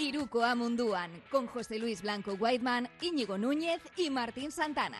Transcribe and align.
Iruko 0.00 0.42
Amunduan, 0.42 1.10
con 1.30 1.46
José 1.46 1.78
Luis 1.78 2.00
Blanco 2.00 2.32
Whiteman, 2.32 2.88
Íñigo 3.02 3.36
Núñez 3.36 3.82
y 3.96 4.08
Martín 4.08 4.50
Santana. 4.50 4.96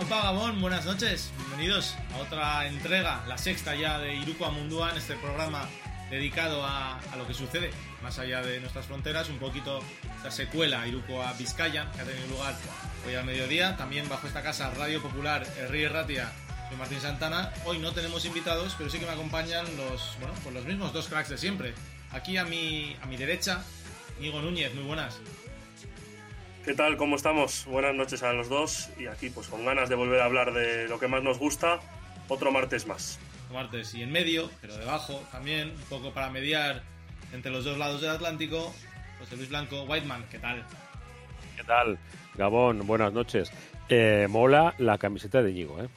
Opa 0.00 0.22
Gabón, 0.22 0.60
buenas 0.60 0.84
noches, 0.84 1.32
bienvenidos 1.36 1.94
a 2.14 2.18
otra 2.18 2.66
entrega, 2.66 3.24
la 3.28 3.38
sexta 3.38 3.76
ya 3.76 3.98
de 4.00 4.16
Iruko 4.16 4.46
Amunduan, 4.46 4.96
este 4.96 5.14
programa 5.14 5.68
dedicado 6.10 6.64
a, 6.64 7.00
lo 7.16 7.26
que 7.26 7.34
sucede 7.34 7.70
más 8.02 8.18
allá 8.18 8.42
de 8.42 8.60
nuestras 8.60 8.86
fronteras, 8.86 9.28
un 9.28 9.38
poquito 9.38 9.80
la 10.22 10.30
secuela 10.30 10.86
Iruko 10.86 11.22
a 11.22 11.32
Vizcaya, 11.34 11.90
que 11.92 12.00
ha 12.00 12.04
tenido 12.04 12.26
lugar 12.28 12.54
hoy 13.06 13.14
al 13.14 13.24
mediodía, 13.24 13.76
también 13.76 14.08
bajo 14.08 14.26
esta 14.26 14.42
casa 14.42 14.70
Radio 14.70 15.02
Popular, 15.02 15.46
Río 15.68 15.92
Ratia, 15.92 16.30
soy 16.68 16.76
Martín 16.76 17.00
Santana. 17.00 17.52
Hoy 17.64 17.78
no 17.78 17.92
tenemos 17.92 18.24
invitados, 18.24 18.74
pero 18.76 18.90
sí 18.90 18.98
que 18.98 19.06
me 19.06 19.12
acompañan 19.12 19.64
los, 19.76 20.16
bueno, 20.20 20.34
pues 20.42 20.54
los 20.54 20.64
mismos 20.64 20.92
dos 20.92 21.08
cracks 21.08 21.30
de 21.30 21.38
siempre. 21.38 21.74
Aquí 22.12 22.36
a 22.36 22.44
mi, 22.44 22.96
a 23.02 23.06
mi 23.06 23.16
derecha, 23.16 23.64
Diego 24.20 24.40
Núñez, 24.40 24.74
muy 24.74 24.84
buenas. 24.84 25.18
¿Qué 26.64 26.74
tal? 26.74 26.98
¿Cómo 26.98 27.16
estamos? 27.16 27.64
Buenas 27.64 27.94
noches 27.94 28.22
a 28.22 28.32
los 28.34 28.50
dos 28.50 28.90
y 28.98 29.06
aquí 29.06 29.30
pues 29.30 29.48
con 29.48 29.64
ganas 29.64 29.88
de 29.88 29.94
volver 29.94 30.20
a 30.20 30.26
hablar 30.26 30.52
de 30.52 30.86
lo 30.86 30.98
que 30.98 31.08
más 31.08 31.22
nos 31.22 31.38
gusta, 31.38 31.80
otro 32.28 32.52
martes 32.52 32.86
más. 32.86 33.18
Martes 33.52 33.94
y 33.94 34.02
en 34.02 34.12
medio, 34.12 34.50
pero 34.60 34.76
debajo 34.76 35.22
también, 35.32 35.70
un 35.70 35.82
poco 35.88 36.12
para 36.12 36.30
mediar 36.30 36.82
entre 37.32 37.50
los 37.50 37.64
dos 37.64 37.78
lados 37.78 38.00
del 38.00 38.10
Atlántico, 38.10 38.74
José 39.18 39.36
Luis 39.36 39.48
Blanco, 39.48 39.82
Whiteman, 39.82 40.24
¿qué 40.30 40.38
tal? 40.38 40.64
¿Qué 41.56 41.64
tal? 41.64 41.98
Gabón, 42.34 42.86
buenas 42.86 43.12
noches. 43.12 43.50
Eh, 43.88 44.26
mola 44.28 44.74
la 44.78 44.98
camiseta 44.98 45.42
de 45.42 45.52
Ñigo, 45.52 45.82
¿eh? 45.82 45.88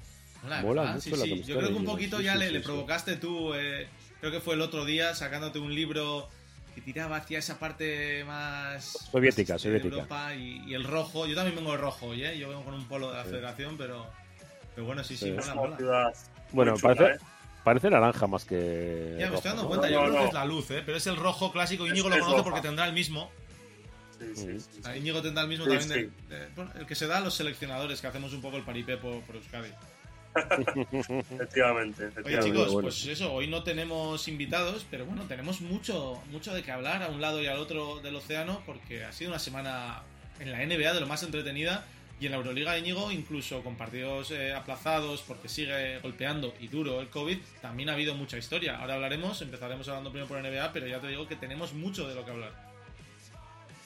Mola, 0.43 0.61
mola 0.61 0.83
mucho 0.93 1.01
sí, 1.01 1.11
la 1.11 1.17
sí. 1.17 1.43
Yo 1.43 1.57
creo 1.57 1.69
que 1.69 1.75
un 1.75 1.85
poquito 1.85 2.19
ya 2.19 2.35
le, 2.35 2.51
le, 2.51 2.61
provocaste 2.61 3.17
tú, 3.17 3.53
eh, 3.53 3.87
creo 4.19 4.31
que 4.31 4.39
fue 4.39 4.55
el 4.55 4.61
otro 4.61 4.85
día, 4.85 5.13
sacándote 5.13 5.59
un 5.59 5.75
libro 5.75 6.29
que 6.73 6.81
tiraba 6.81 7.17
hacia 7.17 7.39
esa 7.39 7.59
parte 7.59 8.23
más 8.23 8.85
soviética, 9.11 9.53
más, 9.53 9.61
soviética. 9.61 9.95
Europa 9.95 10.33
y, 10.33 10.63
y, 10.67 10.73
el 10.73 10.83
rojo. 10.83 11.27
Yo 11.27 11.35
también 11.35 11.55
vengo 11.55 11.71
de 11.71 11.77
rojo, 11.77 12.13
¿eh? 12.13 12.37
Yo 12.37 12.49
vengo 12.49 12.63
con 12.63 12.73
un 12.73 12.87
polo 12.87 13.11
de 13.11 13.17
la 13.17 13.23
Federación, 13.23 13.77
pero, 13.77 14.07
pero 14.73 14.87
bueno, 14.87 15.03
sí, 15.03 15.17
sí, 15.17 15.31
mola, 15.31 15.55
mola. 15.55 16.13
Bueno, 16.53 16.75
chula, 16.75 16.95
parece, 16.95 17.15
¿eh? 17.15 17.19
Parece 17.63 17.89
naranja 17.89 18.27
más 18.27 18.45
que. 18.45 19.17
Ya 19.19 19.29
me 19.29 19.35
estoy 19.35 19.49
dando 19.51 19.67
cuenta, 19.67 19.89
yo 19.89 20.01
no, 20.01 20.07
creo 20.07 20.13
no. 20.13 20.19
que 20.19 20.27
es 20.27 20.33
la 20.33 20.45
luz, 20.45 20.71
¿eh? 20.71 20.83
pero 20.85 20.97
es 20.97 21.07
el 21.07 21.15
rojo 21.15 21.51
clásico. 21.51 21.87
Íñigo 21.87 22.09
lo 22.09 22.19
conoce 22.19 22.43
porque 22.43 22.61
tendrá 22.61 22.85
el 22.85 22.93
mismo. 22.93 23.31
Sí, 24.17 24.25
sí, 24.35 24.59
sí, 24.59 24.81
sí. 24.83 24.97
Íñigo 24.97 25.21
tendrá 25.21 25.43
el 25.43 25.49
mismo 25.49 25.65
también. 25.65 25.89
De, 25.89 26.35
de, 26.35 26.47
bueno, 26.55 26.71
el 26.77 26.85
que 26.85 26.95
se 26.95 27.07
da 27.07 27.17
a 27.17 27.21
los 27.21 27.33
seleccionadores, 27.33 28.01
que 28.01 28.07
hacemos 28.07 28.33
un 28.33 28.41
poco 28.41 28.57
el 28.57 28.63
paripé 28.63 28.97
por, 28.97 29.21
por 29.21 29.35
Euskadi. 29.35 29.69
efectivamente, 30.33 32.07
efectivamente. 32.07 32.23
Oye 32.23 32.41
chicos, 32.41 32.81
pues 32.81 33.05
eso, 33.07 33.33
hoy 33.33 33.47
no 33.47 33.63
tenemos 33.63 34.27
invitados, 34.27 34.85
pero 34.89 35.05
bueno, 35.05 35.23
tenemos 35.23 35.61
mucho, 35.61 36.21
mucho 36.29 36.53
de 36.53 36.63
qué 36.63 36.71
hablar 36.71 37.03
a 37.03 37.09
un 37.09 37.19
lado 37.19 37.41
y 37.41 37.47
al 37.47 37.57
otro 37.57 37.99
del 37.99 38.15
océano, 38.15 38.61
porque 38.65 39.03
ha 39.03 39.11
sido 39.11 39.31
una 39.31 39.39
semana 39.39 40.03
en 40.39 40.51
la 40.51 40.65
NBA 40.65 40.93
de 40.93 41.01
lo 41.01 41.07
más 41.07 41.23
entretenida 41.23 41.85
y 42.21 42.27
en 42.27 42.33
la 42.33 42.37
Euroliga 42.37 42.73
de 42.73 42.79
Íñigo, 42.79 43.11
incluso 43.11 43.63
con 43.63 43.75
partidos 43.75 44.29
eh, 44.29 44.53
aplazados 44.53 45.23
porque 45.23 45.49
sigue 45.49 45.97
golpeando 45.99 46.53
y 46.59 46.67
duro 46.67 47.01
el 47.01 47.09
COVID, 47.09 47.39
también 47.61 47.89
ha 47.89 47.93
habido 47.93 48.13
mucha 48.13 48.37
historia. 48.37 48.77
Ahora 48.77 48.93
hablaremos, 48.93 49.41
empezaremos 49.41 49.87
hablando 49.89 50.11
primero 50.11 50.27
por 50.27 50.39
NBA, 50.39 50.71
pero 50.71 50.85
ya 50.85 50.99
te 50.99 51.07
digo 51.07 51.27
que 51.27 51.35
tenemos 51.35 51.73
mucho 51.73 52.07
de 52.07 52.13
lo 52.13 52.23
que 52.23 52.29
hablar. 52.29 52.51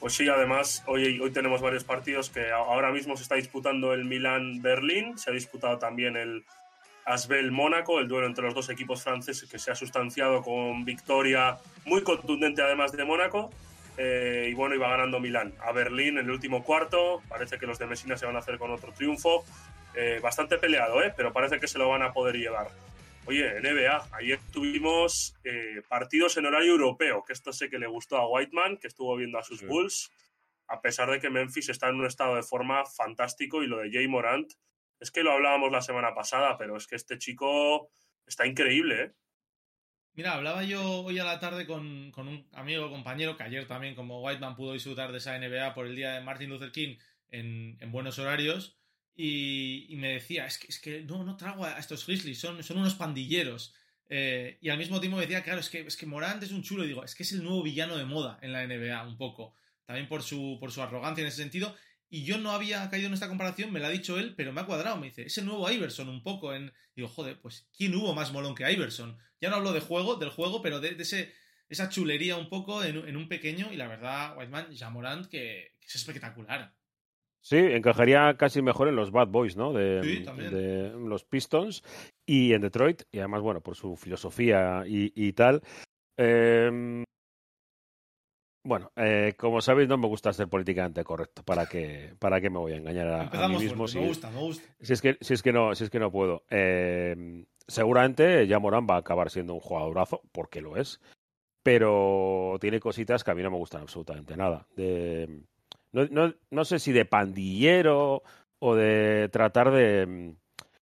Pues 0.01 0.15
sí, 0.15 0.27
además, 0.27 0.83
hoy, 0.85 1.17
hoy 1.17 1.31
tenemos 1.31 1.61
varios 1.61 1.85
partidos 1.85 2.29
que 2.29 2.51
ahora 2.51 2.91
mismo 2.91 3.15
se 3.15 3.23
está 3.23 3.35
disputando 3.35 3.93
el 3.93 4.03
Milan-Berlín, 4.03 5.17
se 5.17 5.29
ha 5.29 5.33
disputado 5.33 5.79
también 5.79 6.17
el 6.17 6.43
Asbel-Mónaco, 7.05 7.99
el 7.99 8.09
duelo 8.09 8.27
entre 8.27 8.43
los 8.43 8.53
dos 8.53 8.69
equipos 8.69 9.01
franceses 9.01 9.49
que 9.49 9.59
se 9.59 9.71
ha 9.71 9.75
sustanciado 9.75 10.41
con 10.41 10.83
victoria 10.83 11.57
muy 11.85 12.03
contundente 12.03 12.61
además 12.61 12.91
de 12.91 13.05
Mónaco. 13.05 13.49
Eh, 13.97 14.47
y 14.49 14.53
bueno, 14.53 14.75
iba 14.75 14.89
ganando 14.89 15.19
Milán 15.19 15.53
a 15.61 15.71
Berlín 15.71 16.17
en 16.17 16.25
el 16.25 16.31
último 16.31 16.63
cuarto. 16.63 17.21
Parece 17.29 17.57
que 17.57 17.65
los 17.65 17.79
de 17.79 17.87
Messina 17.87 18.17
se 18.17 18.25
van 18.25 18.35
a 18.35 18.39
hacer 18.39 18.57
con 18.57 18.71
otro 18.71 18.91
triunfo. 18.91 19.45
Eh, 19.97 20.19
bastante 20.21 20.57
peleado, 20.57 21.01
¿eh? 21.01 21.13
pero 21.15 21.31
parece 21.31 21.57
que 21.59 21.67
se 21.67 21.77
lo 21.77 21.87
van 21.87 22.01
a 22.01 22.11
poder 22.11 22.35
llevar. 22.35 22.67
Oye, 23.27 23.59
NBA, 23.61 24.09
ayer 24.11 24.39
tuvimos 24.51 25.35
eh, 25.45 25.81
partidos 25.87 26.35
en 26.37 26.45
horario 26.45 26.73
europeo, 26.73 27.23
que 27.23 27.33
esto 27.33 27.53
sé 27.53 27.69
que 27.69 27.79
le 27.79 27.87
gustó 27.87 28.17
a 28.17 28.27
Whiteman, 28.27 28.77
que 28.77 28.87
estuvo 28.87 29.15
viendo 29.15 29.39
a 29.39 29.43
sus 29.43 29.59
sí. 29.59 29.65
Bulls, 29.65 30.11
a 30.67 30.81
pesar 30.81 31.09
de 31.09 31.19
que 31.19 31.29
Memphis 31.29 31.69
está 31.69 31.87
en 31.87 31.95
un 31.95 32.05
estado 32.05 32.35
de 32.35 32.43
forma 32.43 32.85
fantástico 32.85 33.63
y 33.63 33.67
lo 33.67 33.77
de 33.77 33.91
Jay 33.91 34.07
Morant, 34.07 34.51
es 34.99 35.11
que 35.11 35.23
lo 35.23 35.31
hablábamos 35.31 35.71
la 35.71 35.81
semana 35.81 36.13
pasada, 36.13 36.57
pero 36.57 36.75
es 36.75 36.87
que 36.87 36.95
este 36.97 37.17
chico 37.17 37.89
está 38.27 38.45
increíble, 38.45 39.01
¿eh? 39.01 39.11
Mira, 40.15 40.33
hablaba 40.33 40.63
yo 40.63 41.01
hoy 41.01 41.19
a 41.19 41.25
la 41.25 41.41
tarde 41.41 41.65
con, 41.65 42.09
con, 42.11 42.29
un 42.29 42.47
amigo, 42.53 42.89
compañero, 42.89 43.35
que 43.35 43.43
ayer 43.43 43.67
también, 43.67 43.95
como 43.95 44.21
Whiteman, 44.21 44.55
pudo 44.55 44.71
disfrutar 44.71 45.11
de 45.11 45.17
esa 45.17 45.37
NBA 45.37 45.73
por 45.73 45.87
el 45.87 45.95
día 45.95 46.13
de 46.13 46.21
Martin 46.21 46.49
Luther 46.49 46.71
King 46.71 46.95
en, 47.31 47.77
en 47.81 47.91
buenos 47.91 48.17
horarios. 48.17 48.77
Y, 49.13 49.87
y, 49.89 49.97
me 49.97 50.13
decía, 50.13 50.45
es 50.45 50.57
que, 50.57 50.67
es 50.67 50.79
que 50.79 51.01
no, 51.01 51.25
no 51.25 51.35
trago 51.35 51.65
a 51.65 51.77
estos 51.79 52.05
Grizzlies, 52.05 52.39
son, 52.39 52.63
son 52.63 52.77
unos 52.77 52.95
pandilleros. 52.95 53.73
Eh, 54.07 54.57
y 54.61 54.69
al 54.69 54.77
mismo 54.77 55.01
tiempo 55.01 55.17
me 55.17 55.23
decía, 55.23 55.43
claro, 55.43 55.59
es 55.59 55.69
que, 55.69 55.81
es 55.81 55.97
que 55.97 56.05
Morant 56.05 56.41
es 56.43 56.51
un 56.51 56.63
chulo. 56.63 56.85
Y 56.85 56.87
digo, 56.87 57.03
es 57.03 57.13
que 57.13 57.23
es 57.23 57.33
el 57.33 57.43
nuevo 57.43 57.61
villano 57.61 57.97
de 57.97 58.05
moda 58.05 58.39
en 58.41 58.53
la 58.53 58.65
NBA, 58.65 59.05
un 59.05 59.17
poco. 59.17 59.53
También 59.85 60.07
por 60.07 60.23
su, 60.23 60.55
por 60.61 60.71
su 60.71 60.81
arrogancia 60.81 61.23
en 61.23 61.27
ese 61.27 61.41
sentido. 61.41 61.75
Y 62.09 62.23
yo 62.23 62.37
no 62.37 62.51
había 62.51 62.89
caído 62.89 63.07
en 63.07 63.13
esta 63.13 63.27
comparación, 63.27 63.71
me 63.73 63.79
la 63.79 63.87
ha 63.87 63.91
dicho 63.91 64.17
él, 64.19 64.35
pero 64.35 64.53
me 64.53 64.61
ha 64.61 64.65
cuadrado. 64.65 64.97
Me 64.97 65.07
dice, 65.07 65.23
es 65.23 65.37
el 65.37 65.45
nuevo 65.45 65.69
Iverson 65.69 66.07
un 66.09 66.23
poco. 66.23 66.53
En... 66.53 66.71
Digo, 66.95 67.07
joder, 67.07 67.39
pues 67.41 67.67
¿quién 67.75 67.95
hubo 67.95 68.13
más 68.13 68.31
molón 68.31 68.55
que 68.55 68.71
Iverson? 68.71 69.17
Ya 69.41 69.49
no 69.49 69.55
hablo 69.55 69.73
de 69.73 69.81
juego, 69.81 70.15
del 70.15 70.29
juego, 70.29 70.61
pero 70.61 70.79
de, 70.79 70.95
de 70.95 71.03
ese, 71.03 71.33
esa 71.67 71.89
chulería 71.89 72.37
un 72.37 72.49
poco 72.49 72.83
en, 72.83 72.97
en, 73.07 73.17
un 73.17 73.27
pequeño. 73.27 73.73
Y 73.73 73.75
la 73.75 73.87
verdad, 73.87 74.37
Whiteman, 74.37 74.75
Jamorant, 74.75 75.25
que, 75.25 75.73
que 75.79 75.87
es 75.87 75.95
espectacular. 75.95 76.73
Sí, 77.41 77.57
encajaría 77.57 78.37
casi 78.37 78.61
mejor 78.61 78.87
en 78.87 78.95
los 78.95 79.11
Bad 79.11 79.27
Boys, 79.27 79.55
¿no? 79.55 79.73
De, 79.73 80.01
sí, 80.03 80.23
de 80.23 80.89
los 80.97 81.25
Pistons 81.25 81.83
y 82.25 82.53
en 82.53 82.61
Detroit, 82.61 83.03
y 83.11 83.19
además, 83.19 83.41
bueno, 83.41 83.61
por 83.61 83.75
su 83.75 83.95
filosofía 83.95 84.83
y, 84.87 85.13
y 85.15 85.33
tal. 85.33 85.61
Eh, 86.17 87.03
bueno, 88.65 88.91
eh, 88.95 89.35
como 89.37 89.61
sabéis, 89.61 89.87
no 89.87 89.97
me 89.97 90.07
gusta 90.07 90.33
ser 90.33 90.47
políticamente 90.47 91.03
correcto. 91.03 91.43
¿Para 91.43 91.67
qué, 91.67 92.15
para 92.17 92.41
qué 92.41 92.49
me 92.49 92.57
voy 92.57 92.73
a 92.73 92.77
engañar 92.77 93.07
a, 93.07 93.21
a 93.21 93.47
mí 93.47 93.59
mismo? 93.59 93.87
Si, 93.87 93.99
me 93.99 94.07
gusta, 94.07 94.31
me 94.31 94.39
gusta. 94.39 94.67
Si 94.81 94.91
es 94.91 95.01
que, 95.03 95.17
si 95.21 95.35
es 95.35 95.43
que, 95.43 95.53
no, 95.53 95.75
si 95.75 95.83
es 95.83 95.91
que 95.91 95.99
no 95.99 96.11
puedo. 96.11 96.43
Eh, 96.49 97.45
seguramente 97.67 98.47
ya 98.47 98.57
Morán 98.57 98.87
va 98.89 98.95
a 98.95 98.99
acabar 98.99 99.29
siendo 99.29 99.53
un 99.53 99.59
jugadorazo, 99.59 100.21
porque 100.31 100.61
lo 100.61 100.77
es. 100.77 100.99
Pero 101.61 102.57
tiene 102.59 102.79
cositas 102.79 103.23
que 103.23 103.31
a 103.31 103.35
mí 103.35 103.43
no 103.43 103.51
me 103.51 103.57
gustan 103.57 103.81
absolutamente 103.81 104.35
nada. 104.35 104.65
De, 104.75 105.43
no, 105.91 106.05
no, 106.09 106.33
no 106.49 106.65
sé 106.65 106.79
si 106.79 106.91
de 106.91 107.05
pandillero 107.05 108.23
o 108.57 108.75
de 108.75 109.29
tratar 109.31 109.69
de, 109.69 110.33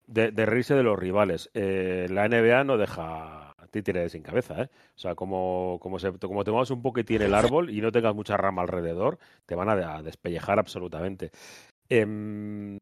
de, 0.06 0.31
de 0.31 0.46
reírse 0.46 0.75
de 0.75 0.84
los 0.84 1.00
rivales. 1.00 1.50
Eh, 1.56 2.06
la 2.12 2.28
NBA 2.28 2.63
no 2.63 2.78
deja 2.78 3.50
títere 3.69 4.09
sin 4.09 4.23
cabeza, 4.23 4.63
¿eh? 4.63 4.69
O 4.95 4.99
sea, 4.99 5.16
como, 5.16 5.77
como, 5.81 5.99
se, 5.99 6.11
como 6.13 6.44
te 6.44 6.51
muevas 6.51 6.72
un 6.72 6.81
poquitín 6.81 7.22
el 7.22 7.33
árbol 7.33 7.69
y 7.69 7.81
no 7.81 7.91
tengas 7.91 8.16
mucha 8.16 8.38
rama 8.38 8.61
alrededor, 8.61 9.19
te 9.45 9.55
van 9.55 9.69
a, 9.69 10.01
despellejar 10.01 10.59
absolutamente. 10.59 11.31
Eh, 11.89 12.77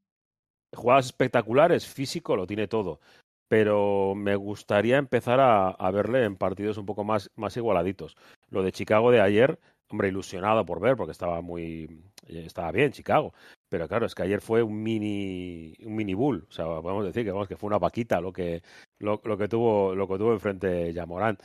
jugadas 0.76 1.08
espectaculares, 1.08 1.88
físico, 1.88 2.36
lo 2.36 2.48
tiene 2.48 2.68
todo. 2.68 3.00
Pero 3.48 4.14
me 4.16 4.36
gustaría 4.36 4.98
empezar 4.98 5.40
a, 5.40 5.70
a, 5.70 5.92
verle 5.92 6.24
en 6.24 6.36
partidos 6.36 6.78
un 6.78 6.86
poco 6.86 7.04
más, 7.04 7.32
más 7.36 7.58
igualaditos. 7.58 8.16
Lo 8.50 8.62
de 8.62 8.72
Chicago 8.72 9.10
de 9.10 9.22
ayer, 9.22 9.60
hombre, 9.90 10.10
ilusionado 10.10 10.66
por 10.66 10.80
ver, 10.80 10.96
porque 10.96 11.12
estaba 11.12 11.42
muy. 11.42 12.04
estaba 12.28 12.72
bien 12.72 12.92
Chicago. 12.92 13.34
Pero 13.70 13.88
claro, 13.88 14.06
es 14.06 14.16
que 14.16 14.24
ayer 14.24 14.42
fue 14.42 14.64
un 14.64 14.82
mini, 14.82 15.74
un 15.86 15.96
mini 15.96 16.14
bull. 16.14 16.46
O 16.50 16.52
sea, 16.52 16.66
podemos 16.66 17.06
decir 17.06 17.24
que, 17.24 17.32
vamos, 17.32 17.48
que 17.48 17.56
fue 17.56 17.68
una 17.68 17.78
vaquita 17.78 18.20
lo 18.20 18.34
que, 18.34 18.64
lo, 18.98 19.22
lo 19.24 19.38
que 19.38 19.48
tuvo, 19.48 19.96
lo 19.96 20.08
que 20.08 20.18
tuvo 20.18 20.34
enfrente 20.34 20.92
Yamorán. 20.92 21.38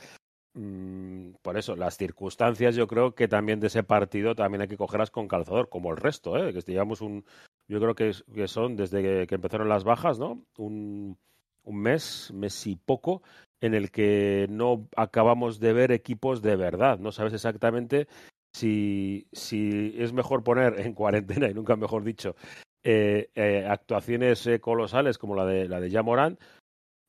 Mm, 0.55 1.33
por 1.41 1.57
eso, 1.57 1.75
las 1.75 1.97
circunstancias, 1.97 2.75
yo 2.75 2.87
creo 2.87 3.13
que 3.13 3.27
también 3.27 3.59
de 3.59 3.67
ese 3.67 3.83
partido 3.83 4.35
también 4.35 4.61
hay 4.61 4.67
que 4.69 4.77
cogerlas 4.77 5.11
con 5.11 5.27
calzador, 5.27 5.69
como 5.69 5.91
el 5.91 5.97
resto, 5.97 6.37
¿eh? 6.37 6.53
que 6.53 6.61
llevamos 6.61 7.01
un, 7.01 7.25
yo 7.67 7.79
creo 7.79 7.93
que, 7.93 8.13
que 8.33 8.47
son 8.47 8.77
desde 8.77 9.27
que, 9.27 9.35
empezaron 9.35 9.67
las 9.67 9.83
bajas, 9.83 10.17
¿no? 10.17 10.45
Un, 10.57 11.17
un 11.63 11.81
mes, 11.81 12.31
mes 12.33 12.67
y 12.67 12.77
poco, 12.77 13.21
en 13.59 13.73
el 13.73 13.91
que 13.91 14.47
no 14.49 14.87
acabamos 14.95 15.59
de 15.59 15.73
ver 15.73 15.91
equipos 15.91 16.41
de 16.41 16.55
verdad. 16.55 16.99
No 16.99 17.11
sabes 17.11 17.33
exactamente 17.33 18.07
si, 18.55 19.27
si 19.33 19.93
es 19.97 20.13
mejor 20.13 20.43
poner 20.43 20.79
en 20.79 20.93
cuarentena, 20.93 21.49
y 21.49 21.53
nunca 21.53 21.75
mejor 21.75 22.03
dicho, 22.03 22.35
eh, 22.83 23.29
eh, 23.35 23.65
actuaciones 23.67 24.47
eh, 24.47 24.61
colosales 24.61 25.17
como 25.17 25.35
la 25.35 25.45
de, 25.45 25.67
la 25.67 25.81
de 25.81 25.91
Jamorán 25.91 26.39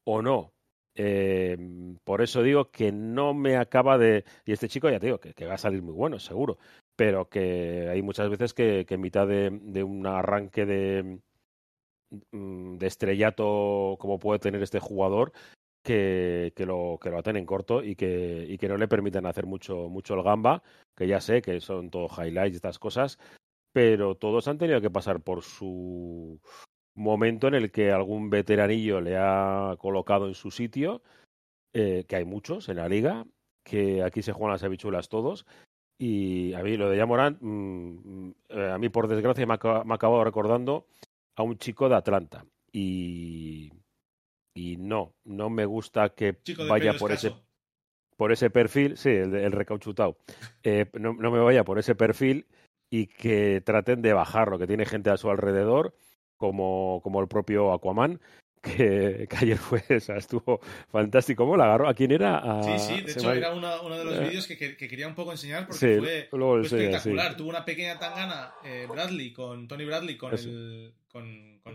o 0.05 0.23
no. 0.23 0.53
Eh, 0.97 1.57
por 2.05 2.23
eso 2.23 2.43
digo 2.43 2.71
que 2.71 2.91
no 2.91 3.35
me 3.35 3.57
acaba 3.57 3.99
de. 3.99 4.25
Y 4.45 4.53
este 4.53 4.69
chico, 4.69 4.91
ya 4.91 4.99
te 4.99 5.07
digo, 5.07 5.21
que, 5.21 5.35
que, 5.35 5.47
va 5.47 5.55
a 5.55 5.59
salir 5.59 5.83
muy 5.83 5.95
bueno, 5.95 6.19
seguro. 6.19 6.59
pero 6.97 7.29
que 7.29 7.89
hay 7.91 8.03
muchas 8.03 8.29
veces 8.31 8.55
que, 8.55 8.87
en 8.89 9.01
mitad 9.01 9.29
de, 9.29 9.83
un 9.85 10.07
arranque 10.07 10.67
de, 10.67 11.21
mm, 12.33 12.79
de 12.79 12.87
estrellato 12.87 13.97
como 14.01 14.19
puede 14.19 14.41
tener 14.41 14.63
este 14.63 14.81
jugador, 14.81 15.33
que, 15.87 16.53
lo, 16.67 16.99
que 17.01 17.11
lo 17.11 17.19
aten 17.19 17.37
en 17.37 17.47
corto 17.47 17.83
y 17.83 17.95
que, 17.95 18.45
y 18.49 18.59
que 18.59 18.69
no 18.69 18.77
le 18.77 18.89
permiten 18.89 19.25
hacer 19.25 19.47
mucho, 19.47 19.89
mucho 19.89 20.15
el 20.15 20.23
gamba, 20.25 20.63
que 20.97 21.07
ya 21.07 21.21
sé 21.21 21.43
que 21.43 21.61
son 21.61 21.91
todo 21.91 22.09
highlights 22.09 22.55
y 22.55 22.57
estas 22.57 22.79
cosas, 22.79 23.19
pero 23.73 24.17
todos 24.17 24.49
han 24.49 24.59
tenido 24.59 24.81
que 24.81 24.91
pasar 24.91 25.21
por 25.21 25.43
su 25.43 26.41
momento 26.95 27.47
en 27.47 27.55
el 27.55 27.71
que 27.71 27.93
algún 27.93 28.31
veteranillo 28.31 29.01
le 29.01 29.17
ha 29.17 29.77
colocado 29.79 30.27
en 30.27 30.35
su 30.35 30.51
sitio, 30.51 31.03
eh, 31.73 32.05
que 32.09 32.17
hay 32.17 32.25
muchos 32.25 32.69
en 32.69 32.77
la 32.77 32.89
liga, 32.89 33.25
que 33.63 34.03
aquí 34.03 34.23
se 34.23 34.33
juegan 34.33 34.53
las 34.53 34.65
habichuelas 34.65 35.09
todos, 35.09 35.47
y 35.99 36.53
a 36.55 36.63
mí 36.65 36.77
lo 36.77 36.91
de 36.91 36.97
Yamorán, 36.97 37.39
mm, 37.41 38.31
eh, 38.49 38.71
a 38.73 38.79
mí 38.79 38.89
por 38.89 39.07
desgracia 39.07 39.47
me 39.47 39.55
ha, 39.55 39.85
me 39.85 39.93
ha, 39.93 39.95
acabado 39.95 40.25
recordando 40.25 40.87
a 41.37 41.43
un 41.45 41.59
chico 41.59 41.89
de 41.89 41.95
Atlanta. 41.95 42.45
Y, 42.73 43.71
y 44.57 44.79
no, 44.79 45.15
no 45.25 45.51
me 45.51 45.67
gusta 45.67 46.09
que 46.09 46.39
vaya 46.69 46.95
por 46.95 47.13
ese, 47.13 47.33
por 48.17 48.33
ese 48.33 48.49
perfil, 48.51 48.97
sí, 48.97 49.11
el, 49.11 49.35
el 49.35 49.53
recauchutado, 49.53 50.17
eh, 50.63 50.87
no, 50.95 51.13
no, 51.13 51.31
me 51.31 51.39
vaya 51.39 51.63
por 51.63 51.79
ese 51.79 51.95
perfil 51.95 52.47
y 52.91 53.07
que 53.07 53.61
traten 53.61 54.01
de 54.01 54.15
bajarlo, 54.15 54.59
que 54.59 54.67
tiene 54.67 54.87
gente 54.87 55.11
a 55.11 55.19
su 55.19 55.31
alrededor, 55.31 55.95
como, 56.39 57.01
como 57.03 57.21
el 57.21 57.29
propio 57.29 57.73
Aquaman, 57.73 58.19
que, 58.63 59.29
ayer 59.37 59.59
fue, 59.59 59.85
estuvo 59.89 60.61
fantástico. 60.89 61.45
¿Cómo 61.45 61.57
la 61.57 61.67
agarró? 61.67 61.89
¿A 61.89 61.95
quién 61.95 62.11
era? 62.11 62.63
Sí, 62.63 62.79
sí, 62.79 63.01
de 63.03 63.13
hecho 63.13 63.33
era 63.33 63.53
uno, 63.53 63.97
de 63.97 64.05
los 64.05 64.17
eh. 64.17 64.21
vídeos 64.21 64.47
que, 64.47 64.57
que, 64.57 64.89
quería 64.89 65.07
un 65.07 65.15
poco 65.15 65.33
enseñar 65.33 65.67
porque 65.67 66.29
fue, 66.31 66.63
espectacular. 66.63 67.37
Tuvo 67.37 67.51
una 67.51 67.65
pequeña 67.65 67.99
tangana 67.99 68.55
eh, 68.65 68.87
Bradley 68.89 69.33
con 69.33 69.69
Tony 69.69 69.85
Bradley 69.85 70.17
con, 70.17 70.33
el, 70.33 70.95
con, 71.13 71.61
con. 71.63 71.75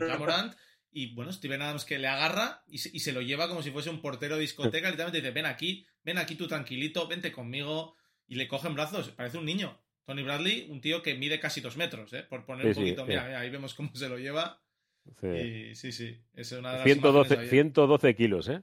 Y 0.91 1.13
bueno, 1.13 1.31
Steven 1.31 1.61
Adams 1.61 1.85
que 1.85 1.97
le 1.97 2.07
agarra 2.07 2.63
y 2.67 2.79
se, 2.79 2.89
y 2.93 2.99
se, 2.99 3.13
lo 3.13 3.21
lleva 3.21 3.47
como 3.47 3.63
si 3.63 3.71
fuese 3.71 3.89
un 3.89 4.01
portero 4.01 4.35
de 4.35 4.41
discoteca. 4.41 4.89
Literalmente 4.89 5.21
dice: 5.21 5.31
Ven 5.31 5.45
aquí, 5.45 5.85
ven 6.03 6.17
aquí 6.17 6.35
tú 6.35 6.47
tranquilito, 6.47 7.07
vente 7.07 7.31
conmigo. 7.31 7.95
Y 8.27 8.35
le 8.35 8.47
coge 8.47 8.67
en 8.67 8.75
brazos, 8.75 9.09
parece 9.09 9.37
un 9.37 9.45
niño. 9.45 9.77
Tony 10.05 10.23
Bradley, 10.23 10.67
un 10.69 10.81
tío 10.81 11.01
que 11.01 11.15
mide 11.15 11.39
casi 11.39 11.61
dos 11.61 11.77
metros, 11.77 12.13
¿eh? 12.13 12.23
por 12.23 12.45
poner 12.45 12.65
un 12.65 12.73
poquito. 12.73 13.05
mira, 13.05 13.39
ahí 13.39 13.49
vemos 13.49 13.73
cómo 13.73 13.93
se 13.93 14.09
lo 14.09 14.17
lleva. 14.17 14.61
Sí, 15.19 15.75
sí, 15.75 15.91
sí. 15.91 16.17
Es 16.33 16.51
una 16.51 16.71
de 16.71 16.77
las 16.77 16.83
112, 16.83 17.47
112 17.47 18.15
kilos, 18.15 18.49
¿eh? 18.49 18.61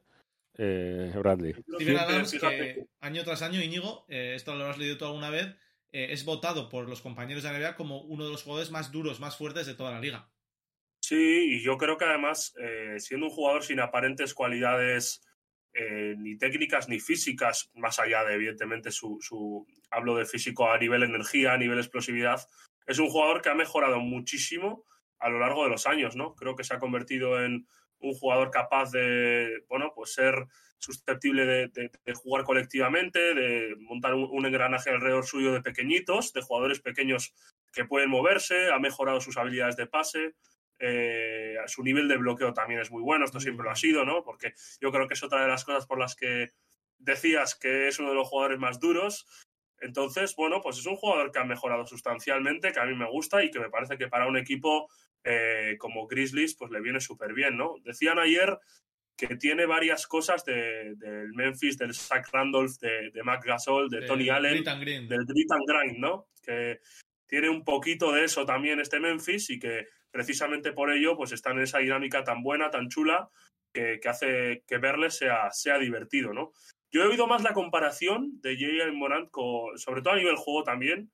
eh 0.56 1.12
Bradley. 1.16 1.54
Steven 1.74 1.96
Adams, 1.98 2.32
que 2.32 2.86
año 3.00 3.24
tras 3.24 3.42
año, 3.42 3.62
Íñigo, 3.62 4.06
eh, 4.08 4.32
esto 4.36 4.54
lo 4.54 4.66
has 4.66 4.78
leído 4.78 4.96
tú 4.96 5.04
alguna 5.04 5.30
vez, 5.30 5.54
eh, 5.92 6.08
es 6.10 6.24
votado 6.24 6.68
por 6.68 6.88
los 6.88 7.00
compañeros 7.00 7.42
de 7.42 7.52
la 7.52 7.58
NBA 7.58 7.76
como 7.76 8.00
uno 8.02 8.24
de 8.24 8.30
los 8.30 8.42
jugadores 8.42 8.70
más 8.70 8.92
duros, 8.92 9.20
más 9.20 9.36
fuertes 9.36 9.66
de 9.66 9.74
toda 9.74 9.92
la 9.92 10.00
liga. 10.00 10.30
Sí, 11.08 11.54
y 11.54 11.62
yo 11.62 11.78
creo 11.78 11.96
que 11.96 12.04
además, 12.04 12.52
siendo 12.98 13.28
un 13.28 13.32
jugador 13.32 13.64
sin 13.64 13.80
aparentes 13.80 14.34
cualidades 14.34 15.22
ni 16.18 16.36
técnicas 16.36 16.90
ni 16.90 17.00
físicas, 17.00 17.70
más 17.72 17.98
allá 17.98 18.24
de, 18.24 18.34
evidentemente, 18.34 18.90
su, 18.90 19.16
su, 19.22 19.66
hablo 19.90 20.16
de 20.16 20.26
físico 20.26 20.70
a 20.70 20.76
nivel 20.76 21.04
energía, 21.04 21.54
a 21.54 21.56
nivel 21.56 21.78
explosividad, 21.78 22.46
es 22.86 22.98
un 22.98 23.08
jugador 23.08 23.40
que 23.40 23.48
ha 23.48 23.54
mejorado 23.54 24.00
muchísimo 24.00 24.84
a 25.18 25.30
lo 25.30 25.38
largo 25.38 25.64
de 25.64 25.70
los 25.70 25.86
años, 25.86 26.14
¿no? 26.14 26.34
Creo 26.34 26.54
que 26.54 26.64
se 26.64 26.74
ha 26.74 26.78
convertido 26.78 27.42
en 27.42 27.66
un 28.00 28.12
jugador 28.12 28.50
capaz 28.50 28.90
de, 28.90 29.64
bueno, 29.66 29.92
pues 29.94 30.12
ser 30.12 30.46
susceptible 30.76 31.46
de, 31.46 31.90
jugar 32.16 32.44
colectivamente, 32.44 33.34
de 33.34 33.76
montar 33.78 34.12
un, 34.12 34.44
engranaje 34.44 34.90
alrededor 34.90 35.24
suyo 35.24 35.54
de 35.54 35.62
pequeñitos, 35.62 36.34
de 36.34 36.42
jugadores 36.42 36.80
pequeños 36.80 37.32
que 37.72 37.86
pueden 37.86 38.10
moverse, 38.10 38.70
ha 38.70 38.78
mejorado 38.78 39.22
sus 39.22 39.38
habilidades 39.38 39.76
de 39.76 39.86
pase, 39.86 40.34
eh, 40.78 41.56
su 41.66 41.82
nivel 41.82 42.08
de 42.08 42.16
bloqueo 42.16 42.52
también 42.54 42.80
es 42.80 42.90
muy 42.90 43.02
bueno, 43.02 43.24
esto 43.24 43.40
siempre 43.40 43.64
lo 43.64 43.70
ha 43.70 43.76
sido, 43.76 44.04
¿no? 44.04 44.22
Porque 44.22 44.54
yo 44.80 44.92
creo 44.92 45.08
que 45.08 45.14
es 45.14 45.22
otra 45.22 45.42
de 45.42 45.48
las 45.48 45.64
cosas 45.64 45.86
por 45.86 45.98
las 45.98 46.14
que 46.14 46.52
decías 46.98 47.54
que 47.54 47.88
es 47.88 47.98
uno 47.98 48.10
de 48.10 48.14
los 48.14 48.28
jugadores 48.28 48.58
más 48.58 48.78
duros. 48.80 49.26
Entonces, 49.80 50.34
bueno, 50.36 50.60
pues 50.60 50.78
es 50.78 50.86
un 50.86 50.96
jugador 50.96 51.30
que 51.30 51.38
ha 51.38 51.44
mejorado 51.44 51.86
sustancialmente, 51.86 52.72
que 52.72 52.80
a 52.80 52.84
mí 52.86 52.94
me 52.94 53.08
gusta 53.08 53.42
y 53.44 53.50
que 53.50 53.60
me 53.60 53.70
parece 53.70 53.96
que 53.96 54.08
para 54.08 54.26
un 54.26 54.36
equipo 54.36 54.88
eh, 55.24 55.76
como 55.78 56.06
Grizzlies, 56.06 56.56
pues 56.56 56.70
le 56.70 56.80
viene 56.80 57.00
súper 57.00 57.32
bien, 57.32 57.56
¿no? 57.56 57.76
Decían 57.84 58.18
ayer 58.18 58.58
que 59.16 59.36
tiene 59.36 59.66
varias 59.66 60.06
cosas 60.06 60.44
del 60.44 61.32
Memphis, 61.34 61.76
del 61.76 61.92
Zach 61.92 62.28
Randolph, 62.32 62.78
de, 62.80 63.10
de 63.10 63.22
Mac 63.24 63.44
Gasol, 63.44 63.90
de, 63.90 64.06
Tony 64.06 64.28
Allen, 64.28 64.62
del 64.62 65.24
Grit 65.26 65.52
and 65.52 65.66
Grind, 65.66 65.98
¿no? 65.98 66.28
Que 66.40 66.80
tiene 67.26 67.48
un 67.48 67.64
poquito 67.64 68.12
de 68.12 68.24
eso 68.24 68.46
también 68.46 68.78
este 68.78 69.00
Memphis 69.00 69.50
y 69.50 69.58
que 69.58 69.88
precisamente 70.10 70.72
por 70.72 70.92
ello 70.92 71.16
pues 71.16 71.32
está 71.32 71.50
en 71.50 71.60
esa 71.60 71.78
dinámica 71.78 72.24
tan 72.24 72.42
buena, 72.42 72.70
tan 72.70 72.88
chula, 72.88 73.28
que, 73.72 74.00
hace 74.08 74.64
que 74.66 74.78
verle 74.78 75.10
sea, 75.10 75.50
sea 75.52 75.78
divertido, 75.78 76.32
¿no? 76.32 76.52
Yo 76.90 77.02
he 77.02 77.06
oído 77.06 77.26
más 77.26 77.42
la 77.42 77.52
comparación 77.52 78.40
de 78.40 78.56
Jay 78.56 78.90
Morant, 78.92 79.30
sobre 79.76 80.02
todo 80.02 80.14
a 80.14 80.16
nivel 80.16 80.36
juego 80.36 80.64
también, 80.64 81.12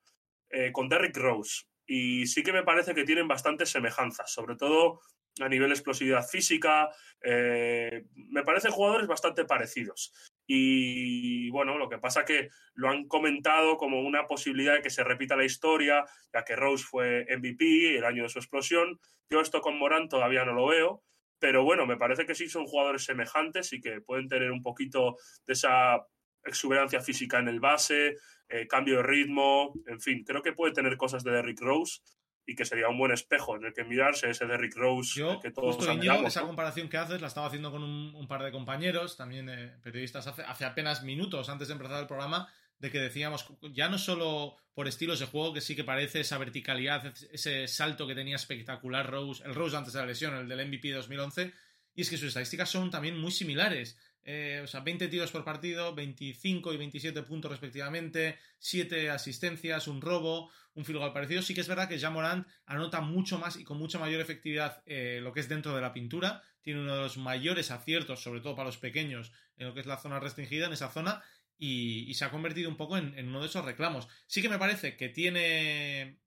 eh, 0.50 0.70
con 0.72 0.88
Derrick 0.88 1.16
Rose 1.16 1.64
y 1.86 2.26
sí 2.26 2.42
que 2.42 2.52
me 2.52 2.62
parece 2.62 2.94
que 2.94 3.04
tienen 3.04 3.28
bastantes 3.28 3.70
semejanzas, 3.70 4.32
sobre 4.32 4.56
todo 4.56 5.00
a 5.40 5.48
nivel 5.48 5.70
explosividad 5.70 6.26
física. 6.26 6.90
Eh, 7.20 8.04
me 8.14 8.42
parecen 8.42 8.70
jugadores 8.70 9.06
bastante 9.06 9.44
parecidos. 9.44 10.12
Y 10.46 11.48
bueno, 11.50 11.78
lo 11.78 11.88
que 11.88 11.98
pasa 11.98 12.24
que 12.24 12.50
lo 12.74 12.90
han 12.90 13.08
comentado 13.08 13.76
como 13.76 14.00
una 14.00 14.26
posibilidad 14.26 14.74
de 14.74 14.82
que 14.82 14.90
se 14.90 15.04
repita 15.04 15.36
la 15.36 15.44
historia, 15.44 16.04
ya 16.32 16.44
que 16.44 16.56
Rose 16.56 16.84
fue 16.84 17.26
MVP 17.30 17.96
el 17.96 18.04
año 18.04 18.24
de 18.24 18.28
su 18.28 18.38
explosión. 18.38 18.98
Yo 19.30 19.40
esto 19.40 19.60
con 19.60 19.78
Morán 19.78 20.08
todavía 20.08 20.44
no 20.44 20.52
lo 20.52 20.66
veo, 20.66 21.02
pero 21.38 21.64
bueno, 21.64 21.86
me 21.86 21.96
parece 21.96 22.26
que 22.26 22.34
sí 22.34 22.48
son 22.48 22.66
jugadores 22.66 23.04
semejantes 23.04 23.72
y 23.72 23.80
que 23.80 24.00
pueden 24.00 24.28
tener 24.28 24.50
un 24.50 24.62
poquito 24.62 25.16
de 25.46 25.54
esa 25.54 26.06
exuberancia 26.44 27.00
física 27.00 27.38
en 27.38 27.48
el 27.48 27.60
base, 27.60 28.16
eh, 28.48 28.66
cambio 28.66 28.98
de 28.98 29.02
ritmo, 29.02 29.72
en 29.86 30.00
fin, 30.00 30.24
creo 30.24 30.42
que 30.42 30.52
puede 30.52 30.74
tener 30.74 30.96
cosas 30.98 31.24
de 31.24 31.32
Derrick 31.32 31.60
Rose 31.60 32.00
y 32.46 32.54
que 32.54 32.64
sería 32.64 32.88
un 32.88 32.98
buen 32.98 33.12
espejo 33.12 33.56
en 33.56 33.64
el 33.64 33.72
que 33.72 33.84
mirarse 33.84 34.30
ese 34.30 34.46
Derrick 34.46 34.76
Rose 34.76 35.18
Yo, 35.18 35.40
que 35.40 35.50
todos 35.50 35.76
justo 35.76 35.92
esa 36.26 36.42
comparación 36.42 36.88
que 36.88 36.96
haces 36.96 37.20
la 37.20 37.28
estaba 37.28 37.46
haciendo 37.46 37.70
con 37.70 37.82
un, 37.82 38.28
par 38.28 38.42
de 38.42 38.52
compañeros, 38.52 39.16
también 39.16 39.48
eh, 39.48 39.72
periodistas, 39.82 40.26
hace, 40.26 40.42
hace 40.42 40.64
apenas 40.64 41.02
minutos 41.02 41.48
antes 41.48 41.68
de 41.68 41.74
empezar 41.74 42.00
el 42.00 42.06
programa, 42.06 42.48
de 42.78 42.90
que 42.90 43.00
decíamos, 43.00 43.46
ya 43.72 43.88
no 43.88 43.98
solo 43.98 44.56
por 44.74 44.88
estilos 44.88 45.20
de 45.20 45.26
juego, 45.26 45.54
que 45.54 45.60
sí 45.60 45.74
que 45.76 45.84
parece 45.84 46.20
esa 46.20 46.36
verticalidad, 46.36 47.14
ese 47.32 47.66
salto 47.68 48.06
que 48.06 48.14
tenía 48.14 48.36
espectacular 48.36 49.10
Rose, 49.10 49.42
el 49.44 49.54
Rose 49.54 49.76
antes 49.76 49.92
de 49.92 50.00
la 50.00 50.06
lesión, 50.06 50.34
el 50.34 50.48
del 50.48 50.66
MVP 50.66 50.90
2011, 50.90 51.52
y 51.94 52.02
es 52.02 52.10
que 52.10 52.16
sus 52.16 52.28
estadísticas 52.28 52.68
son 52.68 52.90
también 52.90 53.18
muy 53.18 53.30
similares. 53.30 53.98
Eh, 54.26 54.62
o 54.64 54.66
sea, 54.66 54.80
20 54.80 55.08
tiros 55.08 55.30
por 55.30 55.44
partido, 55.44 55.94
25 55.94 56.72
y 56.72 56.76
27 56.78 57.22
puntos 57.24 57.50
respectivamente, 57.50 58.38
7 58.58 59.10
asistencias, 59.10 59.86
un 59.86 60.00
robo, 60.00 60.50
un 60.74 60.84
field 60.84 61.00
goal 61.00 61.12
parecido. 61.12 61.42
Sí 61.42 61.54
que 61.54 61.60
es 61.60 61.68
verdad 61.68 61.88
que 61.88 61.98
Jamorant 61.98 62.46
anota 62.66 63.00
mucho 63.00 63.38
más 63.38 63.56
y 63.56 63.64
con 63.64 63.78
mucha 63.78 63.98
mayor 63.98 64.20
efectividad 64.20 64.82
eh, 64.86 65.20
lo 65.22 65.32
que 65.32 65.40
es 65.40 65.48
dentro 65.48 65.74
de 65.74 65.82
la 65.82 65.92
pintura. 65.92 66.42
Tiene 66.62 66.80
uno 66.80 66.96
de 66.96 67.02
los 67.02 67.18
mayores 67.18 67.70
aciertos, 67.70 68.22
sobre 68.22 68.40
todo 68.40 68.56
para 68.56 68.66
los 68.66 68.78
pequeños, 68.78 69.32
en 69.58 69.66
lo 69.66 69.74
que 69.74 69.80
es 69.80 69.86
la 69.86 69.98
zona 69.98 70.18
restringida, 70.18 70.66
en 70.66 70.72
esa 70.72 70.88
zona, 70.88 71.22
y, 71.58 72.12
se 72.14 72.24
ha 72.24 72.30
convertido 72.30 72.70
un 72.70 72.76
poco 72.76 72.96
en, 72.96 73.28
uno 73.28 73.40
de 73.40 73.46
esos 73.46 73.64
reclamos. 73.64 74.08
Sí 74.26 74.40
que 74.40 74.48
me 74.48 74.58
parece 74.58 74.96
que 74.96 75.08
tiene 75.10 76.20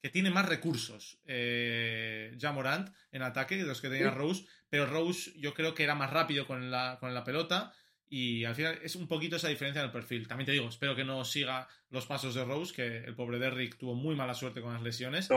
que 0.00 0.10
tiene 0.10 0.30
más 0.30 0.46
recursos 0.46 1.18
eh, 1.24 2.36
Jamorant 2.40 2.94
en 3.10 3.22
ataque 3.22 3.56
que 3.56 3.64
los 3.64 3.80
que 3.80 3.88
tenía 3.88 4.10
Rose, 4.10 4.44
pero 4.68 4.86
Rose 4.86 5.32
yo 5.38 5.54
creo 5.54 5.74
que 5.74 5.84
era 5.84 5.94
más 5.94 6.10
rápido 6.10 6.46
con 6.46 6.70
la, 6.70 6.98
con 7.00 7.14
la 7.14 7.24
pelota 7.24 7.72
y 8.08 8.44
al 8.44 8.54
final 8.54 8.78
es 8.82 8.96
un 8.96 9.06
poquito 9.06 9.36
esa 9.36 9.48
diferencia 9.48 9.80
en 9.80 9.86
el 9.86 9.92
perfil. 9.92 10.26
También 10.26 10.46
te 10.46 10.52
digo, 10.52 10.68
espero 10.68 10.96
que 10.96 11.04
no 11.04 11.24
siga 11.24 11.68
los 11.90 12.06
pasos 12.06 12.34
de 12.34 12.44
Rose, 12.44 12.74
que 12.74 12.98
el 12.98 13.14
pobre 13.14 13.38
Derrick 13.38 13.76
tuvo 13.76 13.94
muy 13.94 14.14
mala 14.14 14.34
suerte 14.34 14.62
con 14.62 14.72
las 14.72 14.82
lesiones. 14.82 15.28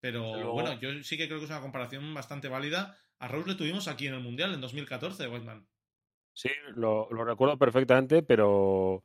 pero 0.00 0.52
bueno, 0.52 0.78
yo 0.80 1.02
sí 1.02 1.16
que 1.16 1.26
creo 1.26 1.38
que 1.38 1.44
es 1.44 1.50
una 1.50 1.60
comparación 1.60 2.12
bastante 2.14 2.48
válida. 2.48 2.98
A 3.18 3.28
Rose 3.28 3.50
le 3.50 3.54
tuvimos 3.54 3.88
aquí 3.88 4.06
en 4.06 4.14
el 4.14 4.20
Mundial 4.20 4.52
en 4.52 4.60
2014, 4.60 5.28
Whiteman. 5.28 5.66
Sí, 6.34 6.50
lo, 6.74 7.08
lo 7.10 7.24
recuerdo 7.24 7.56
perfectamente, 7.56 8.22
pero 8.22 9.02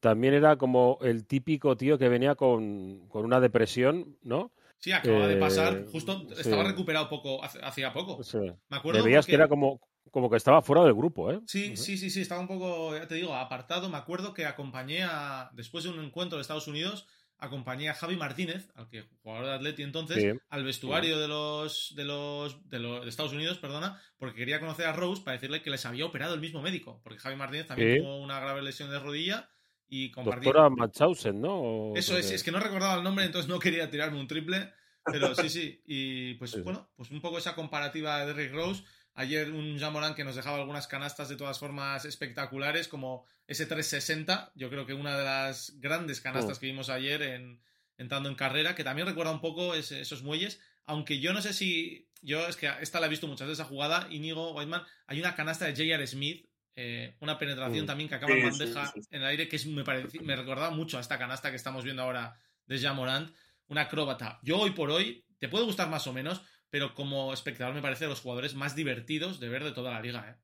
también 0.00 0.34
era 0.34 0.56
como 0.56 0.98
el 1.02 1.26
típico 1.26 1.76
tío 1.76 1.96
que 1.96 2.08
venía 2.08 2.34
con, 2.34 3.06
con 3.08 3.24
una 3.24 3.38
depresión, 3.38 4.18
¿no? 4.22 4.50
Sí, 4.82 4.90
acaba 4.90 5.28
de 5.28 5.36
pasar, 5.36 5.74
eh, 5.74 5.86
justo 5.92 6.26
estaba 6.36 6.64
recuperado 6.64 7.08
poco, 7.08 7.40
hacía 7.44 7.92
poco. 7.92 8.20
Me 8.68 8.76
acuerdo. 8.76 9.04
veías 9.04 9.26
que 9.26 9.36
era 9.36 9.46
como, 9.46 9.80
como 10.10 10.28
que 10.28 10.36
estaba 10.36 10.60
fuera 10.60 10.82
del 10.82 10.94
grupo, 10.94 11.30
¿eh? 11.30 11.40
Sí, 11.46 11.76
sí, 11.76 11.96
sí, 11.96 12.10
sí, 12.10 12.20
estaba 12.20 12.40
un 12.40 12.48
poco, 12.48 12.96
ya 12.96 13.06
te 13.06 13.14
digo, 13.14 13.32
apartado. 13.32 13.88
Me 13.88 13.96
acuerdo 13.96 14.34
que 14.34 14.44
acompañé 14.44 15.04
a, 15.04 15.50
después 15.52 15.84
de 15.84 15.90
un 15.90 16.04
encuentro 16.04 16.36
de 16.36 16.42
Estados 16.42 16.66
Unidos, 16.66 17.06
acompañé 17.38 17.90
a 17.90 17.94
Javi 17.94 18.16
Martínez, 18.16 18.72
al 18.74 18.88
que 18.88 19.04
jugador 19.22 19.46
de 19.46 19.52
Atleti 19.52 19.84
entonces, 19.84 20.36
al 20.50 20.64
vestuario 20.64 21.20
de 21.20 21.28
los, 21.28 21.94
de 21.94 22.04
los 22.04 22.68
de 22.68 22.80
los 22.80 23.04
de 23.04 23.08
Estados 23.08 23.32
Unidos, 23.32 23.58
perdona, 23.58 24.02
porque 24.18 24.38
quería 24.38 24.58
conocer 24.58 24.86
a 24.86 24.92
Rose 24.92 25.22
para 25.22 25.36
decirle 25.36 25.62
que 25.62 25.70
les 25.70 25.86
había 25.86 26.06
operado 26.06 26.34
el 26.34 26.40
mismo 26.40 26.60
médico, 26.60 27.00
porque 27.04 27.20
Javi 27.20 27.36
Martínez 27.36 27.68
también 27.68 28.02
tuvo 28.02 28.20
una 28.20 28.40
grave 28.40 28.62
lesión 28.62 28.90
de 28.90 28.98
rodilla 28.98 29.48
y 29.94 30.10
compartir. 30.10 30.44
Doctora 30.44 30.70
Machausen, 30.70 31.40
¿no? 31.40 31.54
¿O 31.60 31.96
Eso 31.96 32.16
es, 32.16 32.30
es 32.30 32.42
que 32.42 32.50
no 32.50 32.58
recordaba 32.60 32.94
el 32.94 33.02
nombre, 33.04 33.26
entonces 33.26 33.48
no 33.48 33.58
quería 33.58 33.90
tirarme 33.90 34.18
un 34.18 34.26
triple, 34.26 34.72
pero 35.04 35.34
sí, 35.34 35.50
sí. 35.50 35.82
Y 35.86 36.34
pues 36.34 36.52
Sí, 36.52 36.60
bueno, 36.62 36.90
pues 36.96 37.10
un 37.10 37.20
poco 37.20 37.36
esa 37.36 37.54
comparativa 37.54 38.20
de 38.20 38.26
Derrick 38.32 38.52
Rose. 38.54 38.82
Ayer 39.14 39.50
un 39.52 39.78
Jamoran 39.78 40.14
que 40.14 40.24
nos 40.24 40.34
dejaba 40.34 40.56
algunas 40.56 40.86
canastas 40.86 41.28
de 41.28 41.36
todas 41.36 41.58
formas 41.58 42.06
espectaculares, 42.06 42.88
como 42.88 43.26
ese 43.46 43.66
360. 43.66 44.52
Yo 44.54 44.70
creo 44.70 44.86
que 44.86 44.94
una 44.94 45.18
de 45.18 45.24
las 45.24 45.78
grandes 45.80 46.22
canastas 46.22 46.56
Mm. 46.56 46.60
que 46.60 46.66
vimos 46.66 46.88
ayer 46.88 47.20
en, 47.20 47.60
entrando 47.98 48.30
en 48.30 48.34
carrera, 48.34 48.74
que 48.74 48.84
también 48.84 49.06
recuerda 49.06 49.30
un 49.32 49.42
poco 49.42 49.74
ese- 49.74 50.00
esos 50.00 50.22
muelles. 50.22 50.60
Aunque 50.86 51.20
yo 51.20 51.34
no 51.34 51.42
sé 51.42 51.52
si. 51.52 52.08
Yo 52.22 52.46
es 52.48 52.56
que 52.56 52.70
esta 52.80 53.00
la 53.00 53.06
he 53.06 53.10
visto 53.10 53.26
muchas 53.26 53.48
veces 53.48 53.58
esa 53.60 53.68
jugada. 53.68 54.06
Íñigo 54.10 54.52
Whiteman, 54.54 54.82
hay 55.06 55.20
una 55.20 55.34
canasta 55.34 55.66
de 55.66 55.72
J.R. 55.72 56.06
Smith, 56.06 56.46
eh, 56.74 57.16
una 57.20 57.38
penetración 57.38 57.84
Mm. 57.84 57.86
también 57.86 58.08
que 58.08 58.14
acaba 58.14 58.32
en 58.32 58.48
bandeja 58.50 58.92
en 59.10 59.20
el 59.22 59.26
aire, 59.26 59.48
que 59.48 59.56
es, 59.56 59.66
me, 59.66 59.84
me 59.84 60.36
recordaba 60.36 60.70
mucho 60.70 60.98
a 60.98 61.00
esta 61.00 61.18
canasta 61.18 61.50
que 61.50 61.56
estamos 61.56 61.84
viendo 61.84 62.02
ahora 62.02 62.34
de 62.66 62.78
Jamorant. 62.78 63.34
Una 63.68 63.82
acróbata. 63.82 64.38
Yo 64.42 64.58
hoy 64.58 64.70
por 64.70 64.90
hoy, 64.90 65.24
te 65.38 65.48
puede 65.48 65.64
gustar 65.64 65.88
más 65.88 66.06
o 66.06 66.12
menos, 66.12 66.42
pero 66.70 66.94
como 66.94 67.32
espectador 67.32 67.74
me 67.74 67.82
parece 67.82 68.04
de 68.04 68.10
los 68.10 68.20
jugadores 68.20 68.54
más 68.54 68.74
divertidos 68.74 69.40
de 69.40 69.48
ver 69.48 69.64
de 69.64 69.72
toda 69.72 69.92
la 69.92 70.00
liga. 70.00 70.30
¿eh? 70.30 70.42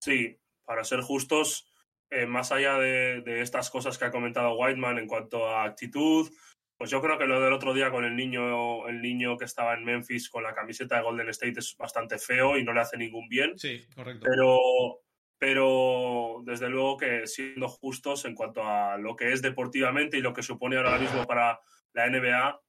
Sí, 0.00 0.38
para 0.64 0.84
ser 0.84 1.00
justos, 1.00 1.72
eh, 2.10 2.26
más 2.26 2.52
allá 2.52 2.78
de, 2.78 3.20
de 3.22 3.40
estas 3.42 3.70
cosas 3.70 3.98
que 3.98 4.04
ha 4.04 4.10
comentado 4.10 4.56
Whiteman 4.56 4.98
en 4.98 5.08
cuanto 5.08 5.48
a 5.48 5.64
actitud, 5.64 6.30
pues 6.76 6.90
yo 6.90 7.00
creo 7.00 7.18
que 7.18 7.26
lo 7.26 7.40
del 7.40 7.52
otro 7.52 7.72
día 7.72 7.90
con 7.90 8.04
el 8.04 8.14
niño, 8.14 8.86
el 8.88 9.00
niño 9.00 9.38
que 9.38 9.46
estaba 9.46 9.74
en 9.74 9.84
Memphis 9.84 10.28
con 10.28 10.42
la 10.42 10.54
camiseta 10.54 10.96
de 10.96 11.02
Golden 11.02 11.30
State 11.30 11.58
es 11.58 11.74
bastante 11.76 12.18
feo 12.18 12.58
y 12.58 12.64
no 12.64 12.72
le 12.72 12.80
hace 12.80 12.96
ningún 12.98 13.28
bien. 13.28 13.58
Sí, 13.58 13.86
correcto. 13.94 14.26
Pero, 14.28 14.58
pero 15.38 16.42
desde 16.44 16.68
luego 16.68 16.96
que 16.96 17.26
siendo 17.26 17.68
justos 17.68 18.24
en 18.24 18.34
cuanto 18.34 18.64
a 18.64 18.96
lo 18.96 19.16
que 19.16 19.32
es 19.32 19.42
deportivamente 19.42 20.16
y 20.16 20.22
lo 20.22 20.32
que 20.32 20.42
supone 20.42 20.76
ahora 20.76 20.98
mismo 20.98 21.24
para 21.26 21.60
la 21.92 22.08
NBA, 22.08 22.60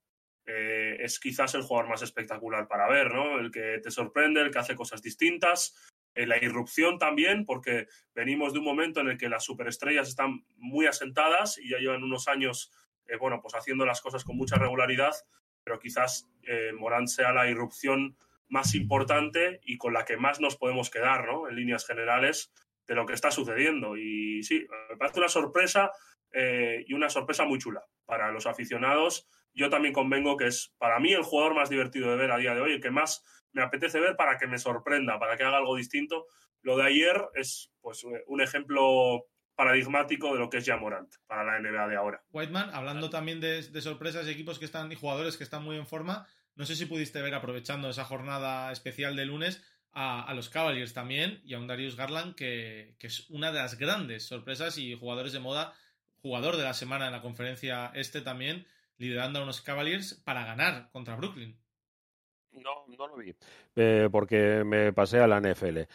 eh, 0.45 0.97
es 0.99 1.19
quizás 1.19 1.55
el 1.55 1.61
jugador 1.61 1.89
más 1.89 2.01
espectacular 2.01 2.67
para 2.67 2.87
ver, 2.87 3.13
¿no? 3.13 3.39
El 3.39 3.51
que 3.51 3.79
te 3.83 3.91
sorprende, 3.91 4.41
el 4.41 4.51
que 4.51 4.59
hace 4.59 4.75
cosas 4.75 5.01
distintas, 5.01 5.75
eh, 6.17 6.25
la 6.25 6.43
irrupción 6.43 6.97
también, 6.97 7.45
porque 7.45 7.87
venimos 8.15 8.51
de 8.51 8.57
un 8.57 8.65
momento 8.65 9.01
en 9.01 9.09
el 9.09 9.19
que 9.19 9.29
las 9.29 9.43
superestrellas 9.43 10.07
están 10.07 10.43
muy 10.55 10.87
asentadas 10.87 11.59
y 11.59 11.69
ya 11.69 11.77
llevan 11.77 12.03
unos 12.03 12.27
años, 12.27 12.71
eh, 13.05 13.17
bueno, 13.17 13.39
pues 13.39 13.53
haciendo 13.53 13.85
las 13.85 14.01
cosas 14.01 14.23
con 14.23 14.35
mucha 14.35 14.55
regularidad, 14.55 15.13
pero 15.63 15.77
quizás 15.77 16.27
eh, 16.41 16.71
Morán 16.73 17.07
sea 17.07 17.33
la 17.33 17.47
irrupción 17.47 18.17
más 18.49 18.75
importante 18.75 19.59
y 19.63 19.77
con 19.77 19.93
la 19.93 20.05
que 20.05 20.17
más 20.17 20.39
nos 20.39 20.57
podemos 20.57 20.89
quedar, 20.89 21.25
¿no? 21.25 21.49
En 21.49 21.55
líneas 21.55 21.85
generales 21.85 22.51
de 22.87 22.95
lo 22.95 23.05
que 23.05 23.13
está 23.13 23.31
sucediendo. 23.31 23.97
Y 23.97 24.43
sí, 24.43 24.65
me 24.89 24.97
parece 24.97 25.19
una 25.19 25.29
sorpresa 25.29 25.91
eh, 26.31 26.83
y 26.87 26.93
una 26.93 27.09
sorpresa 27.09 27.45
muy 27.45 27.59
chula 27.59 27.83
para 28.05 28.31
los 28.31 28.47
aficionados. 28.47 29.27
Yo 29.53 29.69
también 29.69 29.93
convengo 29.93 30.37
que 30.37 30.47
es 30.47 30.73
para 30.77 30.99
mí 30.99 31.13
el 31.13 31.23
jugador 31.23 31.55
más 31.55 31.69
divertido 31.69 32.09
de 32.09 32.17
ver 32.17 32.31
a 32.31 32.37
día 32.37 32.53
de 32.53 32.61
hoy, 32.61 32.73
el 32.73 32.81
que 32.81 32.91
más 32.91 33.23
me 33.51 33.61
apetece 33.61 33.99
ver 33.99 34.15
para 34.15 34.37
que 34.37 34.47
me 34.47 34.57
sorprenda, 34.57 35.19
para 35.19 35.35
que 35.35 35.43
haga 35.43 35.57
algo 35.57 35.75
distinto. 35.75 36.25
Lo 36.61 36.77
de 36.77 36.83
ayer 36.83 37.21
es 37.33 37.71
pues 37.81 38.05
un 38.27 38.41
ejemplo 38.41 39.25
paradigmático 39.55 40.33
de 40.33 40.39
lo 40.39 40.49
que 40.49 40.57
es 40.57 40.65
ya 40.65 40.77
Morant 40.77 41.11
para 41.25 41.43
la 41.43 41.59
NBA 41.59 41.87
de 41.87 41.95
ahora. 41.95 42.23
Whiteman, 42.31 42.69
hablando 42.73 43.09
también 43.09 43.41
de, 43.41 43.63
de 43.63 43.81
sorpresas 43.81 44.27
y 44.27 44.29
equipos 44.29 44.59
que 44.59 44.65
están 44.65 44.91
y 44.91 44.95
jugadores 44.95 45.35
que 45.35 45.43
están 45.43 45.63
muy 45.63 45.77
en 45.77 45.87
forma, 45.87 46.27
no 46.57 46.65
sé 46.65 46.75
si 46.75 46.85
pudiste 46.85 47.21
ver, 47.21 47.33
aprovechando 47.33 47.89
esa 47.89 48.03
jornada 48.03 48.71
especial 48.71 49.15
de 49.15 49.25
lunes, 49.25 49.63
a, 49.93 50.31
los 50.35 50.49
Cavaliers 50.49 50.93
también 50.93 51.41
y 51.43 51.55
a 51.55 51.59
un 51.59 51.65
Darius 51.65 51.95
Garland 51.95 52.35
que, 52.35 52.95
que 52.99 53.07
es 53.07 53.27
una 53.29 53.51
de 53.51 53.57
las 53.57 53.79
grandes 53.79 54.27
sorpresas 54.27 54.77
y 54.77 54.93
jugadores 54.93 55.33
de 55.33 55.39
moda, 55.39 55.73
jugador 56.21 56.57
de 56.57 56.63
la 56.63 56.75
semana 56.75 57.07
en 57.07 57.13
la 57.13 57.21
conferencia 57.21 57.91
este 57.95 58.21
también, 58.21 58.67
liderando 58.99 59.39
a 59.39 59.43
unos 59.43 59.61
Cavaliers 59.61 60.13
para 60.23 60.45
ganar 60.45 60.89
contra 60.91 61.15
Brooklyn. 61.15 61.57
No, 62.63 62.95
no 62.97 63.07
lo 63.07 63.15
vi. 63.17 63.33
Eh, 63.75 64.09
porque 64.11 64.63
me 64.65 64.91
pasé 64.93 65.19
a 65.19 65.27
la 65.27 65.39
NFL. 65.39 65.77
Eh, 65.77 65.87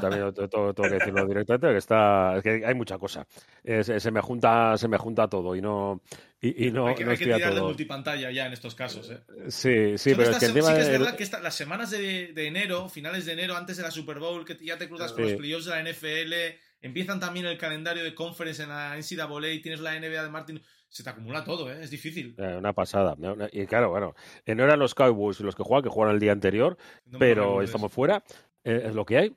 también 0.00 0.32
tengo, 0.34 0.72
tengo 0.74 0.88
que 0.88 0.88
decirlo 0.98 1.26
directamente, 1.26 1.68
que 1.68 1.76
está, 1.78 2.36
es 2.36 2.42
que 2.42 2.62
hay 2.64 2.74
mucha 2.74 2.98
cosa. 2.98 3.26
Eh, 3.64 3.82
se, 3.82 3.98
se 4.00 4.10
me 4.10 4.20
junta, 4.20 4.76
se 4.76 4.88
me 4.88 4.98
junta 4.98 5.28
todo 5.28 5.56
y 5.56 5.60
no, 5.62 6.02
y, 6.40 6.66
y 6.66 6.70
no, 6.70 6.86
hay 6.88 6.94
que, 6.94 7.04
no 7.04 7.10
hay 7.12 7.16
que 7.18 7.24
tirar 7.24 7.54
de 7.54 7.60
multipantalla 7.62 8.30
ya 8.30 8.46
en 8.46 8.52
estos 8.52 8.74
casos. 8.74 9.10
¿eh? 9.10 9.20
Sí, 9.48 9.96
sí, 9.98 10.10
Son 10.10 10.18
pero 10.18 10.30
es 10.32 10.38
que 10.38 10.46
encima 10.46 10.66
sí 10.68 10.74
que 10.74 10.80
es 10.80 10.86
el- 10.88 10.98
verdad 10.98 11.16
que 11.16 11.22
esta- 11.22 11.40
las 11.40 11.54
semanas 11.54 11.90
de, 11.90 12.32
de 12.34 12.46
enero, 12.46 12.88
finales 12.88 13.24
de 13.26 13.32
enero, 13.32 13.56
antes 13.56 13.76
de 13.76 13.82
la 13.82 13.90
Super 13.90 14.18
Bowl, 14.18 14.44
que 14.44 14.56
ya 14.64 14.76
te 14.78 14.88
cruzas 14.88 15.12
con 15.12 15.24
Sí. 15.24 15.30
los 15.32 15.38
playoffs 15.40 15.64
de 15.66 15.70
la 15.70 15.80
NFL, 15.80 16.58
empiezan 16.82 17.20
también 17.20 17.46
el 17.46 17.58
calendario 17.58 18.02
de 18.04 18.14
conference 18.14 18.62
en 18.62 18.68
la 18.70 18.96
NCAA, 18.96 19.62
tienes 19.62 19.80
la 19.80 19.94
NBA 19.98 20.22
de 20.22 20.28
Martin, 20.30 20.62
se 20.90 21.02
te 21.02 21.08
acumula 21.10 21.42
todo, 21.44 21.72
¿eh? 21.72 21.78
es 21.82 21.90
difícil. 21.90 22.34
eh, 22.36 22.56
una 22.58 22.72
pasada. 22.74 23.16
Y 23.52 23.64
claro, 23.66 23.90
bueno, 23.90 24.14
eh, 24.44 24.54
no 24.54 24.64
eran 24.64 24.78
los 24.78 24.94
Cowboys 24.94 25.40
los 25.40 25.56
que 25.56 25.62
juegan, 25.62 25.82
que 25.84 25.88
jugaron 25.88 26.14
el 26.14 26.20
día 26.20 26.32
anterior, 26.32 26.76
No 27.06 27.18
pero 27.18 27.62
estamos 27.62 27.90
fuera. 27.92 28.22
eh, 28.64 28.82
es 28.86 28.94
lo 28.94 29.04
que 29.06 29.16
hay. 29.18 29.36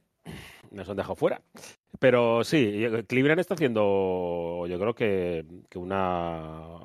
Nos 0.72 0.90
han 0.90 0.98
dejado 0.98 1.16
fuera. 1.16 1.42
Pero 2.00 2.44
sí, 2.44 2.84
Cleveland 3.08 3.40
está 3.40 3.54
haciendo, 3.54 4.66
yo 4.68 4.80
creo 4.80 4.96
que, 4.96 5.46
que 5.70 5.78
una. 5.78 6.80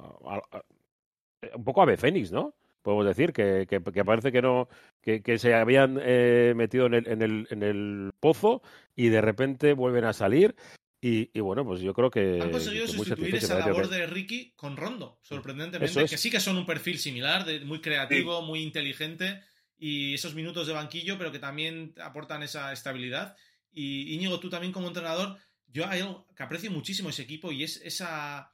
Un 1.55 1.65
poco 1.65 1.83
ave 1.83 1.97
fénix, 1.97 2.33
¿no? 2.33 2.55
Podemos 2.83 3.07
decir 3.07 3.33
que, 3.33 3.67
que, 3.69 3.81
que 3.83 4.05
parece 4.05 4.33
que 4.33 4.43
no. 4.43 4.69
Que, 5.01 5.23
que 5.23 5.39
se 5.39 5.55
habían 5.55 5.99
eh, 6.03 6.53
metido 6.57 6.87
en 6.87 6.95
el, 6.95 7.09
en, 7.09 7.23
el, 7.23 7.47
en 7.51 7.63
el 7.63 8.13
pozo 8.21 8.63
y 8.95 9.09
de 9.09 9.21
repente 9.21 9.73
vuelven 9.73 10.05
a 10.05 10.13
salir. 10.13 10.55
Y, 11.01 11.31
y 11.33 11.41
bueno, 11.41 11.65
pues 11.65 11.81
yo 11.81 11.95
creo 11.95 12.11
que. 12.11 12.41
Han 12.43 12.51
conseguido 12.51 12.87
que 12.87 12.93
sustituir 12.93 13.37
esa 13.37 13.59
labor 13.61 13.89
que- 13.89 13.95
de 13.97 14.07
Ricky 14.07 14.53
con 14.57 14.77
Rondo, 14.77 15.19
sorprendentemente, 15.23 16.03
es. 16.03 16.11
que 16.11 16.19
sí 16.19 16.31
que 16.31 16.41
son 16.41 16.57
un 16.57 16.67
perfil 16.67 16.99
similar, 16.99 17.45
de, 17.45 17.61
muy 17.61 17.81
creativo, 17.81 18.43
muy 18.43 18.63
inteligente, 18.63 19.41
y 19.79 20.15
esos 20.15 20.35
minutos 20.35 20.67
de 20.67 20.73
banquillo, 20.73 21.17
pero 21.17 21.31
que 21.31 21.39
también 21.39 21.95
aportan 22.03 22.43
esa 22.43 22.73
estabilidad. 22.73 23.37
Y 23.71 24.13
Íñigo, 24.15 24.41
tú 24.41 24.51
también 24.51 24.73
como 24.73 24.89
entrenador, 24.89 25.37
yo 25.69 25.87
hay 25.87 26.01
algo 26.01 26.27
que 26.37 26.43
aprecio 26.43 26.71
muchísimo 26.71 27.11
ese 27.11 27.23
equipo 27.23 27.53
y 27.53 27.63
es 27.63 27.77
esa... 27.85 28.53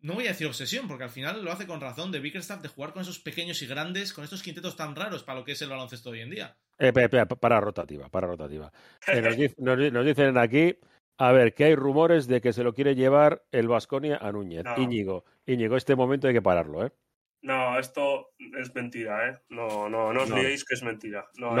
No 0.00 0.14
voy 0.14 0.24
a 0.26 0.28
decir 0.30 0.46
obsesión, 0.46 0.88
porque 0.88 1.04
al 1.04 1.10
final 1.10 1.44
lo 1.44 1.52
hace 1.52 1.66
con 1.66 1.80
razón 1.80 2.10
de 2.10 2.20
Bickerstaff 2.20 2.62
de 2.62 2.68
jugar 2.68 2.92
con 2.92 3.02
esos 3.02 3.18
pequeños 3.18 3.62
y 3.62 3.66
grandes, 3.66 4.12
con 4.12 4.24
estos 4.24 4.42
quintetos 4.42 4.74
tan 4.76 4.94
raros 4.96 5.22
para 5.22 5.38
lo 5.38 5.44
que 5.44 5.52
es 5.52 5.62
el 5.62 5.68
baloncesto 5.68 6.10
hoy 6.10 6.20
en 6.20 6.30
día. 6.30 6.56
Eh, 6.78 6.92
para 6.92 7.60
rotativa, 7.60 8.08
para 8.08 8.26
rotativa. 8.26 8.72
Eh, 9.06 9.54
nos, 9.58 9.92
nos 9.92 10.04
dicen 10.06 10.36
aquí, 10.36 10.76
a 11.18 11.32
ver, 11.32 11.54
que 11.54 11.64
hay 11.64 11.74
rumores 11.74 12.26
de 12.26 12.40
que 12.40 12.52
se 12.52 12.62
lo 12.64 12.74
quiere 12.74 12.94
llevar 12.94 13.44
el 13.52 13.68
Vasconia 13.68 14.16
a 14.18 14.32
Núñez. 14.32 14.64
No. 14.64 14.76
Íñigo, 14.76 15.24
Íñigo, 15.46 15.76
este 15.76 15.96
momento 15.96 16.28
hay 16.28 16.34
que 16.34 16.42
pararlo, 16.42 16.86
¿eh? 16.86 16.92
No, 17.42 17.78
esto 17.78 18.30
es 18.58 18.74
mentira, 18.74 19.28
¿eh? 19.28 19.38
No, 19.50 19.88
no, 19.88 20.12
no 20.12 20.22
os 20.22 20.28
No. 20.30 20.36
liéis 20.36 20.64
que 20.64 20.74
es 20.74 20.82
mentira. 20.82 21.26
No, 21.36 21.56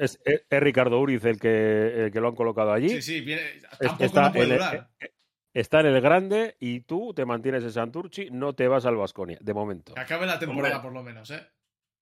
es, 0.00 0.18
es- 0.24 0.44
es 0.48 0.60
Ricardo 0.60 0.98
Uriz 1.00 1.24
el 1.24 1.38
que, 1.38 2.04
el 2.06 2.12
que 2.12 2.20
lo 2.20 2.28
han 2.28 2.34
colocado 2.34 2.72
allí. 2.72 2.88
Sí, 2.88 3.02
sí, 3.02 3.20
viene... 3.20 3.42
Es- 3.58 3.62
tampoco 3.78 4.04
está, 4.04 4.22
no 4.22 4.32
puede 4.32 4.44
en 4.46 4.52
el, 4.52 4.58
durar. 4.58 4.90
eh, 5.00 5.10
está 5.52 5.80
en 5.80 5.86
el 5.86 6.00
grande 6.00 6.56
y 6.60 6.80
tú 6.80 7.12
te 7.14 7.26
mantienes 7.26 7.62
en 7.64 7.72
Santurchi, 7.72 8.30
no 8.30 8.54
te 8.54 8.68
vas 8.68 8.86
al 8.86 8.96
Vasconia, 8.96 9.38
de 9.40 9.52
momento. 9.54 9.92
Que 9.94 10.00
acabe 10.00 10.24
la 10.24 10.38
temporada 10.38 10.76
Hombre. 10.76 10.88
por 10.88 10.92
lo 10.96 11.02
menos, 11.02 11.30
¿eh? 11.30 11.46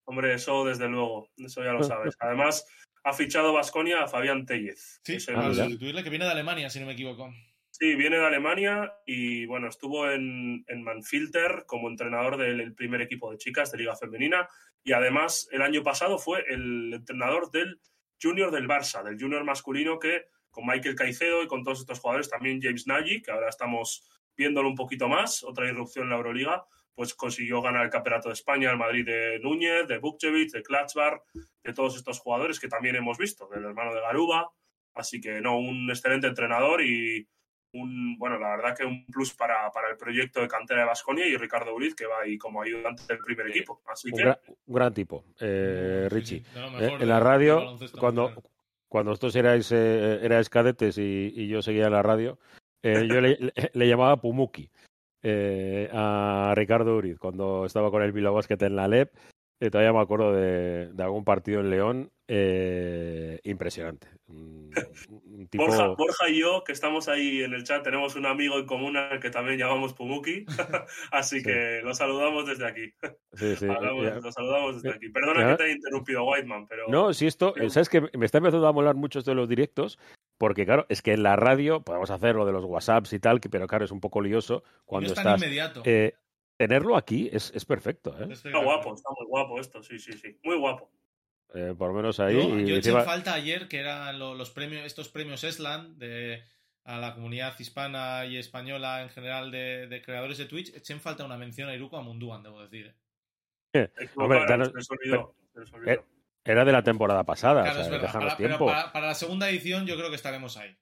Hombre, 0.09 0.35
eso 0.35 0.65
desde 0.65 0.87
luego, 0.89 1.29
eso 1.37 1.65
ya 1.65 1.73
lo 1.73 1.83
sabes. 1.83 2.15
Además, 2.21 2.65
ha 3.09 3.13
fichado 3.13 3.53
Vasconia 3.53 4.03
a 4.03 4.09
Fabián 4.09 4.45
Tellez. 4.47 5.01
Sí, 5.05 5.13
que 5.13 5.17
es 5.19 5.29
el- 5.29 5.37
Ah, 5.37 5.55
sustituirle, 5.55 6.03
que 6.03 6.11
viene 6.11 6.25
de 6.25 6.33
Alemania, 6.33 6.69
si 6.71 6.81
no 6.81 6.87
me 6.87 6.93
equivoco. 6.95 7.33
Sí, 7.71 7.95
viene 7.95 8.19
de 8.19 8.27
Alemania 8.27 8.93
y 9.07 9.47
bueno, 9.47 9.69
estuvo 9.69 10.11
en, 10.11 10.65
en 10.67 10.83
Manfilter 10.83 11.65
como 11.67 11.89
entrenador 11.89 12.37
del 12.37 12.61
el 12.61 12.75
primer 12.75 13.03
equipo 13.03 13.31
de 13.31 13.39
chicas 13.39 13.71
de 13.71 13.79
Liga 13.79 13.95
Femenina 13.95 14.49
y 14.83 14.93
además 14.93 15.49
el 15.53 15.63
año 15.63 15.83
pasado 15.83 16.19
fue 16.19 16.43
el 16.49 16.95
entrenador 16.95 17.51
del 17.53 17.79
Junior 18.21 18.51
del 18.51 18.67
Barça, 18.67 19.05
del 19.05 19.21
Junior 19.21 19.45
masculino 19.45 19.99
que 19.99 20.25
con 20.51 20.67
Michael 20.67 20.95
Caicedo 20.97 21.43
y 21.43 21.47
con 21.49 21.63
todos 21.63 21.81
estos 21.81 22.01
jugadores, 22.01 22.31
también 22.31 22.61
James 22.63 22.87
Nagy, 22.87 23.21
que 23.23 23.31
ahora 23.31 23.51
estamos 23.51 24.09
viéndolo 24.37 24.69
un 24.71 24.75
poquito 24.75 25.07
más, 25.07 25.45
otra 25.45 25.69
irrupción 25.69 26.05
en 26.07 26.11
la 26.11 26.17
Euroliga, 26.17 26.65
pues 26.97 27.15
consiguió 27.15 27.61
ganar 27.63 27.85
el 27.85 27.91
Campeonato 27.91 28.29
de 28.31 28.33
España, 28.35 28.71
el 28.73 28.79
Madrid 28.79 29.05
de 29.07 29.39
Núñez, 29.41 29.87
de 29.87 29.99
Bukcevic, 29.99 30.51
de 30.51 30.63
Klatzbar, 30.63 31.23
de 31.63 31.73
todos 31.75 31.95
estos 31.95 32.19
jugadores 32.19 32.59
que 32.59 32.69
también 32.69 32.97
hemos 32.97 33.19
visto, 33.19 33.47
del 33.49 33.65
hermano 33.65 33.95
de 33.95 34.01
Garuba. 34.01 34.51
Así 34.95 35.21
que 35.21 35.41
no, 35.43 35.59
un 35.59 35.91
excelente 35.91 36.27
entrenador 36.27 36.83
y 36.83 37.29
un, 37.75 38.17
bueno, 38.19 38.39
la 38.39 38.57
verdad 38.57 38.75
que 38.75 38.87
un 38.87 39.05
plus 39.07 39.35
para, 39.35 39.71
para 39.73 39.91
el 39.91 39.99
proyecto 39.99 40.41
de 40.41 40.49
cantera 40.49 40.81
de 40.81 40.87
Basconia 40.87 41.27
y 41.27 41.37
Ricardo 41.37 41.75
Uriz, 41.75 41.95
que 41.95 42.07
va 42.07 42.21
ahí 42.23 42.39
como 42.39 42.63
ayudante 42.63 43.03
del 43.07 43.19
primer 43.19 43.49
equipo. 43.49 43.83
Así 43.87 44.09
Un, 44.11 44.17
que 44.17 44.23
gran, 44.23 44.39
un 44.65 44.75
gran 44.75 44.95
tipo, 44.95 45.25
eh, 45.39 46.09
Richie. 46.11 46.39
sí, 46.39 46.45
Eh, 46.81 46.97
en 46.99 47.09
la 47.09 47.21
radio, 47.21 47.77
cuando, 48.01 48.43
cuando 48.89 49.11
vosotros 49.11 49.37
erais, 49.37 49.71
eh, 49.73 50.21
erais 50.23 50.49
cadetes 50.49 50.97
y, 50.97 51.31
y 51.37 51.47
yo 51.49 51.61
seguía 51.61 51.87
en 51.87 51.93
la 51.93 52.03
radio, 52.03 52.39
eh, 52.83 53.07
yo 53.07 53.21
le, 53.21 53.37
le- 53.39 53.53
le 53.75 53.87
llamaba 53.89 54.19
Pumuki 54.19 54.71
eh, 55.23 55.89
a 55.93 56.53
Ricardo 56.57 56.97
Uriz 56.97 57.19
cuando 57.19 57.67
estaba 57.67 57.91
con 57.91 58.03
el 58.03 58.13
Bilbao 58.13 58.35
Basket 58.35 58.59
en 58.61 58.77
la 58.77 58.89
LEP. 58.89 59.13
eh, 59.61 59.71
todavía 59.71 59.93
me 59.93 60.01
acuerdo 60.01 60.33
de, 60.33 60.93
de 60.93 61.03
algún 61.03 61.25
partido 61.25 61.61
en 61.61 61.71
León 61.71 62.11
eh, 62.29 63.41
impresionante. 63.45 64.09
Borja, 65.55 66.29
y 66.29 66.41
yo, 66.41 66.65
que 66.65 66.73
estamos 66.73 67.09
ahí 67.09 67.43
en 67.43 67.55
el 67.55 67.63
chat, 67.63 67.85
tenemos 67.85 68.17
un 68.17 68.27
amigo 68.27 68.59
en 68.59 68.67
común 68.67 68.97
al 68.97 69.21
que 69.21 69.31
también 69.31 69.59
llamamos 69.59 69.93
Pumuki, 69.95 70.45
así 71.13 71.43
que 71.43 71.81
lo 71.85 71.95
saludamos 71.95 72.47
desde 72.47 72.67
aquí. 72.67 72.93
Sí, 73.35 73.55
sí. 73.57 73.67
lo 73.67 74.33
saludamos 74.33 74.83
desde 74.83 74.97
aquí. 74.97 75.09
Perdona 75.09 75.51
que 75.51 75.57
te 75.57 75.63
haya 75.65 75.73
interrumpido, 75.75 76.25
Whiteman, 76.25 76.67
pero... 76.67 76.89
No, 76.89 77.13
si 77.13 77.27
esto, 77.27 77.55
¿sabes 77.69 77.89
que 77.89 78.01
Me 78.17 78.27
está 78.27 78.39
empezando 78.39 78.67
a 78.67 78.73
molar 78.73 78.97
mucho 78.97 79.21
esto 79.21 79.31
de 79.31 79.37
los 79.37 79.49
directos, 79.49 79.99
porque 80.39 80.65
claro, 80.65 80.87
es 80.89 81.03
que 81.03 81.13
en 81.13 81.23
la 81.23 81.37
radio 81.37 81.83
podemos 81.83 82.11
hacer 82.11 82.35
lo 82.35 82.45
de 82.45 82.53
los 82.53 82.65
WhatsApps 82.65 83.13
y 83.13 83.21
tal, 83.21 83.41
pero 83.41 83.67
claro, 83.69 83.85
es 83.85 83.93
un 83.93 84.01
poco 84.01 84.21
lioso 84.21 84.65
cuando 84.85 85.13
estás... 85.13 85.41
Inmediato. 85.41 85.83
Eh, 85.85 86.15
tenerlo 86.57 86.97
aquí 86.97 87.29
es, 87.33 87.53
es 87.55 87.65
perfecto. 87.65 88.17
¿eh? 88.19 88.29
Está 88.31 88.59
guapo, 88.59 88.95
está 88.95 89.11
muy 89.17 89.27
guapo 89.29 89.61
esto, 89.61 89.83
sí, 89.83 89.99
sí, 89.99 90.13
sí. 90.15 90.39
Muy 90.43 90.57
guapo. 90.57 90.91
Eh, 91.55 91.75
por 91.77 91.89
lo 91.89 91.95
menos 91.95 92.21
ahí. 92.21 92.67
yo 92.67 92.77
eché 92.77 92.93
falta 93.03 93.35
ayer 93.35 93.69
que 93.69 93.79
eran 93.79 94.19
los, 94.19 94.51
premios, 94.51 94.85
estos 94.85 95.09
premios 95.09 95.45
ESLAN 95.45 95.99
de, 95.99 96.43
a 96.85 96.99
la 96.99 97.15
comunidad 97.15 97.59
hispana 97.59 98.27
y 98.27 98.37
española 98.37 99.03
en 99.03 99.09
general 99.09 99.51
de, 99.51 100.03
creadores 100.05 100.39
de 100.39 100.47
Twitch. 100.47 100.75
Eché 100.75 100.93
en 100.93 101.01
falta 101.01 101.25
una 101.25 101.37
mención 101.37 101.69
a 101.69 101.75
Iruko 101.75 101.97
a 101.97 102.03
Munduan, 102.03 102.43
debo 102.43 102.61
decir. 102.63 102.95
Eh, 103.73 103.91
era 106.45 106.65
de 106.65 106.73
la 106.73 106.83
temporada 106.83 107.25
pasada. 107.25 108.37
tiempo. 108.37 108.67
Para, 108.67 109.01
la 109.01 109.15
segunda 109.15 109.49
edición 109.49 109.87
yo 109.87 109.97
creo 109.97 110.11
que 110.11 110.17
estaremos 110.17 110.57
ahí. 110.57 110.77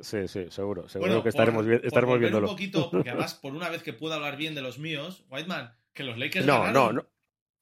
Sí, 0.00 0.28
sí, 0.28 0.46
seguro. 0.50 0.88
Seguro 0.88 1.22
que 1.22 1.28
estaremos, 1.30 1.66
estaremos 1.66 2.18
viéndolo. 2.18 2.46
un 2.46 2.54
poquito, 2.54 2.90
porque 2.90 3.10
además, 3.10 3.34
por 3.34 3.54
una 3.54 3.68
vez 3.68 3.82
que 3.82 3.92
puedo 3.92 4.14
hablar 4.14 4.36
bien 4.36 4.54
de 4.54 4.62
los 4.62 4.78
míos, 4.78 5.24
Whiteman, 5.28 5.74
que 5.92 6.04
los 6.04 6.16
Lakers 6.16 6.46
no, 6.46 6.70
No, 6.70 6.92
no. 6.92 7.06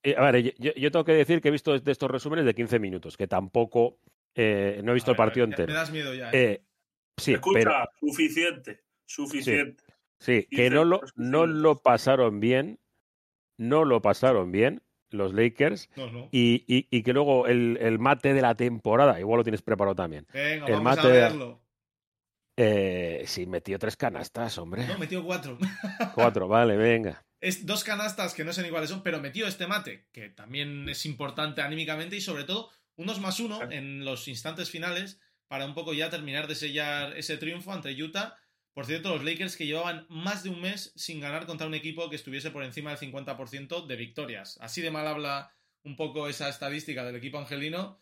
Eh, 0.03 0.15
a 0.17 0.31
ver, 0.31 0.55
yo, 0.59 0.91
tengo 0.91 1.05
que 1.05 1.13
decir 1.13 1.41
que 1.41 1.49
he 1.49 1.51
visto 1.51 1.79
de 1.79 1.93
estos 1.93 2.11
resúmenes 2.11 2.45
de 2.45 2.55
15 2.55 2.79
minutos, 2.79 3.17
que 3.17 3.27
tampoco 3.27 3.99
eh, 4.35 4.81
no 4.85 4.93
he 4.93 4.95
visto 4.95 5.11
el 5.11 5.17
partido 5.17 5.45
entero. 5.45 5.69
Me 5.69 5.75
das 5.75 5.91
miedo 5.91 6.15
ya. 6.15 6.31
¿eh? 6.33 6.63
sí, 7.17 7.35
Escucha, 7.35 7.89
suficiente, 7.99 8.85
suficiente. 9.05 9.85
Sí, 10.21 10.47
que 10.51 10.71
no 10.71 10.85
lo, 10.85 11.01
no 11.15 11.47
lo 11.47 11.81
pasaron 11.81 12.41
bien, 12.41 12.79
no 13.57 13.85
lo 13.85 14.03
pasaron 14.03 14.51
bien 14.51 14.83
los 15.11 15.33
Lakers 15.33 15.89
Y, 16.31 16.65
y, 16.67 17.03
que 17.03 17.13
luego 17.13 17.47
el, 17.47 17.79
el, 17.81 17.99
mate 17.99 18.35
de 18.35 18.43
la 18.43 18.55
temporada, 18.55 19.19
igual 19.19 19.39
lo 19.39 19.45
tienes 19.45 19.63
preparado 19.63 19.95
también. 19.95 20.27
Venga, 20.33 20.67
el 20.67 20.73
vamos 20.73 20.83
mate 20.83 21.07
a 21.07 21.11
verlo. 21.11 21.61
Eh, 22.57 23.23
sí, 23.27 23.47
metió 23.47 23.79
tres 23.79 23.97
canastas, 23.97 24.59
hombre. 24.59 24.87
No, 24.87 24.99
metió 24.99 25.25
cuatro. 25.25 25.57
cuatro, 26.15 26.49
vale, 26.49 26.77
venga. 26.77 27.25
Es 27.41 27.67
dos 27.67 27.85
canastas 27.85 28.35
que 28.35 28.45
no 28.45 28.53
sé 28.53 28.63
ni 28.63 28.71
cuáles 28.71 28.91
son, 28.91 29.03
pero 29.03 29.21
metió 29.21 29.47
este 29.47 29.67
mate, 29.67 30.09
que 30.13 30.29
también 30.29 30.89
es 30.89 31.07
importante 31.07 31.63
anímicamente 31.63 32.17
y 32.17 32.21
sobre 32.21 32.45
todo 32.45 32.71
unos 32.97 33.21
más 33.21 33.39
uno 33.39 33.61
en 33.71 34.05
los 34.05 34.27
instantes 34.27 34.71
finales 34.71 35.21
para 35.47 35.65
un 35.65 35.75
poco 35.75 35.95
ya 35.95 36.11
terminar 36.11 36.49
de 36.49 36.57
sellar 36.57 37.17
ese 37.17 37.37
triunfo 37.37 37.73
ante 37.73 37.91
Utah. 38.03 38.37
Por 38.75 38.87
cierto, 38.87 39.11
los 39.11 39.25
Lakers 39.25 39.57
que 39.57 39.67
llevaban 39.67 40.07
más 40.09 40.43
de 40.43 40.51
un 40.51 40.61
mes 40.61 40.93
sin 40.97 41.21
ganar 41.21 41.47
contra 41.47 41.67
un 41.67 41.75
equipo 41.75 42.11
que 42.11 42.17
estuviese 42.17 42.51
por 42.51 42.65
encima 42.65 42.91
del 42.95 43.13
50% 43.13 43.87
de 43.87 43.97
victorias. 43.97 44.59
Así 44.61 44.83
de 44.83 44.91
mal 44.91 45.07
habla 45.07 45.53
un 45.85 45.97
poco 45.97 46.29
esa 46.29 46.49
estadística 46.49 47.05
del 47.05 47.17
equipo 47.17 47.39
angelino 47.39 48.01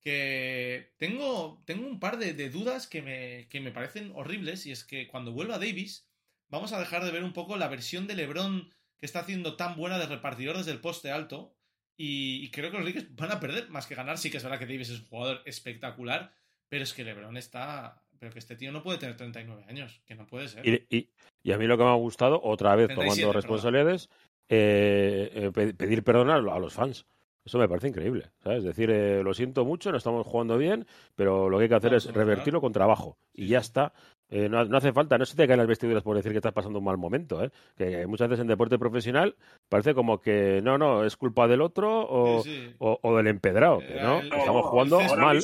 que 0.00 0.94
tengo, 0.96 1.62
tengo 1.66 1.86
un 1.86 2.00
par 2.00 2.18
de, 2.18 2.32
de 2.32 2.50
dudas 2.50 2.86
que 2.86 3.02
me, 3.02 3.48
que 3.48 3.60
me 3.60 3.72
parecen 3.72 4.12
horribles 4.14 4.66
y 4.66 4.72
es 4.72 4.84
que 4.84 5.08
cuando 5.08 5.32
vuelva 5.32 5.58
Davis 5.58 6.08
vamos 6.48 6.72
a 6.72 6.78
dejar 6.78 7.04
de 7.04 7.10
ver 7.10 7.24
un 7.24 7.32
poco 7.32 7.56
la 7.56 7.68
versión 7.68 8.06
de 8.06 8.14
LeBron 8.14 8.72
que 8.98 9.06
está 9.06 9.20
haciendo 9.20 9.56
tan 9.56 9.76
buena 9.76 9.98
de 9.98 10.06
repartidor 10.06 10.56
desde 10.56 10.72
el 10.72 10.80
poste 10.80 11.10
alto. 11.10 11.54
Y, 11.96 12.50
creo 12.50 12.70
que 12.70 12.76
los 12.78 12.86
Lakers 12.86 13.14
van 13.16 13.32
a 13.32 13.40
perder 13.40 13.70
más 13.70 13.86
que 13.86 13.96
ganar. 13.96 14.18
Sí 14.18 14.30
que 14.30 14.36
es 14.36 14.44
verdad 14.44 14.58
que 14.58 14.66
Davis 14.66 14.90
es 14.90 15.00
un 15.00 15.06
jugador 15.06 15.42
espectacular, 15.46 16.32
pero 16.68 16.84
es 16.84 16.92
que 16.92 17.04
LeBron 17.04 17.36
está. 17.36 18.02
Pero 18.18 18.32
que 18.32 18.38
este 18.38 18.56
tío 18.56 18.72
no 18.72 18.82
puede 18.82 18.98
tener 18.98 19.16
39 19.16 19.64
años, 19.68 20.00
que 20.06 20.14
no 20.14 20.26
puede 20.26 20.48
ser. 20.48 20.66
Y, 20.66 21.10
y, 21.42 21.52
a 21.52 21.58
mí 21.58 21.66
lo 21.66 21.76
que 21.76 21.84
me 21.84 21.90
ha 21.90 21.94
gustado, 21.94 22.40
otra 22.42 22.74
vez 22.76 22.88
tomando 22.88 23.32
responsabilidades, 23.32 24.08
eh, 24.48 25.50
eh, 25.54 25.72
pedir 25.76 26.02
perdón 26.02 26.30
a 26.30 26.38
los 26.40 26.72
fans. 26.72 27.06
Eso 27.48 27.58
me 27.58 27.68
parece 27.68 27.88
increíble, 27.88 28.30
¿sabes? 28.42 28.58
Es 28.58 28.64
decir, 28.64 28.90
eh, 28.90 29.22
lo 29.22 29.32
siento 29.32 29.64
mucho, 29.64 29.90
no 29.90 29.96
estamos 29.96 30.26
jugando 30.26 30.58
bien, 30.58 30.86
pero 31.14 31.48
lo 31.48 31.56
que 31.56 31.62
hay 31.62 31.68
que 31.70 31.74
hacer 31.76 31.94
es 31.94 32.12
revertirlo 32.12 32.60
con 32.60 32.72
trabajo. 32.72 33.16
Y 33.32 33.46
ya 33.46 33.60
está. 33.60 33.94
Eh, 34.30 34.48
no, 34.48 34.60
hace 34.76 34.92
falta, 34.92 35.16
no 35.16 35.24
se 35.24 35.36
te 35.36 35.46
caen 35.46 35.58
las 35.58 35.66
vestiduras 35.66 36.02
por 36.02 36.16
decir 36.16 36.32
que 36.32 36.38
estás 36.38 36.52
pasando 36.52 36.78
un 36.78 36.84
mal 36.84 36.98
momento, 36.98 37.42
¿eh? 37.42 37.50
Que 37.76 38.06
muchas 38.06 38.28
veces 38.28 38.42
en 38.42 38.48
deporte 38.48 38.78
profesional 38.78 39.36
parece 39.68 39.94
como 39.94 40.20
que 40.20 40.60
no, 40.62 40.76
no, 40.76 41.04
es 41.04 41.16
culpa 41.16 41.48
del 41.48 41.62
otro 41.62 42.02
o, 42.02 42.42
o, 42.78 43.16
del 43.16 43.26
empedrado, 43.26 43.80
¿no? 44.02 44.20
Estamos 44.20 44.66
jugando 44.66 45.00
mal. 45.16 45.38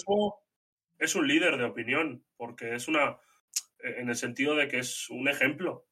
es 0.98 1.14
un 1.14 1.28
líder 1.28 1.56
de 1.56 1.64
opinión, 1.64 2.22
porque 2.36 2.74
es 2.74 2.86
una, 2.88 3.16
en 3.82 4.08
el 4.08 4.16
sentido 4.16 4.54
de 4.54 4.68
que 4.68 4.78
es 4.78 5.08
un 5.08 5.28
ejemplo 5.28 5.86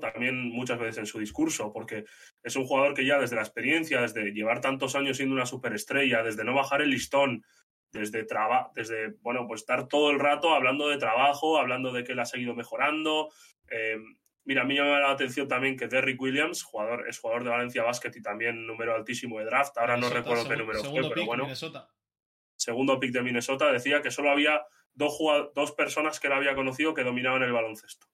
también 0.00 0.50
muchas 0.50 0.78
veces 0.78 0.98
en 0.98 1.06
su 1.06 1.18
discurso, 1.18 1.72
porque 1.72 2.04
es 2.42 2.56
un 2.56 2.64
jugador 2.64 2.94
que 2.94 3.04
ya 3.04 3.18
desde 3.18 3.36
la 3.36 3.42
experiencia, 3.42 4.00
desde 4.00 4.30
llevar 4.32 4.60
tantos 4.60 4.94
años 4.94 5.16
siendo 5.16 5.34
una 5.34 5.46
superestrella, 5.46 6.22
desde 6.22 6.44
no 6.44 6.54
bajar 6.54 6.82
el 6.82 6.90
listón, 6.90 7.44
desde, 7.92 8.26
desde 8.74 9.08
bueno, 9.20 9.46
pues 9.46 9.62
estar 9.62 9.88
todo 9.88 10.10
el 10.10 10.18
rato 10.18 10.54
hablando 10.54 10.88
de 10.88 10.98
trabajo, 10.98 11.58
hablando 11.58 11.92
de 11.92 12.04
que 12.04 12.12
él 12.12 12.20
ha 12.20 12.24
seguido 12.24 12.54
mejorando. 12.54 13.30
Eh, 13.70 13.96
mira, 14.44 14.62
a 14.62 14.64
mí 14.64 14.74
me 14.74 14.80
llama 14.80 15.00
la 15.00 15.10
atención 15.10 15.48
también 15.48 15.76
que 15.76 15.88
Derrick 15.88 16.20
Williams, 16.20 16.62
jugador, 16.62 17.08
es 17.08 17.18
jugador 17.18 17.44
de 17.44 17.50
Valencia 17.50 17.82
Basket 17.82 18.12
y 18.14 18.22
también 18.22 18.66
número 18.66 18.94
altísimo 18.94 19.38
de 19.38 19.44
draft, 19.46 19.76
ahora 19.78 19.96
no 19.96 20.08
recuerdo 20.08 20.48
qué 20.48 20.56
número 20.56 20.84
fue, 20.84 21.08
pero 21.08 21.26
bueno. 21.26 21.46
Segundo 22.56 22.98
pick 22.98 23.12
de 23.12 23.22
Minnesota, 23.22 23.70
decía 23.70 24.02
que 24.02 24.10
solo 24.10 24.30
había 24.30 24.62
dos, 24.92 25.16
dos 25.54 25.72
personas 25.72 26.18
que 26.18 26.26
él 26.26 26.32
había 26.32 26.56
conocido 26.56 26.92
que 26.92 27.04
dominaban 27.04 27.42
el 27.44 27.52
baloncesto 27.52 28.08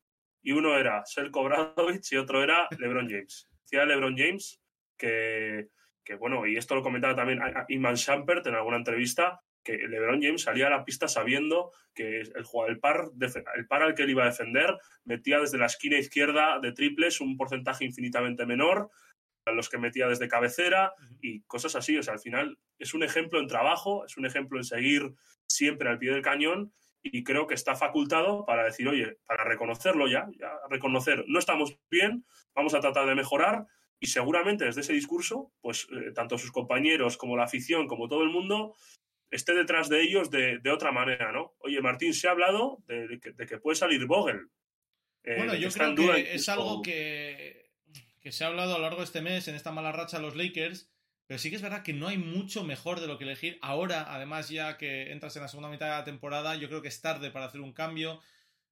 y 0.44 0.52
uno 0.52 0.78
era 0.78 1.04
Selko 1.06 1.42
Bradovich 1.42 2.12
y 2.12 2.16
otro 2.18 2.42
era 2.42 2.68
LeBron 2.78 3.08
James. 3.08 3.48
Decía 3.62 3.86
LeBron 3.86 4.16
James 4.16 4.60
que, 4.96 5.68
que, 6.04 6.14
bueno, 6.16 6.46
y 6.46 6.56
esto 6.56 6.74
lo 6.74 6.82
comentaba 6.82 7.16
también 7.16 7.40
Iman 7.68 7.94
Shumpert 7.94 8.46
en 8.46 8.54
alguna 8.54 8.76
entrevista, 8.76 9.40
que 9.64 9.76
LeBron 9.76 10.22
James 10.22 10.42
salía 10.42 10.66
a 10.68 10.70
la 10.70 10.84
pista 10.84 11.08
sabiendo 11.08 11.72
que 11.94 12.20
el, 12.20 12.32
el, 12.68 12.78
par, 12.78 13.10
el 13.56 13.66
par 13.66 13.82
al 13.82 13.94
que 13.94 14.02
él 14.02 14.10
iba 14.10 14.22
a 14.22 14.26
defender 14.26 14.76
metía 15.04 15.40
desde 15.40 15.58
la 15.58 15.66
esquina 15.66 15.98
izquierda 15.98 16.60
de 16.60 16.72
triples 16.72 17.20
un 17.20 17.36
porcentaje 17.36 17.84
infinitamente 17.84 18.46
menor 18.46 18.90
a 19.46 19.52
los 19.52 19.68
que 19.68 19.78
metía 19.78 20.08
desde 20.08 20.28
cabecera 20.28 20.92
y 21.20 21.42
cosas 21.42 21.74
así. 21.76 21.96
O 21.96 22.02
sea, 22.02 22.14
al 22.14 22.20
final 22.20 22.58
es 22.78 22.94
un 22.94 23.02
ejemplo 23.02 23.40
en 23.40 23.46
trabajo, 23.46 24.04
es 24.04 24.16
un 24.16 24.26
ejemplo 24.26 24.58
en 24.58 24.64
seguir 24.64 25.14
siempre 25.46 25.88
al 25.88 25.98
pie 25.98 26.12
del 26.12 26.22
cañón 26.22 26.72
y 27.02 27.22
creo 27.22 27.46
que 27.46 27.54
está 27.54 27.74
facultado 27.74 28.46
para 28.46 28.64
decir, 28.64 28.88
oye, 28.88 29.18
para 29.26 29.44
reconocerlo 29.44 30.08
ya, 30.08 30.26
reconocer, 30.70 31.24
no 31.28 31.38
estamos 31.38 31.76
bien, 31.90 32.24
vamos 32.54 32.74
a 32.74 32.80
tratar 32.80 33.06
de 33.06 33.14
mejorar 33.14 33.66
y 34.00 34.06
seguramente 34.06 34.64
desde 34.64 34.80
ese 34.80 34.94
discurso, 34.94 35.52
pues 35.60 35.86
eh, 35.92 36.12
tanto 36.14 36.38
sus 36.38 36.50
compañeros 36.50 37.16
como 37.16 37.36
la 37.36 37.44
afición, 37.44 37.86
como 37.86 38.08
todo 38.08 38.22
el 38.22 38.30
mundo, 38.30 38.74
esté 39.34 39.54
detrás 39.54 39.88
de 39.88 40.02
ellos 40.02 40.30
de, 40.30 40.60
otra 40.70 40.92
manera, 40.92 41.32
¿no? 41.32 41.54
Oye, 41.58 41.80
Martín, 41.80 42.14
se 42.14 42.28
ha 42.28 42.32
hablado 42.32 42.82
de, 42.86 43.20
que, 43.20 43.58
puede 43.58 43.76
salir 43.76 44.04
Vogel. 44.06 44.48
Eh, 45.22 45.36
bueno, 45.36 45.54
yo 45.54 45.70
creo 45.70 45.94
que 45.94 46.34
es 46.34 46.48
algo 46.48 46.82
que, 46.82 47.70
que 48.20 48.32
se 48.32 48.44
ha 48.44 48.48
hablado 48.48 48.74
a 48.74 48.78
lo 48.78 48.82
largo 48.82 48.98
de 48.98 49.04
este 49.04 49.22
mes 49.22 49.48
en 49.48 49.54
esta 49.54 49.72
mala 49.72 49.92
racha 49.92 50.18
los 50.18 50.36
Lakers 50.36 50.90
pero 51.26 51.38
sí 51.38 51.50
que 51.50 51.56
es 51.56 51.62
verdad 51.62 51.82
que 51.82 51.94
no 51.94 52.08
hay 52.08 52.18
mucho 52.18 52.64
mejor 52.64 53.00
de 53.00 53.06
lo 53.06 53.16
que 53.16 53.24
elegir. 53.24 53.58
Ahora, 53.62 54.14
además, 54.14 54.50
ya 54.50 54.76
que 54.76 55.10
entras 55.10 55.34
en 55.36 55.42
la 55.42 55.48
segunda 55.48 55.70
mitad 55.70 55.86
de 55.86 55.92
la 55.92 56.04
temporada, 56.04 56.54
yo 56.56 56.68
creo 56.68 56.82
que 56.82 56.88
es 56.88 57.00
tarde 57.00 57.30
para 57.30 57.46
hacer 57.46 57.62
un 57.62 57.72
cambio. 57.72 58.20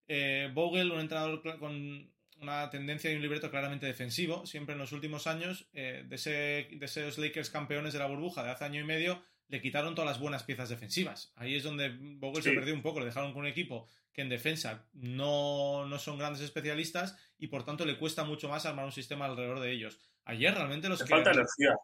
Eh, 0.06 0.50
Vogel, 0.52 0.92
un 0.92 1.00
entrenador 1.00 1.40
con 1.58 2.12
una 2.40 2.70
tendencia 2.70 3.10
y 3.10 3.14
un 3.14 3.22
libreto 3.22 3.50
claramente 3.50 3.86
defensivo, 3.86 4.44
siempre 4.44 4.74
en 4.74 4.80
los 4.80 4.92
últimos 4.92 5.26
años, 5.26 5.68
eh, 5.72 6.04
de, 6.06 6.16
ese, 6.16 6.30
de 6.70 6.84
esos 6.84 7.16
Lakers 7.16 7.50
campeones 7.50 7.92
de 7.94 8.00
la 8.00 8.06
burbuja 8.06 8.42
de 8.42 8.50
hace 8.50 8.64
año 8.64 8.80
y 8.80 8.84
medio, 8.84 9.22
le 9.52 9.60
quitaron 9.60 9.94
todas 9.94 10.10
las 10.10 10.18
buenas 10.18 10.44
piezas 10.44 10.70
defensivas. 10.70 11.30
Ahí 11.36 11.54
es 11.54 11.62
donde 11.62 11.90
Vogel 11.90 12.42
se 12.42 12.52
perdió 12.52 12.72
un 12.72 12.80
poco, 12.80 13.00
le 13.00 13.06
dejaron 13.06 13.34
con 13.34 13.42
un 13.42 13.48
equipo 13.48 13.86
que 14.14 14.22
en 14.22 14.30
defensa 14.30 14.86
no, 14.94 15.84
no, 15.86 15.98
son 15.98 16.16
grandes 16.16 16.40
especialistas 16.40 17.18
y 17.38 17.48
por 17.48 17.62
tanto 17.62 17.84
le 17.84 17.98
cuesta 17.98 18.24
mucho 18.24 18.48
más 18.48 18.64
armar 18.64 18.86
un 18.86 18.92
sistema 18.92 19.26
alrededor 19.26 19.60
de 19.60 19.70
ellos. 19.70 20.00
Ayer 20.24 20.54
realmente 20.54 20.88
los 20.88 21.02
que... 21.02 21.10
Falta 21.10 21.32
energía. 21.32 21.76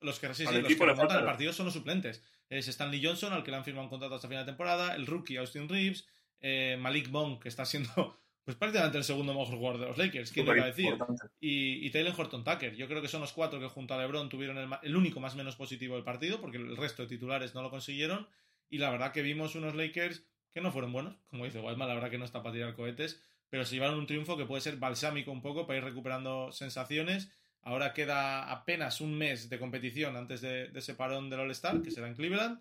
Los 0.00 0.18
que, 0.18 0.32
sí, 0.32 0.44
los 0.44 0.66
que 0.66 0.76
falta 0.76 1.18
el 1.18 1.26
partido 1.26 1.52
son 1.52 1.66
los 1.66 1.74
suplentes. 1.74 2.24
Es 2.48 2.68
Stanley 2.68 3.04
Johnson, 3.04 3.34
al 3.34 3.44
que 3.44 3.50
le 3.50 3.58
han 3.58 3.64
firmado 3.66 3.84
un 3.84 3.90
contrato 3.90 4.14
hasta 4.14 4.26
final 4.26 4.46
de 4.46 4.52
temporada, 4.52 4.94
el 4.94 5.06
rookie 5.06 5.36
Austin 5.36 5.68
Reeves, 5.68 6.08
eh, 6.40 6.78
Malik 6.80 7.10
Monk, 7.10 7.42
que 7.42 7.50
está 7.50 7.66
siendo 7.66 8.18
pues 8.44 8.56
prácticamente 8.56 8.98
el 8.98 9.04
segundo 9.04 9.34
mejor 9.34 9.56
jugador 9.56 9.80
de 9.80 9.86
los 9.86 9.98
Lakers, 9.98 10.32
¿quién 10.32 10.46
iba 10.46 10.62
a 10.62 10.66
decir? 10.66 10.96
Y, 11.40 11.86
y, 11.86 11.90
Taylor 11.90 12.14
Horton 12.16 12.44
Tucker. 12.44 12.74
Yo 12.74 12.88
creo 12.88 13.02
que 13.02 13.08
son 13.08 13.20
los 13.20 13.32
cuatro 13.32 13.60
que 13.60 13.68
junto 13.68 13.94
a 13.94 13.98
LeBron 13.98 14.28
tuvieron 14.28 14.78
el, 14.82 14.96
único 14.96 15.20
más 15.20 15.36
menos 15.36 15.56
positivo 15.56 15.94
del 15.94 16.04
partido, 16.04 16.40
porque 16.40 16.56
el 16.56 16.76
resto 16.76 17.02
de 17.02 17.08
titulares 17.08 17.54
no 17.54 17.62
lo 17.62 17.70
consiguieron. 17.70 18.26
Y 18.68 18.78
la 18.78 18.90
verdad 18.90 19.12
que 19.12 19.22
vimos 19.22 19.54
unos 19.54 19.74
Lakers 19.74 20.24
que 20.52 20.60
no 20.60 20.72
fueron 20.72 20.92
buenos, 20.92 21.16
como 21.28 21.44
dice 21.44 21.60
Wildman, 21.60 21.88
la 21.88 21.94
verdad 21.94 22.10
que 22.10 22.18
no 22.18 22.24
está 22.24 22.42
para 22.42 22.54
tirar 22.54 22.74
cohetes, 22.74 23.22
pero 23.48 23.64
se 23.64 23.74
llevaron 23.74 23.98
un 23.98 24.06
triunfo 24.06 24.36
que 24.36 24.46
puede 24.46 24.60
ser 24.60 24.76
balsámico 24.76 25.30
un 25.30 25.42
poco 25.42 25.66
para 25.66 25.78
ir 25.78 25.84
recuperando 25.84 26.50
sensaciones 26.50 27.30
Ahora 27.62 27.92
queda 27.92 28.50
apenas 28.50 29.00
un 29.00 29.16
mes 29.16 29.50
de 29.50 29.58
competición 29.58 30.16
antes 30.16 30.40
de, 30.40 30.70
ese 30.74 30.94
parón 30.94 31.28
del 31.28 31.40
All-Star, 31.40 31.82
que 31.82 31.90
será 31.90 32.08
en 32.08 32.14
Cleveland. 32.14 32.60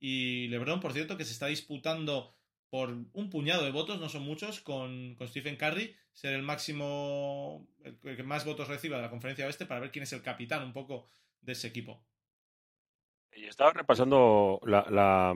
Y 0.00 0.48
LeBron, 0.48 0.80
por 0.80 0.92
cierto, 0.92 1.16
que 1.16 1.24
se 1.24 1.32
está 1.32 1.48
disputando 1.48 2.34
por 2.70 2.90
un 2.90 3.30
puñado 3.30 3.64
de 3.64 3.70
votos, 3.70 4.00
no 4.00 4.08
son 4.08 4.22
muchos, 4.22 4.60
con, 4.60 5.14
con 5.14 5.28
Stephen 5.28 5.56
Curry, 5.56 5.96
ser 6.12 6.34
el 6.34 6.42
máximo, 6.42 7.66
el 7.82 8.16
que 8.16 8.22
más 8.22 8.44
votos 8.44 8.68
reciba 8.68 8.96
de 8.96 9.02
la 9.02 9.10
conferencia 9.10 9.46
oeste 9.46 9.66
para 9.66 9.80
ver 9.80 9.90
quién 9.90 10.02
es 10.02 10.12
el 10.12 10.22
capitán 10.22 10.64
un 10.64 10.72
poco 10.72 11.08
de 11.40 11.52
ese 11.52 11.68
equipo. 11.68 12.02
Y 13.32 13.44
estaba 13.44 13.72
repasando 13.72 14.60
la, 14.64 14.86
la, 14.90 15.34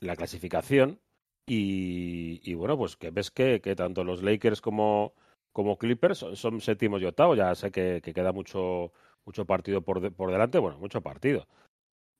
la 0.00 0.16
clasificación 0.16 1.00
y, 1.46 2.52
bueno, 2.54 2.76
pues 2.76 2.96
que 2.96 3.10
ves 3.10 3.30
que, 3.30 3.60
que 3.60 3.74
tanto 3.74 4.04
los 4.04 4.22
Lakers 4.22 4.60
como, 4.60 5.14
como 5.52 5.78
Clippers 5.78 6.18
son, 6.18 6.36
son 6.36 6.60
séptimos 6.60 7.00
y 7.00 7.06
octavos. 7.06 7.38
Ya 7.38 7.54
sé 7.54 7.70
que, 7.70 8.00
que 8.02 8.12
queda 8.12 8.32
mucho, 8.32 8.92
mucho 9.24 9.46
partido 9.46 9.80
por, 9.80 10.00
de, 10.00 10.10
por 10.10 10.30
delante, 10.30 10.58
bueno, 10.58 10.78
mucho 10.78 11.00
partido. 11.00 11.46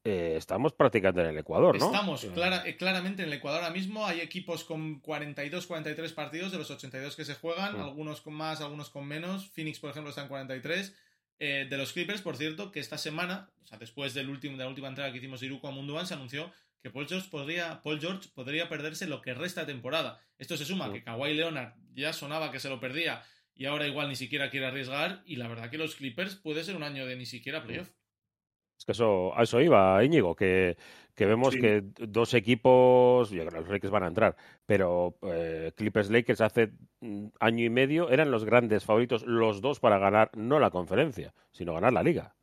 Eh, 0.08 0.36
estamos 0.36 0.72
prácticamente 0.72 1.20
en 1.20 1.26
el 1.28 1.38
Ecuador, 1.38 1.78
¿no? 1.78 1.86
Estamos 1.86 2.24
clara, 2.32 2.62
eh, 2.66 2.76
claramente 2.76 3.22
en 3.22 3.28
el 3.28 3.34
Ecuador 3.34 3.62
ahora 3.62 3.74
mismo. 3.74 4.06
Hay 4.06 4.20
equipos 4.20 4.64
con 4.64 5.00
42, 5.00 5.66
43 5.66 6.12
partidos 6.12 6.50
de 6.50 6.58
los 6.58 6.70
82 6.70 7.14
que 7.14 7.24
se 7.26 7.34
juegan, 7.34 7.74
Sí. 7.74 7.80
algunos 7.80 8.20
con 8.22 8.32
más, 8.34 8.60
algunos 8.62 8.88
con 8.90 9.06
menos. 9.06 9.48
Phoenix, 9.50 9.78
por 9.80 9.90
ejemplo, 9.90 10.08
está 10.10 10.22
en 10.22 10.28
43. 10.28 10.94
Eh, 11.40 11.66
de 11.68 11.76
los 11.76 11.92
Clippers, 11.92 12.22
por 12.22 12.36
cierto, 12.36 12.72
que 12.72 12.80
esta 12.80 12.96
semana, 12.98 13.50
o 13.62 13.66
sea, 13.66 13.76
después 13.78 14.14
del 14.14 14.28
último, 14.30 14.56
de 14.56 14.64
la 14.64 14.68
última 14.70 14.88
entrega 14.88 15.12
que 15.12 15.18
hicimos 15.18 15.40
de 15.40 15.46
Iruko 15.46 15.68
a 15.68 15.72
Munduan, 15.72 16.06
se 16.06 16.14
anunció 16.14 16.50
que 16.82 16.90
Paul 16.90 17.06
George 17.06 17.28
podría, 17.30 17.82
Paul 17.82 18.00
George 18.00 18.28
podría 18.34 18.68
perderse 18.68 19.06
lo 19.06 19.20
que 19.20 19.34
resta 19.34 19.60
de 19.66 19.72
temporada. 19.72 20.20
Esto 20.38 20.56
se 20.56 20.64
suma 20.64 20.86
Sí. 20.86 20.92
que 20.94 21.02
Kawhi 21.04 21.34
Leonard 21.34 21.74
ya 21.94 22.12
sonaba 22.12 22.50
que 22.50 22.60
se 22.60 22.68
lo 22.68 22.80
perdía 22.80 23.22
y 23.54 23.66
ahora 23.66 23.86
igual 23.86 24.08
ni 24.08 24.16
siquiera 24.16 24.48
quiere 24.50 24.66
arriesgar. 24.66 25.22
Y 25.26 25.36
la 25.36 25.48
verdad 25.48 25.70
que 25.70 25.76
los 25.78 25.96
Clippers 25.96 26.36
puede 26.36 26.64
ser 26.64 26.76
un 26.76 26.82
año 26.82 27.04
de 27.06 27.16
ni 27.16 27.26
siquiera 27.26 27.62
playoff. 27.62 27.90
Es 28.78 28.84
que 28.84 28.92
eso, 28.92 29.36
a 29.36 29.42
eso 29.42 29.60
iba, 29.60 30.02
Íñigo, 30.04 30.36
que, 30.36 30.76
que 31.14 31.26
vemos 31.26 31.52
Sí. 31.54 31.60
que 31.60 31.82
dos 31.84 32.32
equipos, 32.34 33.30
yo 33.30 33.40
creo 33.40 33.50
que 33.50 33.58
los 33.60 33.68
Lakers 33.68 33.90
van 33.90 34.04
a 34.04 34.08
entrar, 34.08 34.36
pero 34.64 35.18
eh, 35.22 35.72
Clippers 35.76 36.10
Lakers 36.10 36.40
hace 36.40 36.70
mm, 37.00 37.26
año 37.40 37.64
y 37.64 37.70
medio 37.70 38.08
eran 38.10 38.30
los 38.30 38.44
grandes 38.44 38.84
favoritos, 38.84 39.26
los 39.26 39.60
dos 39.60 39.80
para 39.80 39.98
ganar 39.98 40.30
no 40.36 40.60
la 40.60 40.70
conferencia, 40.70 41.34
sino 41.50 41.74
ganar 41.74 41.92
la 41.92 42.04
liga. 42.04 42.36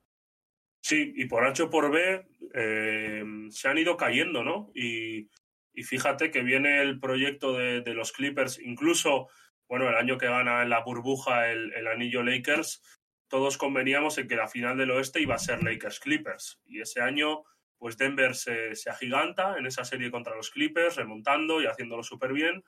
Sí, 0.82 1.14
y 1.16 1.26
por 1.26 1.46
H 1.46 1.64
o 1.64 1.70
por 1.70 1.90
B 1.90 2.28
eh, 2.54 3.24
se 3.50 3.68
han 3.70 3.78
ido 3.78 3.96
cayendo, 3.98 4.44
¿no? 4.44 4.72
Y, 4.76 5.30
y 5.74 5.84
fíjate 5.84 6.30
que 6.30 6.44
viene 6.44 6.82
el 6.82 7.00
proyecto 7.00 7.54
de, 7.54 7.82
de 7.82 7.94
los 7.94 8.12
Clippers, 8.12 8.60
incluso, 8.60 9.30
bueno, 9.68 9.90
el 9.90 9.96
año 9.96 10.18
que 10.18 10.28
gana 10.28 10.62
en 10.62 10.70
la 10.70 10.84
burbuja 10.84 11.50
el, 11.50 11.74
el 11.74 11.88
anillo 11.88 12.22
Lakers, 12.24 12.84
todos 13.28 13.58
conveníamos 13.58 14.18
en 14.18 14.28
que 14.28 14.36
la 14.36 14.48
final 14.48 14.78
del 14.78 14.92
oeste 14.92 15.22
iba 15.22 15.36
a 15.36 15.40
ser 15.40 15.64
Lakers-Clippers. 15.64 16.62
Y 16.66 16.82
ese 16.82 17.02
año, 17.02 17.44
pues 17.78 17.98
Denver 17.98 18.36
se, 18.36 18.76
se 18.76 18.90
agiganta 18.90 19.58
en 19.58 19.66
esa 19.66 19.84
serie 19.84 20.12
contra 20.12 20.36
los 20.36 20.52
Clippers, 20.52 20.96
remontando 20.96 21.62
y 21.62 21.66
haciéndolo 21.66 22.04
súper 22.04 22.34
bien. 22.34 22.64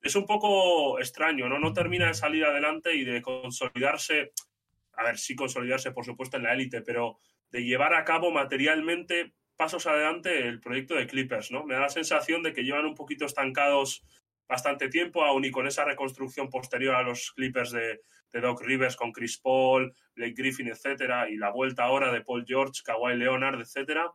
Es 0.00 0.16
un 0.16 0.26
poco 0.26 0.98
extraño, 0.98 1.48
¿no? 1.48 1.58
No 1.58 1.72
termina 1.72 2.08
de 2.08 2.14
salir 2.14 2.44
adelante 2.44 2.94
y 2.94 3.04
de 3.04 3.22
consolidarse, 3.22 4.32
a 4.94 5.04
ver, 5.04 5.18
sí 5.18 5.36
consolidarse, 5.36 5.92
por 5.92 6.04
supuesto, 6.04 6.36
en 6.36 6.42
la 6.42 6.54
élite, 6.54 6.82
pero 6.82 7.18
de 7.50 7.62
llevar 7.64 7.94
a 7.94 8.04
cabo 8.04 8.30
materialmente 8.30 9.34
pasos 9.56 9.86
adelante 9.86 10.48
el 10.48 10.58
proyecto 10.58 10.94
de 10.94 11.06
Clippers, 11.06 11.52
¿no? 11.52 11.64
Me 11.64 11.74
da 11.74 11.80
la 11.82 11.88
sensación 11.88 12.42
de 12.42 12.52
que 12.52 12.64
llevan 12.64 12.86
un 12.86 12.94
poquito 12.94 13.26
estancados 13.26 14.04
bastante 14.48 14.88
tiempo, 14.88 15.22
aún 15.24 15.44
y 15.44 15.50
con 15.50 15.66
esa 15.66 15.84
reconstrucción 15.84 16.48
posterior 16.50 16.94
a 16.94 17.02
los 17.02 17.32
Clippers 17.32 17.72
de, 17.72 18.00
de 18.32 18.40
Doc 18.40 18.62
Rivers 18.62 18.96
con 18.96 19.12
Chris 19.12 19.38
Paul, 19.40 19.94
Blake 20.14 20.34
Griffin, 20.36 20.68
etcétera, 20.68 21.28
y 21.30 21.36
la 21.36 21.50
vuelta 21.50 21.84
ahora 21.84 22.12
de 22.12 22.22
Paul 22.22 22.44
George, 22.46 22.82
Kawhi 22.84 23.16
Leonard, 23.16 23.60
etcétera. 23.60 24.10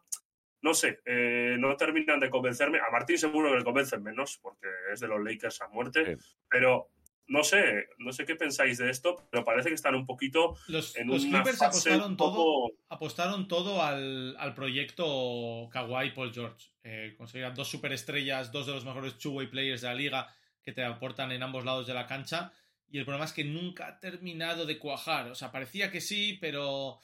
No 0.61 0.73
sé, 0.73 0.99
eh, 1.05 1.55
no 1.59 1.75
terminan 1.77 2.19
de 2.19 2.29
convencerme. 2.29 2.79
A 2.79 2.89
Martín 2.91 3.17
seguro 3.17 3.51
que 3.51 3.57
le 3.59 3.63
convencen 3.63 4.01
menos, 4.01 4.39
porque 4.41 4.67
es 4.91 4.99
de 4.99 5.07
los 5.07 5.23
Lakers 5.23 5.61
a 5.61 5.67
muerte, 5.69 6.17
Sí. 6.17 6.35
pero 6.49 6.89
no 7.27 7.43
sé, 7.43 7.89
no 7.97 8.11
sé 8.11 8.25
qué 8.25 8.35
pensáis 8.35 8.77
de 8.77 8.89
esto, 8.89 9.27
pero 9.29 9.43
parece 9.43 9.69
que 9.69 9.75
están 9.75 9.95
un 9.95 10.05
poquito 10.05 10.57
Los, 10.67 10.95
en 10.95 11.07
los 11.07 11.23
una 11.23 11.43
Clippers 11.43 11.59
fase 11.59 11.89
apostaron 11.89 12.11
un 12.11 12.17
todo, 12.17 12.71
apostaron 12.89 13.47
todo 13.47 13.83
al, 13.83 14.35
al 14.37 14.53
proyecto 14.53 15.69
Kawhi 15.71 16.11
Paul 16.11 16.33
George. 16.33 16.67
Eh, 16.83 17.15
conseguían 17.17 17.53
dos 17.53 17.67
superestrellas, 17.67 18.51
dos 18.51 18.65
de 18.65 18.73
los 18.73 18.85
mejores 18.85 19.17
two-way 19.17 19.47
players 19.47 19.81
de 19.81 19.87
la 19.87 19.95
liga 19.95 20.35
que 20.63 20.71
te 20.71 20.83
aportan 20.83 21.31
en 21.31 21.43
ambos 21.43 21.65
lados 21.65 21.85
de 21.85 21.93
la 21.93 22.07
cancha. 22.07 22.53
Y 22.89 22.97
el 22.97 23.03
problema 23.05 23.25
es 23.25 23.33
que 23.33 23.43
nunca 23.43 23.87
ha 23.87 23.99
terminado 23.99 24.65
de 24.65 24.79
cuajar. 24.79 25.29
O 25.29 25.35
sea, 25.35 25.51
parecía 25.51 25.91
que 25.91 25.99
sí, 25.99 26.37
pero 26.39 26.99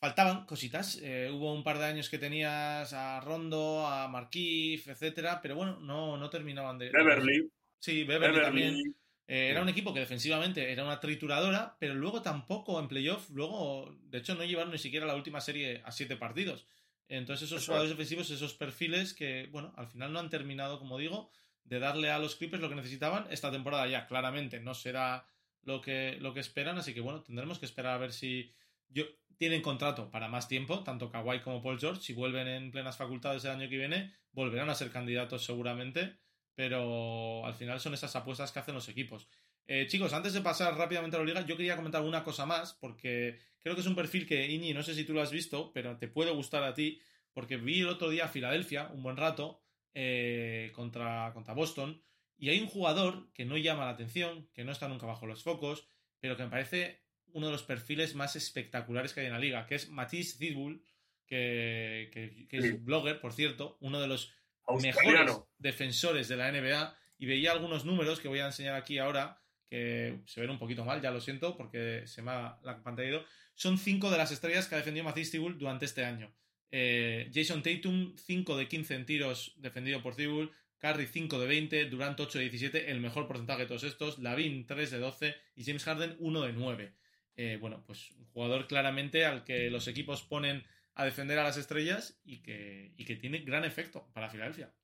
faltaban 0.00 0.46
cositas. 0.46 0.98
Eh, 1.02 1.30
hubo 1.30 1.52
un 1.52 1.62
par 1.62 1.78
de 1.78 1.84
años 1.84 2.08
que 2.08 2.18
tenías 2.18 2.94
a 2.94 3.20
Rondo, 3.20 3.86
a 3.86 4.08
Markieff, 4.08 4.88
etcétera, 4.88 5.40
pero 5.42 5.56
bueno, 5.56 5.78
no, 5.80 6.16
no 6.16 6.30
terminaban 6.30 6.78
de. 6.78 6.90
Beverly, 6.90 7.50
Sí, 7.80 8.04
Beverly, 8.04 8.38
Beverly, 8.38 8.44
también. 8.44 8.96
Eh, 9.28 9.50
era 9.50 9.60
un 9.60 9.68
equipo 9.68 9.92
que 9.92 10.00
defensivamente 10.00 10.72
era 10.72 10.84
una 10.84 11.00
trituradora, 11.00 11.76
pero 11.78 11.94
luego 11.94 12.22
tampoco 12.22 12.80
en 12.80 12.88
playoff, 12.88 13.28
luego, 13.28 13.94
de 14.04 14.18
hecho, 14.18 14.34
no 14.34 14.44
llevaron 14.44 14.72
ni 14.72 14.78
siquiera 14.78 15.04
la 15.04 15.14
última 15.14 15.42
serie 15.42 15.82
a 15.84 15.92
siete 15.92 16.16
partidos. 16.16 16.66
Entonces, 17.08 17.48
esos 17.48 17.62
Eso 17.62 17.66
jugadores 17.66 17.90
defensivos, 17.90 18.30
esos 18.30 18.54
perfiles 18.54 19.12
que, 19.12 19.48
bueno, 19.52 19.74
al 19.76 19.86
final 19.86 20.14
no 20.14 20.18
han 20.18 20.30
terminado, 20.30 20.78
como 20.78 20.96
digo, 20.96 21.30
de 21.64 21.78
darle 21.78 22.10
a 22.10 22.18
los 22.18 22.36
Clippers 22.36 22.62
lo 22.62 22.70
que 22.70 22.74
necesitaban. 22.74 23.26
Esta 23.30 23.50
temporada 23.50 23.86
ya, 23.86 24.06
claramente, 24.06 24.60
no 24.60 24.72
será 24.72 25.26
lo 25.62 25.82
que, 25.82 26.16
lo 26.20 26.32
que 26.32 26.40
esperan, 26.40 26.78
así 26.78 26.94
que, 26.94 27.02
bueno, 27.02 27.22
tendremos 27.22 27.58
que 27.58 27.66
esperar 27.66 27.92
a 27.92 27.98
ver 27.98 28.14
si 28.14 28.54
yo, 28.88 29.04
tienen 29.36 29.60
contrato 29.60 30.10
para 30.10 30.28
más 30.28 30.48
tiempo, 30.48 30.82
tanto 30.84 31.10
Kawhi 31.10 31.40
como 31.40 31.62
Paul 31.62 31.78
George. 31.78 32.00
Si 32.00 32.14
vuelven 32.14 32.48
en 32.48 32.70
plenas 32.70 32.96
facultades 32.96 33.44
el 33.44 33.50
año 33.50 33.68
que 33.68 33.76
viene, 33.76 34.14
volverán 34.32 34.70
a 34.70 34.74
ser 34.74 34.90
candidatos 34.90 35.44
seguramente 35.44 36.16
pero 36.58 37.46
al 37.46 37.54
final 37.54 37.78
son 37.78 37.94
esas 37.94 38.16
apuestas 38.16 38.50
que 38.50 38.58
hacen 38.58 38.74
los 38.74 38.88
equipos. 38.88 39.28
Eh, 39.64 39.86
chicos, 39.86 40.12
antes 40.12 40.32
de 40.32 40.40
pasar 40.40 40.76
rápidamente 40.76 41.16
a 41.16 41.20
la 41.20 41.24
liga, 41.24 41.46
yo 41.46 41.56
quería 41.56 41.76
comentar 41.76 42.02
una 42.02 42.24
cosa 42.24 42.46
más, 42.46 42.72
porque 42.72 43.38
creo 43.60 43.76
que 43.76 43.80
es 43.80 43.86
un 43.86 43.94
perfil 43.94 44.26
que, 44.26 44.44
Iñi, 44.44 44.74
no 44.74 44.82
sé 44.82 44.92
si 44.96 45.04
tú 45.04 45.12
lo 45.12 45.22
has 45.22 45.30
visto, 45.30 45.72
pero 45.72 45.98
te 45.98 46.08
puede 46.08 46.32
gustar 46.32 46.64
a 46.64 46.74
ti, 46.74 47.00
porque 47.32 47.58
vi 47.58 47.82
el 47.82 47.88
otro 47.88 48.10
día 48.10 48.24
a 48.24 48.28
Filadelfia, 48.28 48.88
un 48.88 49.04
buen 49.04 49.16
rato, 49.16 49.62
eh, 49.94 50.72
contra, 50.74 51.30
contra 51.32 51.54
Boston, 51.54 52.02
y 52.36 52.48
hay 52.48 52.58
un 52.58 52.66
jugador 52.66 53.32
que 53.34 53.44
no 53.44 53.56
llama 53.56 53.84
la 53.84 53.92
atención, 53.92 54.48
que 54.52 54.64
no 54.64 54.72
está 54.72 54.88
nunca 54.88 55.06
bajo 55.06 55.26
los 55.26 55.44
focos, 55.44 55.86
pero 56.18 56.36
que 56.36 56.42
me 56.42 56.50
parece 56.50 57.04
uno 57.34 57.46
de 57.46 57.52
los 57.52 57.62
perfiles 57.62 58.16
más 58.16 58.34
espectaculares 58.34 59.14
que 59.14 59.20
hay 59.20 59.26
en 59.26 59.32
la 59.32 59.38
liga, 59.38 59.64
que 59.64 59.76
es 59.76 59.90
Matisse 59.90 60.38
Zidbull, 60.38 60.82
que, 61.24 62.10
que, 62.12 62.48
que 62.48 62.56
es 62.56 62.84
blogger, 62.84 63.20
por 63.20 63.32
cierto, 63.32 63.76
uno 63.80 64.00
de 64.00 64.08
los 64.08 64.34
mejores 64.76 64.96
australiano. 64.96 65.48
defensores 65.58 66.28
de 66.28 66.36
la 66.36 66.52
NBA 66.52 66.96
y 67.18 67.26
veía 67.26 67.52
algunos 67.52 67.84
números 67.84 68.20
que 68.20 68.28
voy 68.28 68.40
a 68.40 68.46
enseñar 68.46 68.74
aquí 68.74 68.98
ahora 68.98 69.40
que 69.68 70.20
se 70.26 70.40
ven 70.40 70.50
un 70.50 70.58
poquito 70.58 70.84
mal, 70.84 71.02
ya 71.02 71.10
lo 71.10 71.20
siento 71.20 71.56
porque 71.56 72.06
se 72.06 72.22
me 72.22 72.30
ha 72.30 72.58
la 72.62 72.82
pantalla 72.82 73.08
ido. 73.08 73.24
Son 73.54 73.76
cinco 73.76 74.10
de 74.10 74.18
las 74.18 74.30
estrellas 74.30 74.66
que 74.66 74.76
ha 74.76 74.78
defendido 74.78 75.04
Matisse 75.04 75.32
Thybulle 75.32 75.58
durante 75.58 75.84
este 75.84 76.04
año. 76.04 76.32
Eh, 76.70 77.30
Jason 77.32 77.62
Tatum, 77.62 78.14
5 78.16 78.56
de 78.56 78.68
15 78.68 78.94
en 78.94 79.06
tiros 79.06 79.54
defendido 79.56 80.02
por 80.02 80.14
Thybulle. 80.14 80.50
Curry 80.78 81.08
5 81.08 81.40
de 81.40 81.46
20, 81.46 81.84
Durant 81.86 82.20
8 82.20 82.38
de 82.38 82.44
17, 82.44 82.90
el 82.92 83.00
mejor 83.00 83.26
porcentaje 83.26 83.62
de 83.62 83.66
todos 83.66 83.82
estos. 83.82 84.18
Lavin 84.20 84.66
3 84.66 84.90
de 84.92 84.98
12 84.98 85.34
y 85.56 85.64
James 85.64 85.84
Harden 85.84 86.16
1 86.20 86.42
de 86.42 86.52
9. 86.52 86.92
Eh, 87.36 87.58
bueno, 87.60 87.82
pues 87.84 88.12
un 88.12 88.26
jugador 88.26 88.68
claramente 88.68 89.24
al 89.24 89.44
que 89.44 89.70
los 89.70 89.88
equipos 89.88 90.22
ponen 90.22 90.64
a 90.98 91.04
defender 91.04 91.38
a 91.38 91.44
las 91.44 91.56
estrellas 91.56 92.18
y 92.24 92.42
que, 92.42 92.92
y 92.96 93.04
que 93.04 93.16
tiene 93.16 93.38
gran 93.38 93.64
efecto 93.64 94.08
para 94.12 94.28
Filadelfia. 94.28 94.74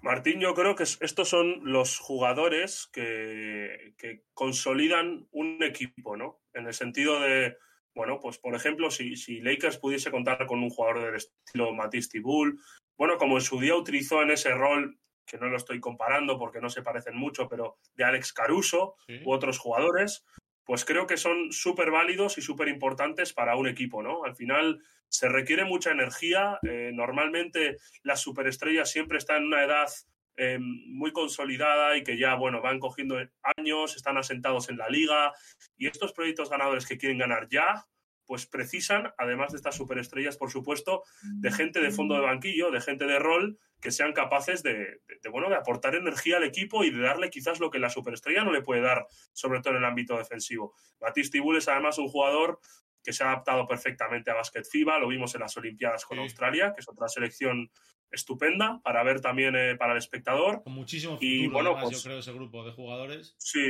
Martín, 0.00 0.38
yo 0.40 0.54
creo 0.54 0.76
que 0.76 0.84
es- 0.84 0.98
estos 1.02 1.28
son 1.28 1.60
los 1.64 1.98
jugadores 1.98 2.88
que, 2.92 3.94
que 3.98 4.22
consolidan 4.32 5.26
un 5.32 5.60
equipo, 5.62 6.16
¿no? 6.16 6.40
En 6.54 6.66
el 6.66 6.72
sentido 6.74 7.20
de, 7.20 7.56
bueno, 7.96 8.20
pues 8.20 8.38
por 8.38 8.54
ejemplo, 8.54 8.92
si, 8.92 9.16
si 9.16 9.40
Lakers 9.40 9.78
pudiese 9.78 10.12
contar 10.12 10.46
con 10.46 10.62
un 10.62 10.70
jugador 10.70 11.04
del 11.04 11.16
estilo 11.16 11.74
Matisse 11.74 12.10
Thybulle, 12.10 12.56
bueno, 12.96 13.18
como 13.18 13.36
en 13.38 13.42
su 13.42 13.58
día 13.58 13.74
utilizó 13.74 14.22
en 14.22 14.30
ese 14.30 14.52
rol, 14.52 15.00
que 15.26 15.36
no 15.36 15.48
lo 15.48 15.56
estoy 15.56 15.80
comparando 15.80 16.38
porque 16.38 16.60
no 16.60 16.70
se 16.70 16.82
parecen 16.82 17.16
mucho, 17.16 17.48
pero 17.48 17.78
de 17.94 18.04
Alex 18.04 18.32
Caruso 18.32 18.94
Sí. 19.06 19.20
u 19.24 19.32
otros 19.32 19.58
jugadores, 19.58 20.24
pues 20.68 20.84
creo 20.84 21.06
que 21.06 21.16
son 21.16 21.50
súper 21.50 21.90
válidos 21.90 22.36
y 22.36 22.42
súper 22.42 22.68
importantes 22.68 23.32
para 23.32 23.56
un 23.56 23.68
equipo, 23.68 24.02
¿no? 24.02 24.24
Al 24.24 24.36
final 24.36 24.82
se 25.08 25.26
requiere 25.26 25.64
mucha 25.64 25.92
energía. 25.92 26.58
eh, 26.62 26.90
normalmente 26.92 27.78
las 28.02 28.20
superestrellas 28.20 28.90
siempre 28.90 29.16
están 29.16 29.38
en 29.38 29.46
una 29.46 29.64
edad 29.64 29.88
eh, 30.36 30.58
muy 30.60 31.10
consolidada 31.12 31.96
y 31.96 32.04
que 32.04 32.18
ya, 32.18 32.34
bueno, 32.34 32.60
van 32.60 32.80
cogiendo 32.80 33.16
años, 33.56 33.96
están 33.96 34.18
asentados 34.18 34.68
en 34.68 34.76
la 34.76 34.90
liga 34.90 35.32
y 35.78 35.86
estos 35.86 36.12
proyectos 36.12 36.50
ganadores 36.50 36.86
que 36.86 36.98
quieren 36.98 37.16
ganar 37.16 37.48
ya, 37.48 37.86
pues 38.28 38.44
precisan, 38.46 39.14
además 39.16 39.52
de 39.52 39.56
estas 39.56 39.74
superestrellas, 39.74 40.36
por 40.36 40.50
supuesto, 40.50 41.02
de 41.40 41.50
gente 41.50 41.80
de 41.80 41.90
fondo 41.90 42.14
de 42.14 42.20
banquillo, 42.20 42.70
de 42.70 42.82
gente 42.82 43.06
de 43.06 43.18
rol, 43.18 43.58
que 43.80 43.90
sean 43.90 44.12
capaces 44.12 44.62
de, 44.62 44.74
de- 44.74 45.00
de, 45.22 45.28
bueno, 45.30 45.48
de 45.48 45.56
aportar 45.56 45.94
energía 45.94 46.36
al 46.36 46.44
equipo 46.44 46.84
y 46.84 46.90
de 46.90 47.00
darle 47.00 47.30
quizás 47.30 47.58
lo 47.58 47.70
que 47.70 47.78
la 47.78 47.88
superestrella 47.88 48.44
no 48.44 48.52
le 48.52 48.60
puede 48.60 48.82
dar, 48.82 49.06
sobre 49.32 49.60
todo 49.62 49.72
en 49.72 49.78
el 49.78 49.84
ámbito 49.86 50.18
defensivo. 50.18 50.74
Batiste 51.00 51.40
Bull 51.40 51.56
es 51.56 51.68
además 51.68 51.96
un 51.96 52.08
jugador 52.08 52.60
que 53.02 53.14
se 53.14 53.24
ha 53.24 53.28
adaptado 53.32 53.66
perfectamente 53.66 54.30
a 54.30 54.34
Basket 54.34 54.64
FIBA, 54.70 54.98
lo 54.98 55.08
vimos 55.08 55.34
en 55.34 55.40
las 55.40 55.56
Olimpiadas 55.56 56.04
con 56.04 56.18
Sí. 56.18 56.22
Australia, 56.24 56.74
que 56.74 56.80
es 56.82 56.88
otra 56.90 57.08
selección 57.08 57.70
estupenda 58.10 58.80
para 58.84 59.02
ver 59.04 59.22
también 59.22 59.56
eh, 59.56 59.74
para 59.76 59.92
el 59.92 59.98
espectador. 59.98 60.62
Con 60.62 60.74
muchísimo 60.74 61.14
futuro, 61.14 61.30
Y, 61.32 61.46
bueno, 61.48 61.70
además, 61.70 61.84
pues- 61.84 62.02
yo 62.02 62.08
creo, 62.08 62.18
ese 62.18 62.32
grupo 62.34 62.64
de 62.66 62.72
jugadores. 62.72 63.34
Sí, 63.38 63.62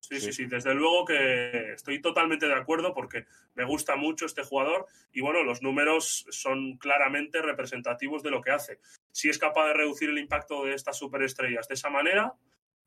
sí, 0.00 0.20
sí, 0.20 0.32
Sí. 0.32 0.46
desde 0.46 0.74
luego 0.74 1.04
que 1.04 1.72
estoy 1.72 2.00
totalmente 2.00 2.46
de 2.46 2.54
acuerdo 2.54 2.94
porque 2.94 3.26
me 3.54 3.64
gusta 3.64 3.96
mucho 3.96 4.26
este 4.26 4.44
jugador 4.44 4.86
y 5.12 5.20
bueno, 5.20 5.42
los 5.42 5.62
números 5.62 6.26
son 6.30 6.76
claramente 6.78 7.42
representativos 7.42 8.22
de 8.22 8.30
lo 8.30 8.40
que 8.40 8.50
hace. 8.52 8.78
Si 9.10 9.28
es 9.28 9.38
capaz 9.38 9.66
de 9.68 9.74
reducir 9.74 10.10
el 10.10 10.18
impacto 10.18 10.64
de 10.64 10.74
estas 10.74 10.98
superestrellas 10.98 11.66
de 11.68 11.74
esa 11.74 11.90
manera, 11.90 12.34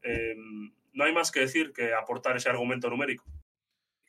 eh, 0.02 0.36
no 0.94 1.04
hay 1.04 1.14
más 1.14 1.32
que 1.32 1.42
decir 1.42 1.74
que 1.74 1.94
aportar 1.94 2.38
ese 2.38 2.50
argumento 2.50 2.90
numérico. 2.90 3.26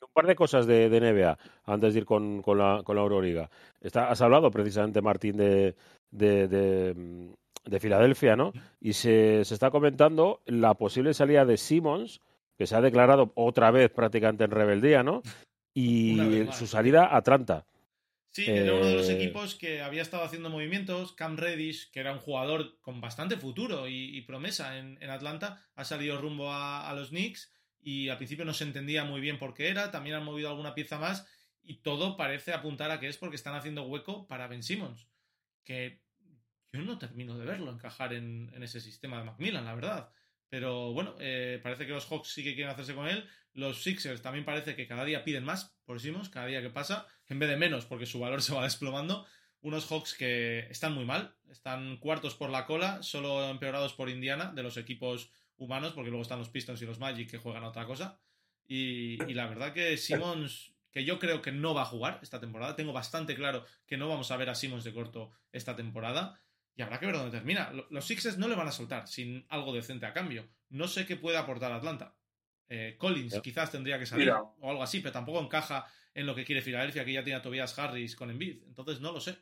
Un 0.03 0.13
par 0.15 0.27
de 0.27 0.35
cosas 0.35 0.67
de, 0.67 0.89
de 0.89 1.01
NBA 1.01 1.39
antes 1.65 1.93
de 1.95 2.01
ir 2.01 2.07
con, 2.07 2.41
con 2.43 2.59
la, 2.59 2.83
con 2.85 2.97
la 2.97 3.03
Euroliga. 3.03 3.51
Está, 3.81 4.09
has 4.11 4.21
hablado 4.23 4.51
precisamente, 4.51 5.03
Martín, 5.03 5.37
de, 5.37 5.75
de, 6.11 6.49
de, 6.49 7.35
de 7.65 7.81
Filadelfia, 7.81 8.35
¿no? 8.35 8.53
Y 8.81 8.95
se, 8.95 9.45
se 9.45 9.55
está 9.55 9.71
comentando 9.71 10.41
la 10.47 10.75
posible 10.75 11.13
salida 11.13 11.45
de 11.45 11.59
Simmons, 11.59 12.21
que 12.61 12.67
se 12.67 12.77
ha 12.77 12.83
declarado 12.83 13.33
otra 13.37 13.71
vez 13.71 13.91
prácticamente 13.91 14.45
en 14.45 14.51
rebeldía, 14.51 15.03
¿no? 15.03 15.23
Y 15.73 16.47
su 16.53 16.67
salida 16.67 17.07
a 17.07 17.17
Atlanta. 17.17 17.65
Sí, 18.33 18.45
era 18.45 18.75
uno 18.75 18.85
de 18.85 18.97
los 18.97 19.09
Eh, 19.09 19.15
equipos 19.15 19.55
que 19.55 19.81
había 19.81 20.03
estado 20.03 20.25
haciendo 20.25 20.51
movimientos. 20.51 21.15
Cam 21.15 21.39
Reddish, 21.39 21.91
que 21.91 22.01
era 22.01 22.13
un 22.13 22.19
jugador 22.19 22.79
con 22.83 23.01
bastante 23.01 23.39
futuro 23.39 23.89
y, 23.89 24.15
y 24.15 24.21
promesa 24.21 24.77
en, 24.77 24.99
en 25.01 25.09
Atlanta, 25.09 25.65
ha 25.75 25.85
salido 25.87 26.21
rumbo 26.21 26.53
a, 26.53 26.87
a 26.87 26.93
los 26.93 27.09
Knicks 27.09 27.51
y 27.81 28.11
al 28.11 28.19
principio 28.19 28.45
no 28.45 28.53
se 28.53 28.65
entendía 28.65 29.05
muy 29.05 29.23
bien 29.23 29.39
por 29.39 29.55
qué 29.55 29.71
era. 29.71 29.91
También 29.91 30.17
han 30.17 30.25
movido 30.27 30.51
alguna 30.51 30.75
pieza 30.75 30.99
más 30.99 31.27
y 31.63 31.77
todo 31.77 32.19
parece 32.19 32.53
apuntar 32.53 32.91
a 32.91 33.01
que 33.01 33.09
es 33.09 33.17
porque 33.17 33.37
están 33.37 33.55
haciendo 33.55 33.85
hueco 33.85 34.27
para 34.29 34.49
Ben 34.49 34.63
Simmons, 34.63 35.09
que 35.65 36.03
yo 36.75 36.83
no 36.83 36.99
termino 36.99 37.39
de 37.39 37.47
verlo 37.47 37.73
encajar 37.73 38.13
en, 38.13 38.53
en 38.55 38.63
ese 38.63 38.83
sistema 38.83 39.17
de 39.17 39.25
Macmillan, 39.25 39.65
la 39.65 39.75
verdad. 39.75 40.11
Pero 40.51 40.93
bueno, 40.93 41.15
eh, 41.21 41.61
parece 41.63 41.87
que 41.87 41.93
los 41.93 42.07
Hawks 42.07 42.29
sí 42.29 42.43
que 42.43 42.55
quieren 42.55 42.73
hacerse 42.73 42.95
con 42.95 43.07
él. 43.07 43.27
Los 43.55 43.83
Sixers 43.83 44.21
también 44.21 44.45
parece 44.45 44.75
que 44.75 44.87
cada 44.87 45.05
día 45.05 45.25
piden 45.25 45.45
más 45.45 45.77
por 45.85 46.01
Simmons, 46.01 46.29
cada 46.29 46.47
día 46.47 46.61
que 46.61 46.71
pasa, 46.71 47.07
en 47.29 47.39
vez 47.39 47.49
de 47.49 47.57
menos, 47.57 47.87
porque 47.87 48.05
su 48.05 48.19
valor 48.19 48.43
se 48.43 48.53
va 48.53 48.65
desplomando. 48.65 49.27
Unos 49.63 49.87
Hawks 49.87 50.15
que 50.15 50.61
están 50.71 50.93
muy 50.93 51.05
mal, 51.05 51.37
están 51.51 51.99
cuartos 51.99 52.35
por 52.35 52.51
la 52.51 52.67
cola, 52.67 53.03
solo 53.03 53.49
empeorados 53.49 53.95
por 53.95 54.11
Indiana, 54.11 54.53
de 54.55 54.63
los 54.63 54.77
equipos 54.77 55.31
humanos, 55.57 55.93
porque 55.93 56.11
luego 56.11 56.23
están 56.23 56.39
los 56.39 56.49
Pistons 56.49 56.83
y 56.83 56.87
los 56.87 56.99
Magic 56.99 57.31
que 57.31 57.39
juegan 57.39 57.63
a 57.63 57.69
otra 57.69 57.87
cosa. 57.87 58.19
Y, 58.67 59.23
y 59.31 59.35
la 59.35 59.47
verdad 59.47 59.73
que 59.73 59.97
Simmons, 59.99 60.73
que 60.91 61.05
yo 61.05 61.19
creo 61.19 61.43
que 61.43 61.53
no 61.53 61.75
va 61.75 61.83
a 61.83 61.87
jugar 61.87 62.19
esta 62.23 62.41
temporada, 62.41 62.75
tengo 62.75 62.93
bastante 62.93 63.37
claro 63.37 63.65
que 63.87 63.99
no 63.99 64.09
vamos 64.09 64.31
a 64.31 64.37
ver 64.37 64.49
a 64.49 64.55
Simmons 64.55 64.83
de 64.83 64.95
corto 64.95 65.31
esta 65.53 65.77
temporada. 65.77 66.41
Y 66.81 66.83
habrá 66.83 66.99
que 66.99 67.05
ver 67.05 67.15
dónde 67.15 67.31
termina. 67.37 67.71
Lo- 67.73 67.87
Los 67.91 68.07
Sixers 68.07 68.39
no 68.39 68.49
le 68.49 68.55
van 68.55 68.67
a 68.67 68.73
soltar 68.73 69.07
sin 69.07 69.45
algo 69.51 69.71
decente 69.75 70.07
a 70.07 70.15
cambio. 70.15 70.49
No 70.71 70.89
sé 70.89 71.05
qué 71.05 71.15
puede 71.17 71.37
aportar 71.37 71.71
Atlanta. 71.73 72.17
Eh, 72.71 72.97
Collins 72.97 73.39
quizás 73.43 73.71
tendría 73.71 73.99
que 73.99 74.07
salir 74.07 74.25
Mira. 74.29 74.41
o 74.43 74.71
algo 74.71 74.83
así, 74.83 75.01
pero 75.01 75.13
tampoco 75.13 75.41
encaja 75.43 75.85
en 76.15 76.25
lo 76.25 76.35
que 76.35 76.47
quiere 76.47 76.63
Filadelfia, 76.63 77.05
que 77.05 77.13
ya 77.13 77.23
tiene 77.23 77.39
a 77.39 77.43
Tobias 77.43 77.79
Harris 77.79 78.17
con 78.17 78.31
Embiid. 78.31 78.63
Entonces 78.67 79.03
no 79.03 79.13
lo 79.13 79.21
sé. 79.21 79.37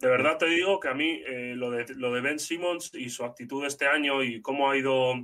De 0.00 0.08
verdad 0.08 0.36
te 0.36 0.46
digo 0.46 0.80
que 0.80 0.88
a 0.88 0.94
mí 0.94 1.22
eh, 1.28 1.52
lo, 1.54 1.70
de, 1.70 1.86
lo 1.94 2.12
de 2.12 2.20
Ben 2.20 2.40
Simmons 2.40 2.92
y 2.94 3.08
su 3.08 3.24
actitud 3.24 3.64
este 3.64 3.86
año 3.86 4.24
y 4.24 4.42
cómo 4.42 4.68
ha 4.68 4.76
ido 4.76 5.14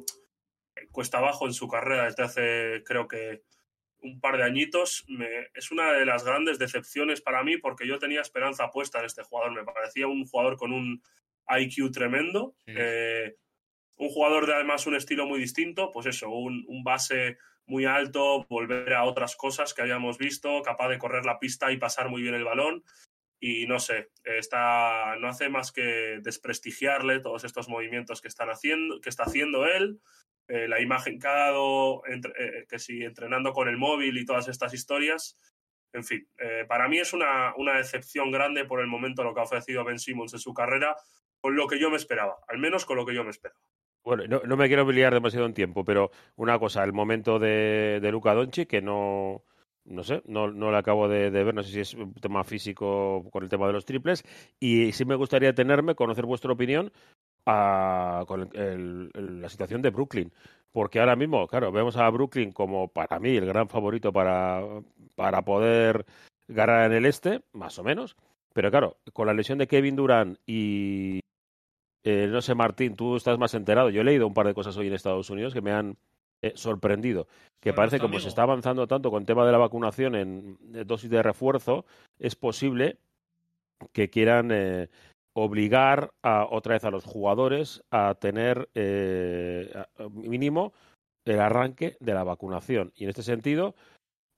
cuesta 0.92 1.18
abajo 1.18 1.46
en 1.48 1.52
su 1.52 1.66
carrera 1.66 2.04
desde 2.04 2.22
hace 2.22 2.82
creo 2.86 3.08
que 3.08 3.42
un 4.02 4.20
par 4.20 4.36
de 4.36 4.44
añitos 4.44 5.04
me- 5.08 5.48
es 5.54 5.70
una 5.70 5.92
de 5.92 6.04
las 6.04 6.24
grandes 6.24 6.58
decepciones 6.58 7.20
para 7.20 7.42
mí 7.42 7.56
porque 7.56 7.86
yo 7.86 7.98
tenía 7.98 8.20
esperanza 8.20 8.70
puesta 8.70 8.98
en 8.98 9.06
este 9.06 9.22
jugador. 9.22 9.52
Me 9.52 9.64
parecía 9.64 10.06
un 10.06 10.26
jugador 10.26 10.56
con 10.56 10.72
un 10.72 11.02
IQ 11.48 11.90
tremendo. 11.92 12.54
Sí. 12.66 12.74
eh, 12.76 13.36
un 13.98 14.08
jugador 14.08 14.46
de 14.46 14.54
además 14.54 14.86
un 14.86 14.96
estilo 14.96 15.26
muy 15.26 15.38
distinto, 15.38 15.92
pues 15.92 16.06
eso, 16.06 16.28
un, 16.28 16.64
un 16.66 16.82
base 16.82 17.38
muy 17.66 17.84
alto, 17.84 18.44
volver 18.48 18.94
a 18.94 19.04
otras 19.04 19.36
cosas 19.36 19.74
que 19.74 19.82
habíamos 19.82 20.18
visto, 20.18 20.62
capaz 20.62 20.88
de 20.88 20.98
correr 20.98 21.24
la 21.24 21.38
pista 21.38 21.70
y 21.70 21.76
pasar 21.76 22.08
muy 22.08 22.22
bien 22.22 22.34
el 22.34 22.44
balón 22.44 22.82
y 23.38 23.66
no 23.66 23.80
sé, 23.80 24.10
está, 24.24 25.16
no 25.16 25.28
hace 25.28 25.48
más 25.48 25.72
que 25.72 26.18
desprestigiarle 26.22 27.18
todos 27.20 27.42
estos 27.42 27.68
movimientos 27.68 28.20
que, 28.20 28.28
están 28.28 28.50
haciendo, 28.50 29.00
que 29.00 29.08
está 29.08 29.24
haciendo 29.24 29.66
él, 29.66 30.00
eh, 30.48 30.68
la 30.68 30.80
imagen 30.80 31.18
que 31.18 31.28
ha 31.28 31.32
dado, 31.32 32.02
entre- 32.06 32.32
eh, 32.38 32.66
que 32.68 32.78
sí, 32.78 33.02
entrenando 33.02 33.52
con 33.52 33.68
el 33.68 33.76
móvil 33.76 34.18
y 34.18 34.24
todas 34.24 34.48
estas 34.48 34.74
historias. 34.74 35.38
En 35.92 36.04
fin, 36.04 36.26
eh, 36.38 36.64
para 36.66 36.88
mí 36.88 36.98
es 36.98 37.12
una, 37.12 37.54
una 37.56 37.76
decepción 37.76 38.30
grande 38.30 38.64
por 38.64 38.80
el 38.80 38.86
momento 38.86 39.22
lo 39.22 39.34
que 39.34 39.40
ha 39.40 39.44
ofrecido 39.44 39.84
Ben 39.84 39.98
Simmons 39.98 40.32
en 40.32 40.40
su 40.40 40.54
carrera, 40.54 40.96
con 41.40 41.54
lo 41.54 41.66
que 41.66 41.78
yo 41.78 41.90
me 41.90 41.96
esperaba, 41.96 42.38
al 42.48 42.58
menos 42.58 42.84
con 42.86 42.96
lo 42.96 43.04
que 43.04 43.14
yo 43.14 43.24
me 43.24 43.30
esperaba. 43.30 43.60
Bueno, 44.04 44.24
no, 44.26 44.40
no 44.44 44.56
me 44.56 44.66
quiero 44.68 44.90
liar 44.90 45.14
demasiado 45.14 45.46
en 45.46 45.54
tiempo, 45.54 45.84
pero 45.84 46.10
una 46.36 46.58
cosa, 46.58 46.82
el 46.82 46.92
momento 46.92 47.38
de, 47.38 48.00
de 48.00 48.10
Luca 48.10 48.34
Doncic, 48.34 48.68
que 48.68 48.82
no, 48.82 49.44
no 49.84 50.02
sé, 50.02 50.22
no, 50.26 50.50
no 50.50 50.74
acabo 50.76 51.08
de, 51.08 51.30
de 51.30 51.44
ver, 51.44 51.54
no 51.54 51.62
sé 51.62 51.72
si 51.72 51.80
es 51.80 51.94
un 51.94 52.14
tema 52.14 52.42
físico 52.42 53.28
con 53.30 53.44
el 53.44 53.48
tema 53.48 53.66
de 53.66 53.74
los 53.74 53.84
triples, 53.84 54.24
y 54.58 54.92
sí 54.92 55.04
me 55.04 55.14
gustaría 55.14 55.54
tenerme, 55.54 55.94
conocer 55.94 56.24
vuestra 56.26 56.52
opinión 56.52 56.92
a- 57.46 58.24
con 58.26 58.48
el- 58.54 59.10
la 59.40 59.48
situación 59.48 59.82
de 59.82 59.90
Brooklyn, 59.90 60.32
porque 60.72 61.00
ahora 61.00 61.16
mismo, 61.16 61.46
claro, 61.46 61.70
vemos 61.72 61.96
a 61.96 62.08
Brooklyn 62.10 62.52
como 62.52 62.88
para 62.88 63.18
mí 63.18 63.36
el 63.36 63.46
gran 63.46 63.68
favorito 63.68 64.12
para, 64.12 64.62
para 65.16 65.42
poder 65.42 66.06
ganar 66.48 66.90
en 66.90 66.96
el 66.98 67.06
este, 67.06 67.42
más 67.52 67.78
o 67.78 67.84
menos, 67.84 68.16
pero 68.52 68.70
claro, 68.70 68.96
con 69.12 69.26
la 69.26 69.34
lesión 69.34 69.58
de 69.58 69.66
Kevin 69.66 69.96
Durant 69.96 70.38
y, 70.46 71.20
eh, 72.04 72.28
no 72.30 72.40
sé, 72.42 72.54
Martín, 72.54 72.96
tú 72.96 73.16
estás 73.16 73.38
más 73.38 73.54
enterado. 73.54 73.90
Yo 73.90 74.00
he 74.00 74.04
leído 74.04 74.26
un 74.26 74.34
par 74.34 74.46
de 74.46 74.54
cosas 74.54 74.76
hoy 74.76 74.88
en 74.88 74.94
Estados 74.94 75.30
Unidos 75.30 75.54
que 75.54 75.60
me 75.62 75.72
han 75.72 75.96
eh, 76.42 76.52
sorprendido. 76.56 77.28
Que 77.60 77.72
parece 77.72 77.94
nuestro 77.98 78.08
como 78.08 78.18
se 78.20 78.28
está 78.28 78.42
avanzando 78.42 78.88
tanto 78.88 79.10
con 79.10 79.22
el 79.22 79.26
tema 79.26 79.46
de 79.46 79.52
la 79.52 79.58
vacunación 79.58 80.16
en 80.16 80.58
dosis 80.86 81.08
de 81.08 81.22
refuerzo, 81.22 81.84
es 82.18 82.34
posible 82.34 82.96
que 83.92 84.10
quieran 84.10 84.50
eh, 84.52 84.88
obligar 85.34 86.12
a, 86.22 86.46
otra 86.50 86.74
vez 86.74 86.84
a 86.84 86.90
los 86.90 87.04
jugadores 87.04 87.82
a 87.90 88.14
tener 88.14 88.68
eh, 88.74 89.72
mínimo 90.10 90.72
el 91.24 91.40
arranque 91.40 91.96
de 92.00 92.14
la 92.14 92.24
vacunación. 92.24 92.92
Y 92.96 93.04
en 93.04 93.10
este 93.10 93.22
sentido, 93.22 93.74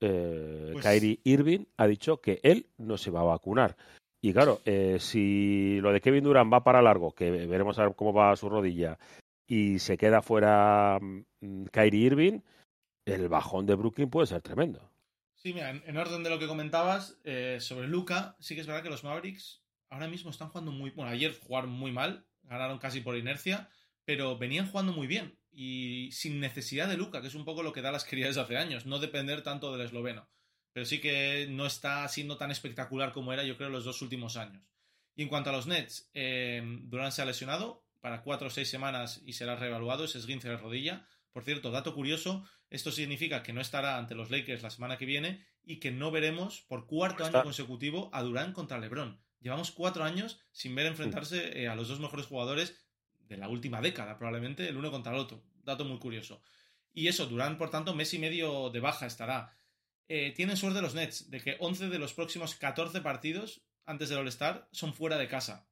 eh, 0.01 0.71
Pues- 0.73 0.85
Kyrie 0.85 1.21
Irving 1.25 1.65
ha 1.77 1.87
dicho 1.87 2.21
que 2.21 2.41
él 2.43 2.67
no 2.79 2.97
se 2.97 3.11
va 3.11 3.21
a 3.21 3.25
vacunar. 3.25 3.77
Y 4.23 4.33
claro, 4.33 4.61
eh, 4.65 4.99
si 5.01 5.79
lo 5.81 5.93
de 5.93 6.01
Kevin 6.01 6.25
Durant 6.25 6.53
va 6.53 6.65
para 6.65 6.81
largo, 6.81 7.13
que 7.13 7.31
veremos 7.31 7.79
a 7.79 7.85
ver 7.85 7.95
cómo 7.95 8.13
va 8.13 8.35
su 8.37 8.49
rodilla, 8.49 8.99
y 9.47 9.79
se 9.79 9.99
queda 9.99 10.23
fuera 10.23 10.99
mm, 11.01 11.65
Kyrie 11.71 12.07
Irving, 12.07 12.41
el 13.07 13.29
bajón 13.29 13.67
de 13.67 13.75
Brooklyn 13.75 14.09
puede 14.09 14.27
ser 14.27 14.41
tremendo. 14.41 14.91
Sí, 15.35 15.53
mira, 15.53 15.69
en, 15.69 15.83
en 15.87 15.97
orden 15.99 16.23
de 16.23 16.31
lo 16.31 16.39
que 16.39 16.47
comentabas 16.47 17.19
eh, 17.25 17.59
sobre 17.61 17.87
Luca, 17.87 18.35
sí 18.39 18.55
que 18.55 18.63
es 18.63 18.67
verdad 18.67 18.83
que 18.83 18.89
los 18.89 19.05
Mavericks 19.05 19.63
ahora 19.91 20.09
mismo 20.09 20.31
están 20.31 20.49
jugando 20.49 20.73
muy. 20.73 20.91
Bueno, 20.91 21.11
ayer 21.11 21.39
jugaron 21.41 21.71
muy 21.71 21.93
mal, 21.93 22.27
ganaron 22.43 22.79
casi 22.79 23.01
por 23.01 23.17
inercia, 23.17 23.69
pero 24.05 24.39
venían 24.39 24.69
jugando 24.69 24.93
muy 24.93 25.07
bien 25.07 25.39
y 25.55 26.11
sin 26.13 26.41
necesidad 26.41 26.89
de 26.89 26.97
Luca, 26.97 27.21
que 27.21 27.29
es 27.29 27.35
un 27.35 27.45
poco 27.45 27.63
lo 27.63 27.73
que 27.73 27.83
da 27.83 27.93
las 27.93 28.05
crías 28.05 28.37
hace 28.37 28.57
años, 28.57 28.87
no 28.87 28.99
depender 28.99 29.43
tanto 29.43 29.73
del 29.73 29.87
esloveno. 29.87 30.29
Pero 30.73 30.87
sí 30.87 31.01
que 31.01 31.47
no 31.49 31.67
está 31.67 32.07
siendo 32.09 32.37
tan 32.37 32.51
espectacular 32.51 33.13
como 33.13 33.33
era, 33.33 33.45
yo 33.45 33.57
creo, 33.57 33.71
los 33.71 33.85
dos 33.85 34.03
últimos 34.03 34.37
años. 34.37 34.63
Y 35.15 35.23
en 35.23 35.29
cuanto 35.29 35.51
a 35.51 35.53
los 35.53 35.69
Nets, 35.69 36.11
eh, 36.15 36.61
Durant 36.83 37.13
se 37.13 37.23
ha 37.23 37.25
lesionado 37.25 37.85
para 38.01 38.23
cuatro 38.23 38.49
o 38.49 38.51
seis 38.51 38.69
semanas 38.69 39.23
y 39.25 39.35
será 39.35 39.55
reevaluado, 39.55 40.05
ese 40.05 40.19
esguince 40.19 40.49
de 40.49 40.57
rodilla. 40.57 41.07
Por 41.33 41.45
cierto, 41.45 41.71
dato 41.71 41.95
curioso, 41.95 42.45
esto 42.69 42.91
significa 42.91 43.43
que 43.45 43.53
no 43.53 43.61
estará 43.61 43.97
ante 43.97 44.17
los 44.17 44.31
Lakers 44.31 44.63
la 44.63 44.71
semana 44.71 44.99
que 44.99 45.07
viene 45.07 45.47
y 45.63 45.79
que 45.79 45.93
no 45.93 46.11
veremos 46.11 46.63
por 46.63 46.87
cuarto 46.87 47.25
año 47.25 47.43
consecutivo 47.43 48.11
a 48.13 48.23
Durán 48.23 48.53
contra 48.53 48.79
LeBron. 48.79 49.24
Llevamos 49.45 49.73
cuatro 49.73 50.05
años 50.05 50.41
sin 50.53 50.75
ver 50.75 50.87
enfrentarse 50.87 51.61
eh, 51.61 51.69
a 51.69 51.77
los 51.77 51.89
dos 51.89 52.01
mejores 52.01 52.25
jugadores 52.25 52.81
de 53.29 53.37
la 53.37 53.47
última 53.51 53.83
década, 53.83 54.17
probablemente 54.17 54.67
el 54.67 54.79
uno 54.79 54.91
contra 54.91 55.13
el 55.13 55.19
otro. 55.19 55.45
Dato 55.63 55.85
muy 55.85 55.99
curioso. 55.99 56.41
Y 56.95 57.09
eso, 57.09 57.27
Durán, 57.27 57.59
por 57.59 57.69
tanto, 57.69 57.95
mes 57.95 58.15
y 58.15 58.19
medio 58.19 58.71
de 58.71 58.81
baja 58.81 59.05
estará. 59.05 59.55
Eh, 60.09 60.33
tienen 60.35 60.57
suerte 60.57 60.81
los 60.81 60.95
Nets 60.95 61.31
de 61.31 61.43
que 61.43 61.59
11 61.61 61.91
de 61.91 61.99
los 61.99 62.15
próximos 62.15 62.55
14 62.55 63.03
partidos 63.03 63.61
antes 63.85 64.09
del 64.09 64.17
All-Star 64.17 64.67
son 64.73 64.95
fuera 64.95 65.19
de 65.19 65.29
casa. 65.29 65.69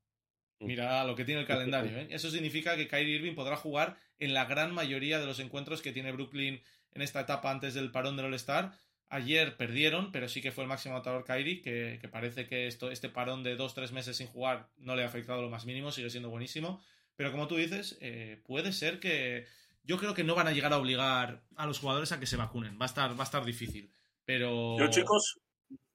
Mira 0.60 1.02
lo 1.04 1.16
que 1.16 1.24
tiene 1.24 1.40
el 1.40 1.46
calendario. 1.46 1.96
¿eh? 1.96 2.08
Eso 2.10 2.30
significa 2.30 2.76
que 2.76 2.88
Kyrie 2.88 3.16
Irving 3.16 3.34
podrá 3.34 3.56
jugar 3.56 3.96
en 4.18 4.34
la 4.34 4.44
gran 4.44 4.74
mayoría 4.74 5.18
de 5.18 5.24
los 5.24 5.40
encuentros 5.40 5.80
que 5.80 5.92
tiene 5.92 6.12
Brooklyn 6.12 6.62
en 6.92 7.00
esta 7.00 7.20
etapa 7.20 7.50
antes 7.50 7.72
del 7.72 7.90
parón 7.90 8.16
del 8.16 8.26
All-Star. 8.26 8.78
Ayer 9.12 9.56
perdieron, 9.56 10.10
pero 10.10 10.28
sí 10.28 10.40
que 10.40 10.52
fue 10.52 10.64
el 10.64 10.68
máximo 10.68 10.94
anotador 10.94 11.24
Kyrie, 11.24 11.60
que, 11.60 11.98
que 12.00 12.08
parece 12.08 12.46
que 12.46 12.66
esto, 12.66 12.90
este 12.90 13.08
parón 13.08 13.42
de 13.42 13.56
dos, 13.56 13.74
tres 13.74 13.92
meses 13.92 14.16
sin 14.16 14.26
jugar 14.26 14.68
no 14.78 14.96
le 14.96 15.02
ha 15.02 15.06
afectado 15.06 15.42
lo 15.42 15.50
más 15.50 15.66
mínimo, 15.66 15.92
sigue 15.92 16.08
siendo 16.10 16.30
buenísimo. 16.30 16.80
Pero 17.16 17.30
como 17.30 17.46
tú 17.46 17.56
dices, 17.56 17.98
eh, 18.00 18.40
puede 18.44 18.72
ser 18.72 19.00
que. 19.00 19.46
Yo 19.84 19.98
creo 19.98 20.14
que 20.14 20.24
no 20.24 20.34
van 20.34 20.46
a 20.46 20.52
llegar 20.52 20.72
a 20.72 20.78
obligar 20.78 21.42
a 21.56 21.66
los 21.66 21.78
jugadores 21.78 22.12
a 22.12 22.20
que 22.20 22.26
se 22.26 22.36
vacunen. 22.36 22.78
Va 22.80 22.84
a 22.84 22.86
estar, 22.86 23.10
va 23.10 23.20
a 23.20 23.24
estar 23.24 23.44
difícil. 23.44 23.92
Pero. 24.24 24.78
Yo, 24.78 24.88
chicos, 24.88 25.42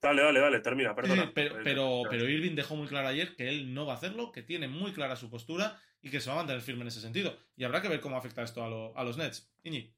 Dale, 0.01 0.21
dale, 0.21 0.39
dale, 0.39 0.59
termina, 0.59 0.95
perdona. 0.95 1.31
pero, 1.33 1.57
pero, 1.63 2.03
pero, 2.09 2.29
Irving 2.29 2.55
dejó 2.55 2.75
muy 2.75 2.87
claro 2.87 3.07
ayer 3.07 3.35
que 3.35 3.49
él 3.49 3.73
no 3.73 3.85
va 3.85 3.93
a 3.93 3.95
hacerlo, 3.95 4.31
que 4.31 4.43
tiene 4.43 4.67
muy 4.67 4.93
clara 4.93 5.15
su 5.15 5.29
postura 5.29 5.81
y 6.01 6.09
que 6.11 6.21
se 6.21 6.29
va 6.29 6.35
a 6.35 6.37
mantener 6.37 6.61
firme 6.61 6.83
en 6.83 6.89
ese 6.89 7.01
sentido. 7.01 7.35
Y 7.55 7.63
habrá 7.63 7.81
que 7.81 7.89
ver 7.89 7.99
cómo 7.99 8.15
afecta 8.15 8.43
esto 8.43 8.63
a, 8.95 9.03
los 9.03 9.17
Nets. 9.17 9.51
Iñi. 9.63 9.91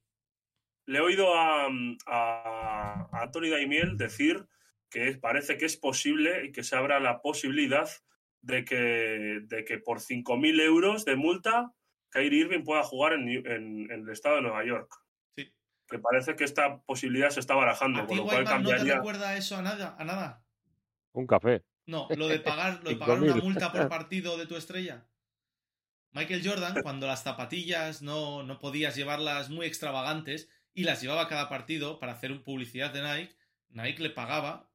Le 0.90 0.98
he 0.98 1.02
oído 1.02 1.36
a, 1.38 1.68
a, 2.08 3.10
a 3.12 3.32
Tony 3.32 3.50
Daimiel 3.50 3.96
decir 3.96 4.48
que 4.90 5.16
parece 5.22 5.56
que 5.56 5.66
es 5.66 5.78
posible 5.78 6.46
y 6.46 6.52
que 6.52 6.64
se 6.64 6.76
abra 6.76 7.00
la 7.00 7.22
posibilidad 7.22 7.88
de 8.42 8.66
que, 8.66 9.42
de 9.44 9.66
que 9.66 9.78
por 9.78 10.00
5.000 10.00 10.60
euros 10.60 11.06
de 11.06 11.16
multa 11.16 11.72
Kyrie 12.10 12.40
Irving 12.40 12.64
pueda 12.64 12.82
jugar 12.82 13.14
en, 13.14 13.30
en, 13.30 13.92
el 13.92 14.10
estado 14.10 14.38
de 14.38 14.42
Nueva 14.42 14.66
York. 14.66 14.92
Sí. 15.36 15.54
Que 15.88 16.00
parece 16.00 16.36
que 16.36 16.44
esta 16.44 16.82
posibilidad 16.82 17.30
se 17.30 17.40
está 17.40 17.54
barajando. 17.54 18.02
¿A 18.02 18.08
ti, 18.08 18.16
no 18.16 18.26
te 18.28 18.96
recuerda 18.96 19.38
eso 19.38 19.58
a 19.58 19.62
nada, 19.62 19.96
a 20.00 20.04
nada? 20.04 20.44
Un 21.12 21.28
café. 21.28 21.64
No, 21.86 22.08
lo 22.18 22.28
de 22.28 22.40
pagar, 22.40 22.84
lo 22.84 22.90
de 22.90 22.96
pagar 22.96 23.22
una 23.22 23.36
multa 23.36 23.72
por 23.72 23.88
partido 23.90 24.40
de 24.40 24.48
tu 24.48 24.56
estrella. 24.56 25.06
Michael 26.14 26.42
Jordan, 26.44 26.82
cuando 26.82 27.06
las 27.06 27.22
zapatillas 27.22 28.02
no, 28.02 28.42
no 28.42 28.58
podías 28.58 28.96
llevarlas 28.96 29.52
muy 29.52 29.68
extravagantes 29.68 30.50
y 30.80 30.86
las 30.86 31.02
llevaba 31.02 31.28
cada 31.28 31.50
partido 31.50 32.00
para 32.00 32.14
hacer 32.14 32.42
publicidad 32.42 32.94
de 32.94 33.02
Nike, 33.02 33.36
Nike 33.68 34.02
le 34.02 34.12
pagaba 34.12 34.72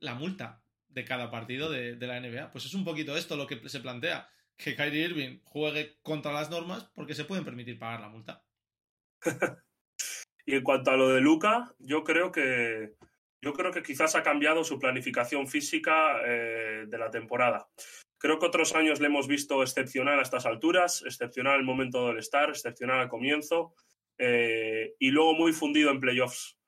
la 0.00 0.16
multa 0.16 0.64
de 0.88 1.04
cada 1.04 1.30
partido 1.30 1.70
de, 1.70 1.94
la 1.94 2.18
NBA. 2.18 2.50
Pues 2.50 2.64
es 2.64 2.74
un 2.74 2.84
poquito 2.84 3.16
esto 3.16 3.36
lo 3.36 3.46
que 3.46 3.68
se 3.68 3.78
plantea, 3.78 4.28
que 4.56 4.74
Kyrie 4.74 5.04
Irving 5.04 5.38
juegue 5.44 5.96
contra 6.02 6.32
las 6.32 6.50
normas 6.50 6.90
porque 6.92 7.14
se 7.14 7.24
pueden 7.24 7.44
permitir 7.44 7.78
pagar 7.78 8.00
la 8.00 8.08
multa. 8.08 8.42
y 10.44 10.56
en 10.56 10.64
cuanto 10.64 10.90
a 10.90 10.96
lo 10.96 11.10
de 11.10 11.20
Luca, 11.20 11.72
yo 11.78 12.02
creo 12.02 12.32
que 12.32 12.96
yo 13.40 13.52
creo 13.52 13.70
que 13.70 13.84
quizás 13.84 14.16
ha 14.16 14.24
cambiado 14.24 14.64
su 14.64 14.80
planificación 14.80 15.46
física 15.46 16.20
eh, 16.26 16.86
de 16.88 16.98
la 16.98 17.12
temporada. 17.12 17.68
Creo 18.18 18.40
que 18.40 18.46
otros 18.46 18.74
años 18.74 18.98
le 18.98 19.06
hemos 19.06 19.28
visto 19.28 19.62
excepcional 19.62 20.18
a 20.18 20.22
estas 20.22 20.46
alturas, 20.46 21.04
excepcional 21.06 21.60
el 21.60 21.64
momento 21.64 22.08
del 22.08 22.18
estar, 22.18 22.50
excepcional 22.50 22.98
al 22.98 23.08
comienzo 23.08 23.76
eh, 24.18 24.94
y 24.98 25.10
luego 25.10 25.34
muy 25.34 25.52
fundido 25.52 25.90
en 25.90 26.00
playoffs. 26.00 26.58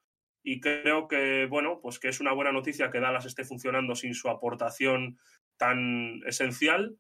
Y 0.43 0.61
creo 0.61 1.07
que, 1.07 1.47
bueno, 1.47 1.81
pues 1.83 1.99
que 1.99 2.09
es 2.09 2.21
una 2.21 2.33
buena 2.33 2.53
noticia 2.53 2.91
que 2.91 3.01
Dallas 3.01 3.27
esté 3.27 3.45
funcionando 3.45 3.95
sin 3.95 4.15
su 4.15 4.29
aportación 4.29 5.19
tan 5.57 6.23
esencial 6.27 6.97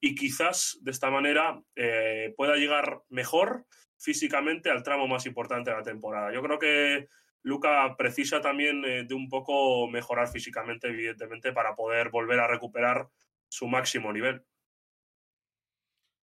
y 0.00 0.14
quizás 0.14 0.78
de 0.82 0.90
esta 0.90 1.10
manera 1.10 1.62
eh, 1.76 2.34
pueda 2.36 2.56
llegar 2.56 3.00
mejor 3.08 3.64
físicamente 3.98 4.68
al 4.68 4.82
tramo 4.82 5.06
más 5.06 5.24
importante 5.26 5.70
de 5.70 5.76
la 5.76 5.82
temporada. 5.82 6.32
Yo 6.32 6.42
creo 6.42 6.58
que 6.58 7.08
Luca 7.42 7.94
precisa 7.96 8.40
también 8.40 8.84
eh, 8.84 9.04
de 9.04 9.14
un 9.14 9.28
poco 9.28 9.88
mejorar 9.88 10.28
físicamente, 10.28 10.88
evidentemente, 10.88 11.52
para 11.52 11.74
poder 11.74 12.10
volver 12.10 12.40
a 12.40 12.48
recuperar 12.48 13.08
su 13.48 13.68
máximo 13.68 14.12
nivel. 14.12 14.42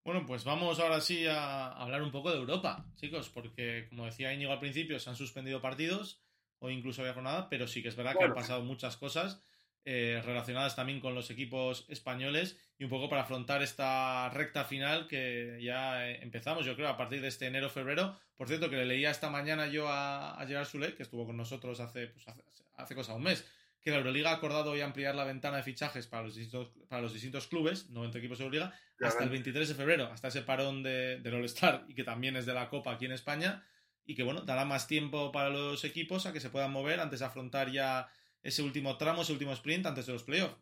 Bueno, 0.10 0.26
pues 0.26 0.44
vamos 0.44 0.80
ahora 0.80 1.02
sí 1.02 1.28
a 1.28 1.68
hablar 1.68 2.02
un 2.02 2.10
poco 2.10 2.32
de 2.32 2.38
Europa, 2.38 2.84
chicos, 2.96 3.30
porque 3.30 3.86
como 3.90 4.06
decía 4.06 4.34
Íñigo 4.34 4.52
al 4.52 4.60
principio, 4.60 5.00
se 5.00 5.08
han 5.08 5.16
suspendido 5.16 5.62
partidos, 5.62 6.20
o 6.58 6.72
incluso 6.72 7.04
había 7.04 7.14
jornada, 7.14 7.48
pero 7.48 7.68
sí 7.68 7.84
que 7.84 7.90
es 7.90 7.96
verdad 7.96 8.16
que 8.18 8.24
han 8.24 8.34
pasado 8.34 8.64
muchas 8.64 8.98
cosas 8.98 9.40
eh, 9.86 10.20
relacionadas 10.26 10.76
también 10.76 11.00
con 11.00 11.14
los 11.14 11.30
equipos 11.30 11.86
españoles 11.90 12.58
y 12.80 12.86
un 12.86 12.90
poco 12.90 13.08
para 13.08 13.22
afrontar 13.22 13.62
esta 13.62 14.32
recta 14.32 14.64
final 14.64 15.08
que 15.08 15.60
ya 15.62 16.10
eh, 16.10 16.24
empezamos, 16.24 16.66
yo 16.66 16.76
creo, 16.76 16.88
a 16.88 16.98
partir 16.98 17.22
de 17.22 17.28
este 17.28 17.46
enero-febrero. 17.46 18.18
Por 18.36 18.48
cierto, 18.48 18.72
que 18.72 18.78
le 18.78 18.88
leía 18.88 19.12
esta 19.12 19.30
mañana 19.30 19.68
yo 19.68 19.90
a, 19.90 20.42
a 20.42 20.48
Gerard 20.48 20.66
Sule, 20.66 20.96
que 20.96 21.04
estuvo 21.04 21.28
con 21.28 21.38
nosotros 21.38 21.80
hace, 21.82 22.08
pues 22.08 22.28
hace, 22.28 22.42
hace 22.78 22.96
cosa 22.96 23.14
un 23.14 23.22
mes, 23.22 23.48
que 23.82 23.92
la 23.92 23.98
Euroliga 23.98 24.32
ha 24.32 24.36
acordado 24.36 24.72
hoy 24.72 24.82
ampliar 24.82 25.16
la 25.16 25.24
ventana 25.24 25.58
de 25.58 25.64
fichajes 25.64 26.08
para 26.08 26.24
los 26.24 26.36
distintos, 26.36 26.72
para 26.88 27.02
los 27.02 27.14
distintos 27.14 27.48
clubes, 27.48 27.90
90 27.90 28.18
equipos 28.18 28.38
de 28.38 28.44
Euroliga, 28.46 28.74
hasta 29.00 29.24
el 29.24 29.30
23 29.30 29.70
de 29.70 29.76
febrero, 29.76 30.06
hasta 30.12 30.28
ese 30.28 30.42
parón 30.42 30.84
de, 30.84 31.20
del 31.20 31.36
All-Star 31.36 31.86
y 31.88 31.96
que 31.96 32.04
también 32.04 32.36
es 32.36 32.46
de 32.46 32.54
la 32.54 32.70
Copa 32.70 32.92
aquí 32.92 33.06
en 33.06 33.14
España 33.14 33.64
y 34.06 34.16
que 34.16 34.24
bueno, 34.24 34.42
dará 34.42 34.66
más 34.66 34.88
tiempo 34.88 35.32
para 35.32 35.50
los 35.50 35.84
equipos 35.86 36.26
a 36.26 36.34
que 36.34 36.40
se 36.40 36.50
puedan 36.50 36.72
mover 36.72 37.00
antes 37.00 37.20
de 37.20 37.26
afrontar 37.26 37.72
ya 37.72 38.10
ese 38.42 38.64
último 38.64 38.98
tramo, 38.98 39.22
ese 39.22 39.34
último 39.34 39.54
sprint 39.54 39.86
antes 39.86 40.08
de 40.08 40.14
los 40.14 40.24
playoffs. 40.24 40.58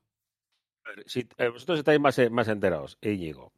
Si 1.06 1.28
eh, 1.38 1.48
vosotros 1.50 1.80
estáis 1.80 2.00
más, 2.00 2.18
eh, 2.20 2.30
más 2.30 2.48
enterados, 2.48 2.98
Íñigo. 3.02 3.54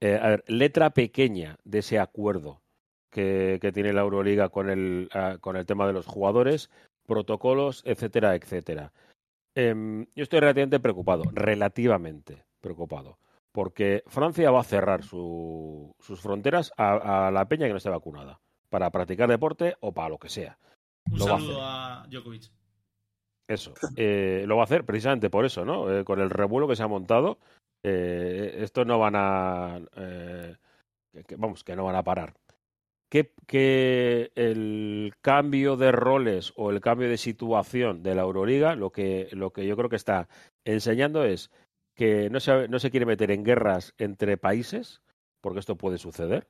Eh, 0.00 0.18
a 0.20 0.30
ver, 0.30 0.44
letra 0.48 0.90
pequeña 0.90 1.56
de 1.64 1.78
ese 1.78 1.98
acuerdo 1.98 2.62
que, 3.10 3.58
que 3.60 3.72
tiene 3.72 3.92
la 3.92 4.00
Euroliga 4.00 4.48
con 4.48 4.70
el, 4.70 5.08
uh, 5.14 5.38
con 5.38 5.56
el 5.56 5.66
tema 5.66 5.86
de 5.86 5.92
los 5.92 6.06
jugadores, 6.06 6.70
protocolos, 7.06 7.82
etcétera, 7.84 8.34
etcétera. 8.34 8.92
Eh, 9.54 10.06
yo 10.14 10.22
estoy 10.22 10.40
relativamente 10.40 10.80
preocupado, 10.80 11.24
relativamente 11.32 12.44
preocupado, 12.60 13.18
porque 13.52 14.02
Francia 14.06 14.50
va 14.50 14.60
a 14.60 14.64
cerrar 14.64 15.02
su, 15.02 15.94
sus 16.00 16.20
fronteras 16.20 16.72
a, 16.76 17.26
a, 17.26 17.30
la 17.30 17.46
peña 17.48 17.66
que 17.66 17.72
no 17.72 17.78
esté 17.78 17.90
vacunada, 17.90 18.40
para 18.70 18.90
practicar 18.90 19.28
deporte 19.28 19.76
o 19.80 19.92
para 19.92 20.08
lo 20.08 20.18
que 20.18 20.28
sea. 20.28 20.58
Un 21.10 21.18
lo 21.18 21.24
saludo 21.26 21.62
a, 21.62 22.02
a 22.02 22.06
Djokovic. 22.06 22.50
Eso. 23.48 23.74
Eh, 23.96 24.44
lo 24.46 24.56
va 24.56 24.62
a 24.62 24.64
hacer 24.64 24.84
precisamente 24.84 25.28
por 25.28 25.44
eso, 25.44 25.64
¿no? 25.64 25.90
Eh, 25.92 26.04
con 26.04 26.20
el 26.20 26.30
revuelo 26.30 26.68
que 26.68 26.76
se 26.76 26.82
ha 26.82 26.88
montado, 26.88 27.38
eh, 27.82 28.58
esto 28.60 28.84
no 28.84 28.98
van 28.98 29.14
a. 29.16 29.80
Que, 31.26 31.36
vamos, 31.36 31.62
que 31.62 31.76
no 31.76 31.84
van 31.84 31.96
a 31.96 32.02
parar. 32.02 32.34
Que, 33.12 33.30
que, 33.46 34.32
el 34.36 35.12
cambio 35.20 35.76
de 35.76 35.92
roles 35.92 36.54
o 36.56 36.70
el 36.70 36.80
cambio 36.80 37.10
de 37.10 37.18
situación 37.18 38.02
de 38.02 38.14
la 38.14 38.22
Euroliga, 38.22 38.74
lo 38.74 38.90
que, 38.90 39.28
lo 39.32 39.52
que 39.52 39.66
yo 39.66 39.76
creo 39.76 39.90
que 39.90 39.96
está 39.96 40.28
enseñando 40.64 41.22
es 41.22 41.50
que 41.94 42.30
no 42.30 42.40
se, 42.40 42.68
no 42.68 42.78
se 42.78 42.90
quiere 42.90 43.04
meter 43.04 43.30
en 43.30 43.44
guerras 43.44 43.92
entre 43.98 44.38
países, 44.38 45.02
porque 45.42 45.60
esto 45.60 45.76
puede 45.76 45.98
suceder. 45.98 46.48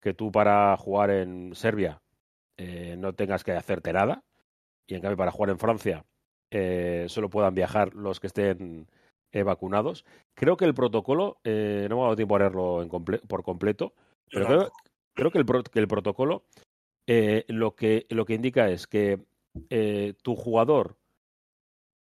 Que 0.00 0.14
tú 0.14 0.30
para 0.30 0.76
jugar 0.76 1.10
en 1.10 1.56
Serbia 1.56 2.00
eh, 2.58 2.94
no 2.96 3.14
tengas 3.14 3.42
que 3.42 3.50
hacerte 3.50 3.92
nada, 3.92 4.22
y 4.86 4.94
en 4.94 5.00
cambio 5.00 5.16
para 5.16 5.32
jugar 5.32 5.50
en 5.50 5.58
Francia 5.58 6.04
eh, 6.52 7.06
solo 7.08 7.28
puedan 7.28 7.56
viajar 7.56 7.92
los 7.94 8.20
que 8.20 8.28
estén 8.28 8.86
eh, 9.32 9.42
vacunados. 9.42 10.04
Creo 10.34 10.56
que 10.56 10.64
el 10.64 10.74
protocolo, 10.74 11.38
eh, 11.42 11.88
no 11.90 11.96
me 11.96 12.02
ha 12.02 12.04
dado 12.04 12.16
tiempo 12.16 12.36
a 12.36 12.38
leerlo 12.38 12.82
en 12.82 12.88
comple 12.88 13.18
por 13.18 13.42
completo, 13.42 13.94
pero 14.30 14.46
creo, 14.46 14.72
creo 15.14 15.30
que, 15.30 15.38
el 15.38 15.88
protocolo 15.88 16.44
eh, 17.06 17.44
lo, 17.48 17.74
que, 17.74 18.06
lo 18.10 18.24
que 18.24 18.34
indica 18.34 18.68
es 18.70 18.86
que 18.86 19.24
eh, 19.70 20.14
tu 20.22 20.36
jugador 20.36 20.96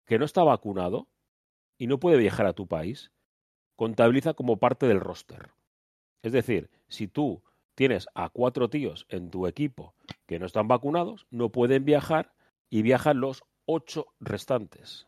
que 0.05 0.19
no 0.19 0.25
está 0.25 0.43
vacunado 0.43 1.07
y 1.77 1.87
no 1.87 1.99
puede 1.99 2.17
viajar 2.17 2.45
a 2.45 2.53
tu 2.53 2.67
país, 2.67 3.11
contabiliza 3.75 4.33
como 4.33 4.57
parte 4.57 4.87
del 4.87 4.99
roster. 4.99 5.51
Es 6.21 6.31
decir, 6.31 6.69
si 6.87 7.07
tú 7.07 7.43
tienes 7.75 8.07
a 8.13 8.29
cuatro 8.29 8.69
tíos 8.69 9.05
en 9.09 9.29
tu 9.29 9.47
equipo 9.47 9.95
que 10.27 10.39
no 10.39 10.45
están 10.45 10.67
vacunados, 10.67 11.27
no 11.31 11.49
pueden 11.49 11.85
viajar 11.85 12.33
y 12.69 12.81
viajan 12.81 13.19
los 13.19 13.43
ocho 13.65 14.07
restantes. 14.19 15.07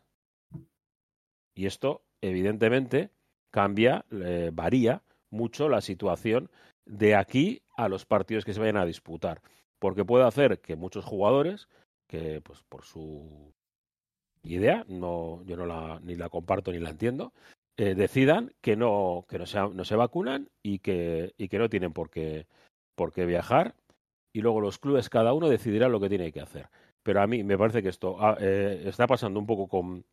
Y 1.54 1.66
esto, 1.66 2.04
evidentemente, 2.20 3.10
cambia, 3.50 4.04
eh, 4.10 4.50
varía 4.52 5.02
mucho 5.30 5.68
la 5.68 5.80
situación 5.80 6.50
de 6.84 7.14
aquí 7.16 7.62
a 7.76 7.88
los 7.88 8.06
partidos 8.06 8.44
que 8.44 8.54
se 8.54 8.60
vayan 8.60 8.76
a 8.76 8.86
disputar. 8.86 9.42
Porque 9.78 10.04
puede 10.04 10.24
hacer 10.24 10.60
que 10.60 10.76
muchos 10.76 11.04
jugadores, 11.04 11.68
que 12.08 12.40
pues 12.40 12.62
por 12.68 12.84
su 12.84 13.52
idea, 14.42 14.84
no, 14.88 15.42
yo 15.44 15.56
no 15.56 15.66
la, 15.66 16.00
ni 16.02 16.14
la 16.14 16.28
comparto 16.28 16.72
ni 16.72 16.78
la 16.78 16.90
entiendo, 16.90 17.32
eh, 17.76 17.94
decidan 17.94 18.54
que 18.60 18.76
no, 18.76 19.26
que 19.28 19.38
no, 19.38 19.46
se, 19.46 19.58
no 19.60 19.84
se 19.84 19.96
vacunan 19.96 20.48
y 20.62 20.78
que, 20.78 21.34
y 21.36 21.48
que 21.48 21.58
no 21.58 21.68
tienen 21.68 21.92
por 21.92 22.10
qué, 22.10 22.46
por 22.94 23.12
qué 23.12 23.26
viajar. 23.26 23.74
Y 24.32 24.40
luego 24.40 24.60
los 24.60 24.78
clubes, 24.78 25.08
cada 25.08 25.32
uno 25.32 25.48
decidirá 25.48 25.88
lo 25.88 26.00
que 26.00 26.08
tiene 26.08 26.32
que 26.32 26.40
hacer 26.40 26.68
pero 27.06 27.22
a 27.22 27.28
mí 27.28 27.44
me 27.44 27.56
parece 27.56 27.84
que 27.84 27.88
esto 27.88 28.16
ah, 28.18 28.36
eh, 28.40 28.82
está 28.84 29.06
pasando 29.06 29.38
un 29.38 29.46
poco 29.46 29.68
con, 29.68 30.04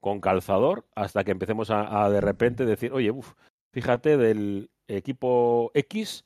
con 0.00 0.20
calzador 0.20 0.84
hasta 0.96 1.22
que 1.22 1.30
empecemos 1.30 1.70
a, 1.70 2.04
a 2.04 2.10
de 2.10 2.20
repente 2.20 2.66
decir, 2.66 2.92
oye, 2.92 3.12
uf, 3.12 3.34
fíjate, 3.72 4.16
del 4.16 4.68
equipo 4.88 5.70
X 5.74 6.24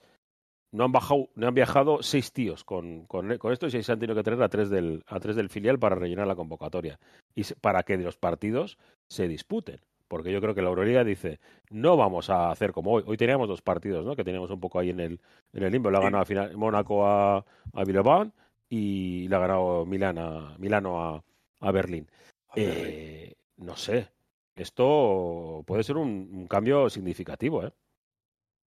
no 0.75 0.85
han, 0.85 0.91
bajado, 0.91 1.29
no 1.37 1.47
han 1.47 1.55
viajado 1.55 2.03
seis 2.03 2.33
tíos 2.33 2.65
con, 2.65 3.07
con, 3.07 3.39
con 3.39 3.53
esto 3.53 3.69
y 3.69 3.71
se 3.71 3.93
han 3.93 4.01
tenido 4.01 4.17
que 4.17 4.25
traer 4.25 4.43
a 4.43 4.49
tres, 4.49 4.69
del, 4.71 5.05
a 5.07 5.21
tres 5.21 5.37
del 5.37 5.49
filial 5.49 5.79
para 5.79 5.95
rellenar 5.95 6.27
la 6.27 6.35
convocatoria 6.35 6.99
y 7.37 7.45
para 7.61 7.85
que 7.85 7.97
los 7.97 8.17
partidos 8.17 8.77
se 9.07 9.29
disputen. 9.29 9.79
Porque 10.09 10.33
yo 10.33 10.41
creo 10.41 10.53
que 10.53 10.63
la 10.63 10.71
Euroliga 10.71 11.05
dice, 11.05 11.39
no 11.71 11.97
vamos 11.97 12.29
a 12.29 12.51
hacer 12.51 12.73
como 12.73 12.91
hoy. 12.91 13.05
Hoy 13.07 13.17
teníamos 13.17 13.49
dos 13.49 13.63
partidos, 13.63 14.05
¿no? 14.05 14.17
Que 14.17 14.25
teníamos 14.25 14.51
un 14.51 14.59
poco 14.59 14.81
ahí 14.81 14.91
en 14.91 14.99
el, 14.99 15.21
en 15.53 15.63
el 15.63 15.73
limbo. 15.73 15.93
Le 15.93 15.97
ha 15.97 16.01
ganado 16.01 16.23
a 16.23 16.27
final, 16.27 16.57
Mónaco 16.57 17.07
a, 17.07 17.45
a 17.73 17.85
Bilbao 17.85 18.33
y 18.69 19.29
le 19.29 19.37
ha 19.37 19.39
ganado 19.39 19.87
Milán 19.87 20.19
a, 20.19 20.57
Milano 20.59 21.01
a, 21.01 21.25
a 21.61 21.71
Berlín. 21.71 22.09
Eh, 22.57 23.35
no 23.59 23.77
sé, 23.77 24.09
esto 24.57 25.63
puede 25.67 25.85
ser 25.85 25.97
un, 25.97 26.31
un, 26.33 26.47
cambio 26.49 26.91
significativo, 26.91 27.65
¿eh? 27.65 27.73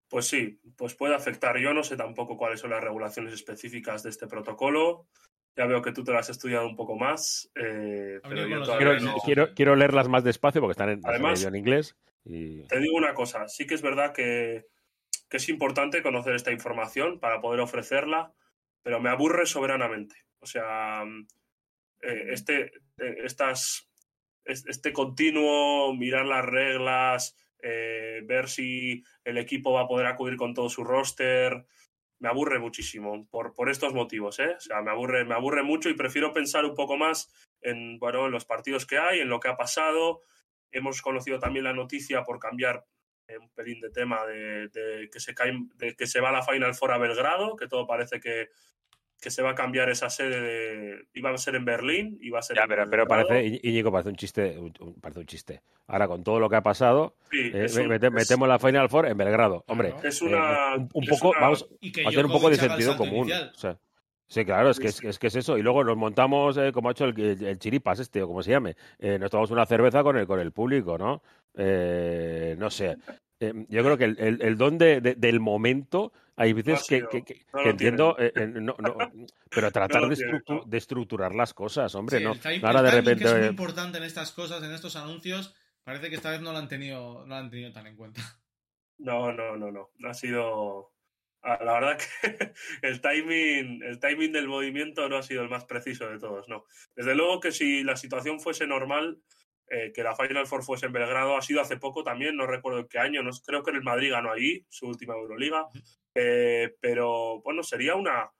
Pues 0.08 0.26
sí, 0.26 0.60
pues 0.76 0.94
puede 0.94 1.14
afectar. 1.14 1.58
Yo 1.58 1.74
no 1.74 1.82
sé 1.82 1.96
tampoco 1.96 2.36
cuáles 2.36 2.60
son 2.60 2.70
las 2.70 2.82
regulaciones 2.82 3.34
específicas 3.34 4.02
de 4.02 4.10
este 4.10 4.26
protocolo. 4.26 5.08
Ya 5.56 5.66
veo 5.66 5.82
que 5.82 5.92
tú 5.92 6.04
te 6.04 6.12
lo 6.12 6.18
has 6.18 6.28
estudiado 6.28 6.66
un 6.66 6.76
poco 6.76 6.96
más. 6.96 7.50
Eh, 7.54 8.20
pero 8.22 8.46
yo 8.46 8.62
quiero, 8.76 9.00
no... 9.00 9.16
quiero, 9.24 9.54
quiero, 9.54 9.74
leerlas 9.74 10.08
más 10.08 10.22
despacio 10.22 10.60
porque 10.60 10.72
están 10.72 10.90
en, 10.90 11.00
Además, 11.04 11.42
en 11.44 11.56
inglés. 11.56 11.96
Y... 12.24 12.66
Te 12.68 12.78
digo 12.78 12.96
una 12.96 13.14
cosa, 13.14 13.48
sí 13.48 13.66
que 13.66 13.74
es 13.74 13.82
verdad 13.82 14.12
que, 14.12 14.66
que, 15.28 15.36
es 15.36 15.48
importante 15.48 16.02
conocer 16.02 16.34
esta 16.34 16.52
información 16.52 17.20
para 17.20 17.40
poder 17.40 17.60
ofrecerla, 17.60 18.32
pero 18.82 19.00
me 19.00 19.10
aburre 19.10 19.46
soberanamente. 19.46 20.16
O 20.40 20.46
sea, 20.46 21.04
eh, 22.02 22.26
este, 22.30 22.72
eh, 22.98 23.16
estas, 23.24 23.88
este 24.44 24.92
continuo 24.92 25.94
mirar 25.94 26.26
las 26.26 26.44
reglas, 26.44 27.36
eh, 27.62 28.20
ver 28.24 28.48
si 28.48 29.02
el 29.24 29.38
equipo 29.38 29.72
va 29.72 29.82
a 29.82 29.88
poder 29.88 30.06
acudir 30.06 30.36
con 30.36 30.54
todo 30.54 30.68
su 30.68 30.84
roster, 30.84 31.66
me 32.18 32.28
aburre 32.28 32.58
muchísimo 32.58 33.26
por, 33.28 33.54
por 33.54 33.68
estos 33.68 33.92
motivos, 33.92 34.38
¿eh? 34.38 34.54
O 34.56 34.60
sea, 34.60 34.82
me 34.82 34.90
aburre, 34.90 35.24
me 35.24 35.34
aburre 35.34 35.62
mucho 35.62 35.88
y 35.88 35.94
prefiero 35.94 36.32
pensar 36.32 36.64
un 36.64 36.74
poco 36.74 36.96
más 36.96 37.30
en, 37.60 37.98
bueno, 37.98 38.26
en 38.26 38.32
los 38.32 38.44
partidos 38.44 38.86
que 38.86 38.98
hay, 38.98 39.20
en 39.20 39.28
lo 39.28 39.40
que 39.40 39.48
ha 39.48 39.56
pasado. 39.56 40.20
Hemos 40.72 41.02
conocido 41.02 41.38
también 41.38 41.64
la 41.64 41.74
noticia 41.74 42.22
por 42.24 42.38
cambiar 42.38 42.84
eh, 43.28 43.38
un 43.38 43.50
pelín 43.50 43.80
de 43.80 43.90
tema 43.90 44.24
de, 44.26 45.08
que 45.12 45.20
se 45.20 45.34
cae, 45.34 45.52
de 45.76 45.94
que 45.94 46.06
se 46.06 46.20
va 46.20 46.32
la 46.32 46.42
Final 46.42 46.74
Four 46.74 46.92
a 46.92 46.98
Belgrado, 46.98 47.56
que 47.56 47.68
todo 47.68 47.86
parece 47.86 48.20
que, 48.20 48.48
que 49.20 49.30
se 49.30 49.42
va 49.42 49.50
a 49.50 49.54
cambiar 49.54 49.88
esa 49.88 50.10
sede 50.10 50.40
de, 50.40 51.06
iba 51.14 51.30
a 51.30 51.38
ser 51.38 51.54
en 51.54 51.64
Berlín, 51.64 52.18
iba 52.20 52.38
a 52.38 52.42
ser 52.42 52.56
ya, 52.56 52.66
pero, 52.68 52.88
pero, 52.88 53.06
parece, 53.06 53.60
Íñigo, 53.62 53.90
parece 53.90 54.10
un 54.10 54.16
chiste, 54.16 54.58
un, 54.58 54.72
parece 55.00 55.20
un 55.20 55.26
chiste. 55.26 55.62
Ahora, 55.86 56.06
con 56.06 56.22
todo 56.22 56.38
lo 56.38 56.50
que 56.50 56.56
ha 56.56 56.62
pasado, 56.62 57.16
sí, 57.30 57.50
eh, 57.52 57.66
un, 57.80 57.88
mete, 57.88 58.08
es, 58.08 58.12
metemos 58.12 58.48
la 58.48 58.58
Final 58.58 58.88
Four 58.88 59.06
en 59.06 59.16
Belgrado. 59.16 59.64
Hombre, 59.68 59.94
es 60.02 60.20
una, 60.20 60.74
eh, 60.74 60.76
un, 60.76 60.88
un, 60.92 61.06
poco, 61.06 61.30
una, 61.30 61.40
vamos 61.40 61.66
a 62.04 62.08
hacer 62.08 62.26
un 62.26 62.32
poco 62.32 62.50
de 62.50 62.56
sentido 62.56 62.96
común. 62.96 63.28
Inicial. 63.28 63.52
O 63.54 63.58
sea, 63.58 63.78
sí, 64.28 64.44
claro, 64.44 64.70
es 64.70 64.78
que 64.78 64.88
es, 64.88 65.02
es 65.02 65.18
que 65.18 65.28
es 65.28 65.36
eso. 65.36 65.56
Y 65.56 65.62
luego 65.62 65.82
nos 65.82 65.96
montamos, 65.96 66.56
eh, 66.58 66.70
como 66.72 66.88
ha 66.88 66.92
hecho 66.92 67.06
el, 67.06 67.18
el, 67.18 67.42
el, 67.42 67.58
chiripas 67.58 67.98
este, 68.00 68.22
o 68.22 68.26
como 68.26 68.42
se 68.42 68.50
llame, 68.50 68.76
eh, 68.98 69.18
nos 69.18 69.30
tomamos 69.30 69.50
una 69.50 69.64
cerveza 69.64 70.02
con 70.02 70.18
el, 70.18 70.26
con 70.26 70.40
el 70.40 70.52
público, 70.52 70.98
¿no? 70.98 71.22
Eh, 71.56 72.54
no 72.58 72.68
sé. 72.68 72.96
yo 73.40 73.82
creo 73.82 73.96
que 73.96 74.04
el, 74.04 74.18
el, 74.18 74.42
el 74.42 74.58
don 74.58 74.76
de, 74.76 75.00
de, 75.00 75.14
del 75.14 75.40
momento 75.40 76.12
hay 76.36 76.52
veces 76.52 76.80
no 76.80 76.86
que, 76.86 77.08
que, 77.08 77.24
que, 77.34 77.46
no 77.52 77.62
que 77.62 77.70
entiendo, 77.70 78.16
eh, 78.18 78.32
eh, 78.34 78.46
no, 78.46 78.76
no, 78.78 78.96
pero 79.50 79.70
tratar 79.72 80.02
de, 80.08 80.14
estructu- 80.14 80.60
no. 80.62 80.64
de 80.66 80.76
estructurar 80.78 81.34
las 81.34 81.54
cosas, 81.54 81.94
hombre, 81.94 82.18
Sí, 82.18 82.24
no. 82.24 82.34
time- 82.36 82.60
ahora 82.62 82.82
de 82.82 82.90
repente. 82.90 83.24
que 83.24 83.30
es 83.30 83.38
muy 83.38 83.46
importante 83.48 83.98
en 83.98 84.04
estas 84.04 84.32
cosas, 84.32 84.62
en 84.62 84.72
estos 84.72 84.96
anuncios, 84.96 85.54
parece 85.84 86.08
que 86.10 86.16
esta 86.16 86.30
vez 86.30 86.40
no 86.40 86.52
lo 86.52 86.58
han 86.58 86.68
tenido, 86.68 87.20
no 87.20 87.26
lo 87.26 87.34
han 87.36 87.50
tenido 87.50 87.72
tan 87.72 87.86
en 87.86 87.96
cuenta. 87.96 88.20
No, 88.98 89.32
no, 89.32 89.56
no, 89.56 89.70
no. 89.70 89.90
No 89.98 90.08
ha 90.10 90.14
sido. 90.14 90.92
ah, 91.42 91.58
La 91.62 91.74
verdad 91.74 91.98
que 92.22 92.52
el 92.82 93.00
timing, 93.00 93.82
el 93.82 93.98
timing 94.00 94.32
del 94.32 94.48
movimiento 94.48 95.08
no 95.08 95.18
ha 95.18 95.22
sido 95.22 95.42
el 95.42 95.50
más 95.50 95.64
preciso 95.66 96.08
de 96.08 96.18
todos, 96.18 96.48
no. 96.48 96.64
Desde 96.94 97.14
luego 97.14 97.40
que 97.40 97.52
si 97.52 97.84
la 97.84 97.96
situación 97.96 98.40
fuese 98.40 98.66
normal, 98.66 99.20
eh, 99.68 99.92
que 99.94 100.02
la 100.02 100.14
Final 100.14 100.46
Four 100.46 100.62
fuese 100.62 100.86
en 100.86 100.92
Belgrado, 100.92 101.36
ha 101.36 101.42
sido 101.42 101.60
hace 101.60 101.76
poco 101.76 102.02
también, 102.04 102.36
no 102.36 102.46
recuerdo 102.46 102.80
en 102.80 102.88
qué 102.88 102.98
año, 102.98 103.22
no, 103.22 103.30
creo 103.44 103.62
que 103.62 103.70
en 103.70 103.76
el 103.76 103.82
Madrid 103.82 104.10
ganó 104.12 104.32
allí, 104.32 104.64
su 104.68 104.86
última 104.86 105.14
Euroliga, 105.14 105.66
eh, 106.14 106.74
pero 106.80 107.40
bueno, 107.42 107.62
sería 107.62 107.94
una 107.94 108.30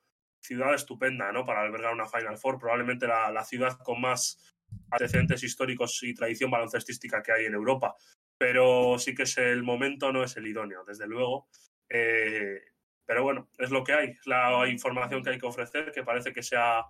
ciudad 0.41 0.75
estupenda, 0.75 1.33
¿no? 1.33 1.45
Para 1.45 1.63
albergar 1.63 1.93
una 1.93 2.07
Final 2.07 2.39
Four, 2.39 2.59
probablemente 2.59 3.07
la, 3.07 3.31
la 3.31 3.45
ciudad 3.45 3.77
con 3.79 4.01
más 4.01 4.55
antecedentes 4.91 5.43
históricos 5.43 6.03
y 6.03 6.15
tradición 6.15 6.51
baloncestística 6.51 7.23
que 7.23 7.33
hay 7.33 7.47
en 7.47 7.55
Europa 7.55 7.95
pero 8.39 8.99
sí 8.99 9.15
que 9.15 9.23
es 9.23 9.39
el 9.39 9.63
momento, 9.63 10.13
no 10.13 10.23
es 10.23 10.37
el 10.37 10.47
idóneo, 10.47 10.85
desde 10.85 11.07
luego. 11.07 11.49
Eh, 11.89 12.61
pero 13.05 13.23
bueno, 13.23 13.49
es 13.59 13.71
lo 13.71 13.85
que 13.85 13.93
hay, 13.93 14.09
es 14.11 14.27
la 14.27 14.69
información 14.69 15.23
que 15.23 15.31
hay 15.31 15.39
que 15.39 15.47
ofrecer, 15.47 15.93
que 15.93 16.03
parece 16.03 16.33
que 16.33 16.43
sea 16.43 16.85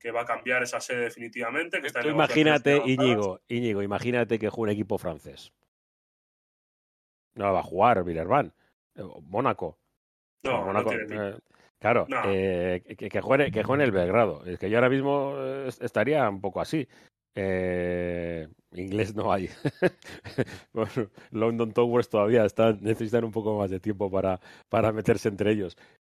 que 0.00 0.10
va 0.10 0.22
a 0.22 0.24
cambiar 0.26 0.62
esa 0.62 0.80
sede 0.80 1.02
definitivamente. 1.02 1.80
Que 1.80 1.88
está 1.88 2.00
en 2.00 2.06
Tú 2.06 2.10
negociaciones 2.12 2.62
imagínate. 2.64 2.90
Íñigo, 2.90 3.40
Íñigo, 3.48 3.82
imagínate 3.82 4.38
que 4.38 4.48
juega 4.48 4.70
un 4.72 4.74
equipo 4.74 4.98
francés. 4.98 5.52
No 7.34 7.52
va 7.52 7.60
a 7.60 7.62
jugar 7.62 8.02
Villerban, 8.02 8.52
eh, 8.96 9.02
Mónaco. 9.22 9.78
No, 10.42 10.52
no 10.60 10.66
Mónaco, 10.66 10.92
eh, 10.92 11.36
claro, 11.78 12.06
No. 12.08 12.22
eh, 12.26 12.82
que, 12.98 13.08
que 13.08 13.20
juegue, 13.20 13.52
que 13.52 13.62
juegue 13.62 13.82
en 13.82 13.86
el 13.88 13.92
Belgrado. 13.92 14.44
Es 14.46 14.58
que 14.58 14.70
yo 14.70 14.78
ahora 14.78 14.88
mismo 14.88 15.36
estaría 15.80 16.28
un 16.28 16.40
poco 16.40 16.60
así. 16.60 16.88
Eh, 17.36 18.48
inglés 18.72 19.14
no 19.14 19.32
hay. 19.32 19.48
bueno, 20.72 21.10
London 21.30 21.72
Towers 21.72 22.08
todavía 22.08 22.44
están, 22.44 22.78
necesitan 22.80 23.24
un 23.24 23.32
poco 23.32 23.56
más 23.58 23.70
de 23.70 23.80
tiempo 23.80 24.10
para, 24.10 24.40
para 24.68 24.92
meterse 24.92 25.28
entre 25.28 25.52
ellos. 25.52 25.76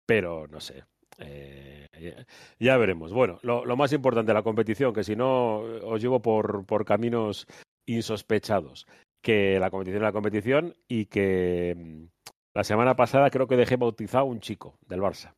Pero 0.07 0.47
no 0.47 0.61
sé. 0.61 0.85
Eh, 1.21 1.87
ya, 2.01 2.27
ya, 2.59 2.77
veremos. 2.77 3.13
Bueno, 3.13 3.39
lo, 3.43 3.65
lo, 3.65 3.77
más 3.77 3.93
importante, 3.93 4.33
la 4.33 4.43
competición, 4.43 4.93
que 4.93 5.05
si 5.05 5.17
no 5.17 5.59
os 5.59 6.01
llevo 6.01 6.21
por, 6.21 6.65
por 6.67 6.85
caminos 6.85 7.47
insospechados. 7.87 8.87
Que 9.23 9.59
la 9.61 9.71
competición 9.71 10.03
es 10.03 10.07
la 10.07 10.13
competición 10.13 10.75
y 10.89 11.07
que 11.07 11.75
mm, 11.77 12.05
la 12.55 12.65
semana 12.65 12.97
pasada 12.97 13.31
creo 13.31 13.47
que 13.47 13.57
dejé 13.57 13.77
bautizado 13.77 14.25
un 14.25 14.41
chico 14.41 14.79
del 14.87 15.01
Barça. 15.01 15.35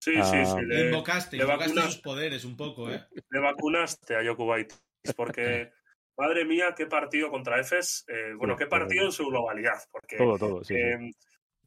Sí, 0.00 0.14
sí, 0.22 0.44
sí. 0.44 0.54
Ah, 0.56 0.62
Le 0.62 0.86
invocaste, 0.86 1.36
le 1.36 1.44
invocaste 1.44 1.80
sus 1.82 1.98
poderes 1.98 2.44
un 2.44 2.56
poco, 2.56 2.90
¿eh? 2.90 3.04
le 3.30 3.40
vacunaste 3.40 4.16
a 4.16 4.24
Jokubaitis, 4.24 4.78
porque 5.16 5.72
madre 6.16 6.44
mía, 6.44 6.74
qué 6.76 6.86
partido 6.86 7.30
contra 7.30 7.60
Efes. 7.60 8.04
Eh, 8.08 8.32
bueno, 8.36 8.54
Sí, 8.54 8.60
qué 8.60 8.66
partido 8.66 9.04
en 9.06 9.12
su 9.12 9.26
globalidad, 9.26 9.78
porque 9.90 10.16
Todo, 10.16 10.38
todo, 10.38 10.64
sí. 10.64 10.74
sí. 10.74 11.12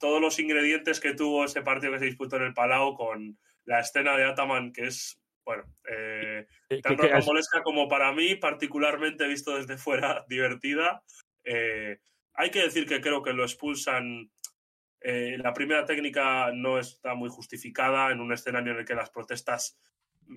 Todos 0.02 0.20
los 0.20 0.40
ingredientes 0.40 1.00
que 1.00 1.14
tuvo 1.14 1.46
ese 1.46 1.62
partido 1.62 1.94
que 1.94 2.00
se 2.00 2.06
disputó 2.06 2.36
en 2.38 2.44
el 2.44 2.54
Palau 2.54 2.96
con 2.96 3.38
la 3.66 3.80
escena 3.80 4.18
de 4.18 4.26
Ataman, 4.26 4.74
que 4.74 4.88
es, 4.88 5.22
bueno, 5.46 5.64
eh, 5.90 6.48
tan 6.82 6.98
rocambolesca 6.98 7.62
como 7.62 7.88
para 7.88 8.12
mí, 8.12 8.36
particularmente 8.36 9.28
visto 9.28 9.56
desde 9.56 9.78
fuera, 9.78 10.26
divertida. 10.28 11.04
Eh, 11.44 12.00
hay 12.34 12.50
que 12.50 12.64
decir 12.64 12.88
que 12.88 13.00
creo 13.00 13.22
que 13.22 13.32
lo 13.32 13.44
expulsan. 13.44 14.32
eh, 15.02 15.38
la 15.38 15.54
primera 15.54 15.86
técnica 15.86 16.52
no 16.52 16.80
está 16.80 17.14
muy 17.14 17.30
justificada 17.30 18.12
en 18.12 18.22
un 18.22 18.34
escenario 18.34 18.74
en 18.74 18.80
el 18.80 18.86
que 18.86 18.96
las 18.96 19.12
protestas 19.12 19.80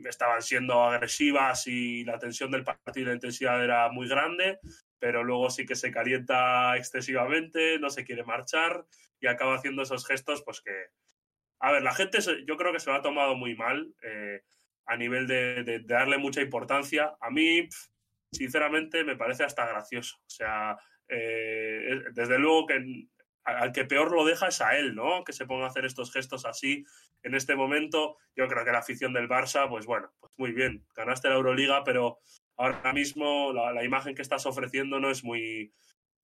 estaban 0.05 0.43
siendo 0.43 0.83
agresivas 0.83 1.67
y 1.67 2.05
la 2.05 2.19
tensión 2.19 2.51
del 2.51 2.65
partido 2.65 3.07
y 3.07 3.09
la 3.09 3.15
intensidad 3.15 3.63
era 3.63 3.89
muy 3.91 4.09
grande, 4.09 4.59
pero 4.99 5.23
luego 5.23 5.51
sí 5.51 5.65
que 5.65 5.77
se 5.77 5.91
calienta 5.91 6.77
excesivamente, 6.77 7.79
no 7.79 7.91
se 7.91 8.05
quiere 8.05 8.25
marchar 8.25 8.85
y 9.25 9.27
acaba 9.27 9.55
haciendo 9.55 9.83
esos 9.83 10.07
gestos, 10.07 10.43
pues 10.45 10.61
que, 10.61 10.89
a 11.61 11.73
ver, 11.73 11.83
la 11.83 11.95
gente 11.95 12.19
yo 12.47 12.57
creo 12.59 12.73
que 12.73 12.81
se 12.81 12.91
lo 12.91 12.97
ha 12.97 13.03
tomado 13.03 13.35
muy 13.35 13.57
mal 13.57 13.95
eh, 14.03 14.43
a 14.85 14.97
nivel 14.97 15.27
de, 15.27 15.81
darle 15.87 16.19
mucha 16.19 16.43
importancia. 16.43 17.17
A 17.21 17.31
mí, 17.31 17.67
sinceramente, 18.31 19.03
me 19.03 19.17
parece 19.17 19.45
hasta 19.45 19.67
gracioso. 19.67 20.17
O 20.19 20.29
sea, 20.29 20.77
eh, 21.09 21.89
es- 21.89 22.15
desde 22.15 22.39
luego 22.39 22.67
que 22.67 23.09
al 23.45 23.73
que 23.73 23.85
peor 23.87 24.13
lo 24.13 24.25
deja 24.27 24.49
es 24.49 24.61
a 24.61 24.77
él, 24.77 24.95
¿no? 24.95 25.25
Que 25.25 25.33
se 25.33 25.47
ponga 25.47 25.65
a 25.65 25.69
hacer 25.69 25.87
estos 25.87 26.13
gestos 26.13 26.45
así 26.45 26.85
en 27.23 27.35
este 27.35 27.57
momento. 27.57 28.19
Yo 28.37 28.47
creo 28.47 28.65
que 28.65 28.73
la 28.73 28.79
afición 28.79 29.15
del 29.15 29.29
Barça, 29.29 29.69
pues 29.69 29.87
bueno, 29.87 30.13
pues 30.21 30.33
muy 30.37 30.53
bien, 30.53 30.87
ganaste 30.95 31.29
la 31.29 31.37
Euroliga, 31.37 31.83
pero 31.85 32.19
ahora 32.57 32.93
mismo 32.93 33.53
la 33.53 33.85
imagen 33.85 34.15
que 34.15 34.23
estás 34.23 34.45
ofreciendo 34.47 35.01
no 35.01 35.11
es 35.11 35.25
muy 35.25 35.73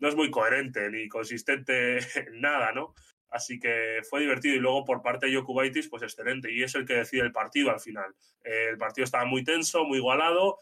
no 0.00 0.08
es 0.08 0.16
muy 0.16 0.30
coherente 0.30 0.90
ni 0.90 1.08
consistente 1.08 1.98
en 2.18 2.40
nada, 2.40 2.72
¿no? 2.72 2.94
Así 3.30 3.60
que 3.60 4.00
fue 4.08 4.20
divertido. 4.20 4.56
Y 4.56 4.58
luego 4.58 4.84
por 4.84 5.02
parte 5.02 5.26
de 5.26 5.36
Jokubaitis, 5.36 5.88
pues 5.88 6.02
excelente. 6.02 6.52
Y 6.52 6.62
es 6.62 6.74
el 6.74 6.84
que 6.84 6.94
decide 6.94 7.22
el 7.22 7.32
partido 7.32 7.70
al 7.70 7.80
final. 7.80 8.12
Eh, 8.44 8.68
el 8.70 8.78
partido 8.78 9.04
estaba 9.04 9.24
muy 9.24 9.44
tenso, 9.44 9.84
muy 9.84 9.98
igualado. 9.98 10.58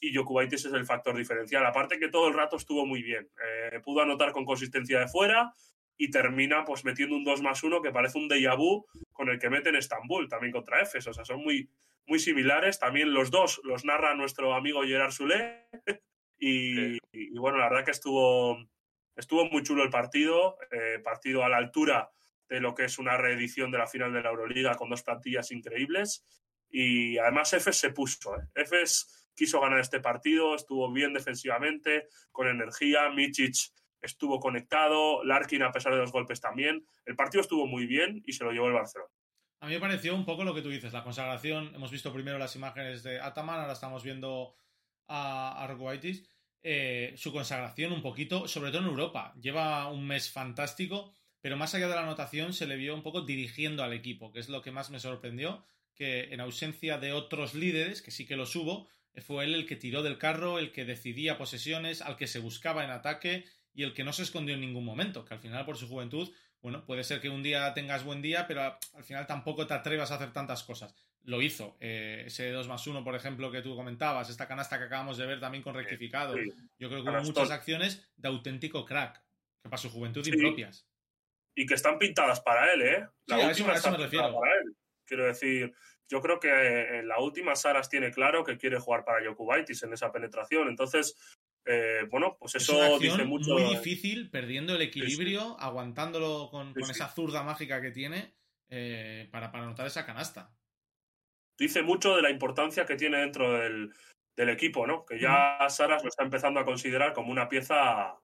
Y 0.00 0.14
Jokubaitis 0.14 0.64
es 0.64 0.72
el 0.72 0.86
factor 0.86 1.16
diferencial. 1.16 1.64
Aparte 1.64 1.98
que 1.98 2.08
todo 2.08 2.28
el 2.28 2.34
rato 2.34 2.56
estuvo 2.56 2.84
muy 2.86 3.02
bien. 3.02 3.28
Eh, 3.44 3.80
pudo 3.84 4.02
anotar 4.02 4.32
con 4.32 4.44
consistencia 4.44 5.00
de 5.00 5.08
fuera 5.08 5.52
y 5.96 6.10
termina 6.10 6.64
pues 6.64 6.84
metiendo 6.84 7.16
un 7.16 7.24
2 7.24 7.42
más 7.42 7.62
1 7.62 7.82
que 7.82 7.90
parece 7.90 8.18
un 8.18 8.28
déjà 8.28 8.56
vu 8.56 8.86
con 9.12 9.28
el 9.28 9.38
que 9.38 9.50
mete 9.50 9.70
en 9.70 9.76
Estambul, 9.76 10.28
también 10.28 10.52
contra 10.52 10.80
Efes. 10.80 11.06
O 11.08 11.12
sea, 11.12 11.24
son 11.24 11.42
muy, 11.42 11.68
muy 12.06 12.18
similares. 12.18 12.78
También 12.78 13.12
los 13.12 13.30
dos 13.30 13.60
los 13.64 13.84
narra 13.84 14.14
nuestro 14.14 14.54
amigo 14.54 14.82
Gerard 14.82 15.12
y, 16.38 16.96
y, 16.96 16.98
y, 17.12 17.38
bueno, 17.38 17.58
la 17.58 17.68
verdad 17.68 17.84
que 17.84 17.90
estuvo, 17.90 18.58
estuvo 19.18 19.44
muy 19.46 19.62
chulo 19.62 19.82
el 19.82 19.90
partido. 19.90 20.56
Eh, 20.70 21.00
partido 21.00 21.44
a 21.44 21.48
la 21.48 21.58
altura 21.58 22.10
de 22.48 22.60
lo 22.60 22.74
que 22.74 22.84
es 22.84 22.98
una 22.98 23.16
reedición 23.16 23.70
de 23.70 23.78
la 23.78 23.86
final 23.86 24.12
de 24.12 24.22
la 24.22 24.30
Euroliga 24.30 24.74
con 24.76 24.88
dos 24.88 25.02
plantillas 25.02 25.50
increíbles. 25.50 26.24
Y 26.70 27.18
además 27.18 27.52
Efes 27.52 27.76
se 27.76 27.90
puso. 27.90 28.36
¿eh? 28.36 28.44
Efes 28.54 29.28
quiso 29.34 29.60
ganar 29.60 29.80
este 29.80 30.00
partido, 30.00 30.54
estuvo 30.54 30.90
bien 30.92 31.12
defensivamente, 31.12 32.08
con 32.32 32.48
energía. 32.48 33.10
Michic 33.10 33.56
estuvo 34.00 34.38
conectado, 34.38 35.24
Larkin 35.24 35.62
a 35.62 35.72
pesar 35.72 35.92
de 35.92 35.98
los 35.98 36.12
golpes 36.12 36.40
también. 36.40 36.86
El 37.04 37.16
partido 37.16 37.42
estuvo 37.42 37.66
muy 37.66 37.86
bien 37.86 38.22
y 38.24 38.32
se 38.32 38.44
lo 38.44 38.52
llevó 38.52 38.68
el 38.68 38.74
Barcelona. 38.74 39.10
A 39.60 39.66
mí 39.66 39.74
me 39.74 39.80
pareció 39.80 40.14
un 40.14 40.24
poco 40.24 40.44
lo 40.44 40.54
que 40.54 40.62
tú 40.62 40.68
dices, 40.68 40.92
la 40.92 41.02
consagración. 41.02 41.74
Hemos 41.74 41.90
visto 41.90 42.12
primero 42.12 42.38
las 42.38 42.54
imágenes 42.54 43.02
de 43.02 43.20
Ataman, 43.20 43.60
ahora 43.60 43.72
estamos 43.72 44.04
viendo 44.04 44.54
a 45.08 45.64
Arguaitis. 45.64 46.30
Eh, 46.62 47.14
su 47.16 47.32
consagración 47.32 47.92
un 47.92 48.02
poquito, 48.02 48.48
sobre 48.48 48.70
todo 48.70 48.82
en 48.82 48.88
Europa. 48.88 49.34
Lleva 49.40 49.88
un 49.88 50.06
mes 50.06 50.30
fantástico, 50.30 51.12
pero 51.40 51.56
más 51.56 51.74
allá 51.74 51.88
de 51.88 51.94
la 51.94 52.02
anotación 52.02 52.52
se 52.52 52.66
le 52.66 52.76
vio 52.76 52.94
un 52.94 53.02
poco 53.02 53.22
dirigiendo 53.22 53.84
al 53.84 53.92
equipo, 53.92 54.32
que 54.32 54.40
es 54.40 54.48
lo 54.48 54.62
que 54.62 54.72
más 54.72 54.90
me 54.90 55.00
sorprendió. 55.00 55.64
que 55.94 56.32
en 56.32 56.40
ausencia 56.40 56.96
de 56.98 57.12
otros 57.12 57.54
líderes, 57.54 58.02
que 58.02 58.12
sí 58.12 58.24
que 58.24 58.36
los 58.36 58.54
hubo, 58.54 58.88
fue 59.20 59.44
él 59.44 59.54
el 59.54 59.66
que 59.66 59.74
tiró 59.74 60.04
del 60.04 60.16
carro, 60.16 60.60
el 60.60 60.70
que 60.70 60.84
decidía 60.84 61.38
posesiones, 61.38 62.02
al 62.02 62.16
que 62.16 62.28
se 62.28 62.38
buscaba 62.38 62.84
en 62.84 62.90
ataque 62.90 63.44
y 63.74 63.82
el 63.82 63.94
que 63.94 64.04
no 64.04 64.12
se 64.12 64.22
escondió 64.22 64.54
en 64.54 64.60
ningún 64.60 64.84
momento, 64.84 65.24
que 65.24 65.34
al 65.34 65.40
final 65.40 65.64
por 65.64 65.76
su 65.76 65.88
juventud, 65.88 66.30
bueno, 66.60 66.84
puede 66.84 67.04
ser 67.04 67.20
que 67.20 67.28
un 67.28 67.42
día 67.42 67.72
tengas 67.74 68.04
buen 68.04 68.20
día, 68.20 68.46
pero 68.46 68.62
al 68.62 69.04
final 69.04 69.26
tampoco 69.26 69.66
te 69.66 69.74
atrevas 69.74 70.10
a 70.10 70.16
hacer 70.16 70.32
tantas 70.32 70.64
cosas. 70.64 70.94
Lo 71.22 71.42
hizo. 71.42 71.76
Eh, 71.80 72.24
ese 72.26 72.50
2 72.50 72.68
más 72.68 72.86
1, 72.86 73.04
por 73.04 73.14
ejemplo, 73.14 73.50
que 73.52 73.62
tú 73.62 73.76
comentabas, 73.76 74.30
esta 74.30 74.48
canasta 74.48 74.78
que 74.78 74.84
acabamos 74.84 75.18
de 75.18 75.26
ver 75.26 75.40
también 75.40 75.62
con 75.62 75.74
rectificado. 75.74 76.36
Yo 76.78 76.88
creo 76.88 77.04
que 77.04 77.10
hubo 77.10 77.22
muchas 77.22 77.50
acciones 77.50 78.10
de 78.16 78.28
auténtico 78.28 78.84
crack, 78.84 79.22
que 79.62 79.68
para 79.68 79.78
su 79.78 79.90
juventud 79.90 80.26
impropias. 80.26 80.86
Y 81.54 81.66
que 81.66 81.74
están 81.74 81.98
pintadas 81.98 82.40
para 82.40 82.72
él, 82.72 82.82
¿eh? 82.82 83.08
La 83.26 83.48
última 83.48 83.74
eso, 83.74 83.90
me 83.90 83.98
refiero. 83.98 84.32
Para 84.40 84.52
él. 84.54 84.76
Quiero 85.04 85.26
decir, 85.26 85.72
yo 86.08 86.20
creo 86.20 86.40
que 86.40 86.48
en 86.98 87.08
la 87.08 87.20
última 87.20 87.54
Saras 87.54 87.88
tiene 87.88 88.10
claro 88.10 88.44
que 88.44 88.56
quiere 88.56 88.78
jugar 88.78 89.04
para 89.04 89.24
Jokubaitis 89.26 89.82
en 89.82 89.92
esa 89.92 90.10
penetración. 90.10 90.68
Entonces, 90.68 91.16
eh, 91.70 92.06
bueno, 92.10 92.38
pues 92.40 92.54
eso 92.54 92.98
dice 92.98 93.24
mucho. 93.24 93.52
Muy 93.52 93.64
difícil, 93.76 94.30
perdiendo 94.30 94.74
el 94.74 94.80
equilibrio, 94.80 95.60
aguantándolo 95.60 96.48
con, 96.50 96.72
esa 96.78 97.08
zurda 97.08 97.42
mágica 97.42 97.82
que 97.82 97.90
tiene 97.90 98.34
eh, 98.70 99.28
para, 99.30 99.52
para 99.52 99.64
anotar 99.64 99.86
esa 99.86 100.06
canasta. 100.06 100.50
Dice 101.58 101.82
mucho 101.82 102.16
de 102.16 102.22
la 102.22 102.30
importancia 102.30 102.86
que 102.86 102.96
tiene 102.96 103.18
dentro 103.18 103.52
del, 103.58 103.92
equipo, 104.36 104.86
¿no? 104.86 105.04
Que 105.04 105.20
ya 105.20 105.58
Saras 105.68 106.02
lo 106.02 106.08
está 106.08 106.22
empezando 106.22 106.58
a 106.58 106.64
considerar 106.64 107.12
como 107.12 107.32
una 107.32 107.48
pieza 107.48 108.16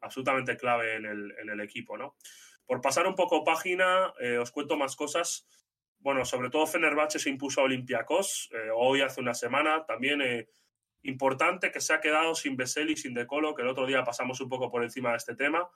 absolutamente 0.00 0.56
clave 0.58 0.96
en 0.96 1.06
el, 1.06 1.32
en 1.40 1.48
el 1.48 1.60
equipo, 1.60 1.96
¿no? 1.96 2.16
Por 2.66 2.82
pasar 2.82 3.06
un 3.06 3.14
poco 3.14 3.44
página, 3.44 4.12
eh, 4.20 4.36
os 4.36 4.50
cuento 4.50 4.76
más 4.76 4.94
cosas 4.94 5.46
bueno, 6.00 6.26
sobre 6.26 6.50
todo 6.50 6.66
Fenerbahce 6.66 7.18
se 7.18 7.30
impuso 7.30 7.62
a 7.62 7.64
Olympiacos 7.64 8.50
hoy 8.76 9.00
hace 9.00 9.22
una 9.22 9.32
semana. 9.32 9.86
También 9.86 10.20
eh, 10.20 10.48
importante 11.04 11.70
que 11.70 11.80
se 11.80 11.94
ha 11.94 12.00
quedado 12.00 12.34
sin 12.34 12.56
Besel 12.56 12.90
y 12.90 12.96
sin 12.96 13.14
Decolo, 13.14 13.54
que 13.54 13.62
el 13.62 13.68
otro 13.68 13.86
día 13.86 14.04
pasamos 14.04 14.40
un 14.40 14.48
poco 14.48 14.70
por 14.70 14.82
encima 14.82 15.10
de 15.10 15.18
este 15.18 15.34
tema. 15.34 15.68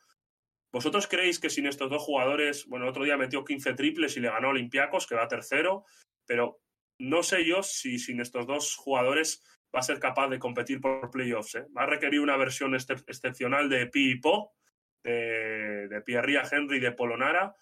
¿Vosotros 0.72 1.06
creéis 1.06 1.38
que 1.38 1.50
sin 1.50 1.66
estos 1.66 1.88
dos 1.88 2.02
jugadores, 2.02 2.66
bueno, 2.66 2.84
el 2.84 2.90
otro 2.90 3.04
día 3.04 3.16
metió 3.16 3.44
15 3.44 3.74
triples 3.74 4.16
y 4.16 4.20
le 4.20 4.30
ganó 4.30 4.48
Olympiacos, 4.50 5.06
que 5.06 5.14
va 5.14 5.28
tercero, 5.28 5.84
pero 6.26 6.60
no 6.98 7.22
sé 7.22 7.44
yo 7.44 7.62
si 7.62 7.98
sin 7.98 8.20
estos 8.20 8.46
dos 8.46 8.76
jugadores 8.76 9.42
va 9.74 9.80
a 9.80 9.82
ser 9.82 9.98
capaz 9.98 10.28
de 10.28 10.38
competir 10.38 10.80
por 10.80 11.10
playoffs. 11.10 11.54
¿eh? 11.54 11.66
Va 11.76 11.84
a 11.84 11.86
requerir 11.86 12.20
una 12.20 12.36
versión 12.36 12.74
excepcional 12.74 13.68
de 13.68 13.86
Pi 13.86 14.12
y 14.12 14.20
Po, 14.20 14.54
de, 15.02 15.88
de 15.88 16.00
Pierria 16.02 16.42
Henry 16.50 16.78
y 16.78 16.80
de 16.80 16.92
Polonara 16.92 17.54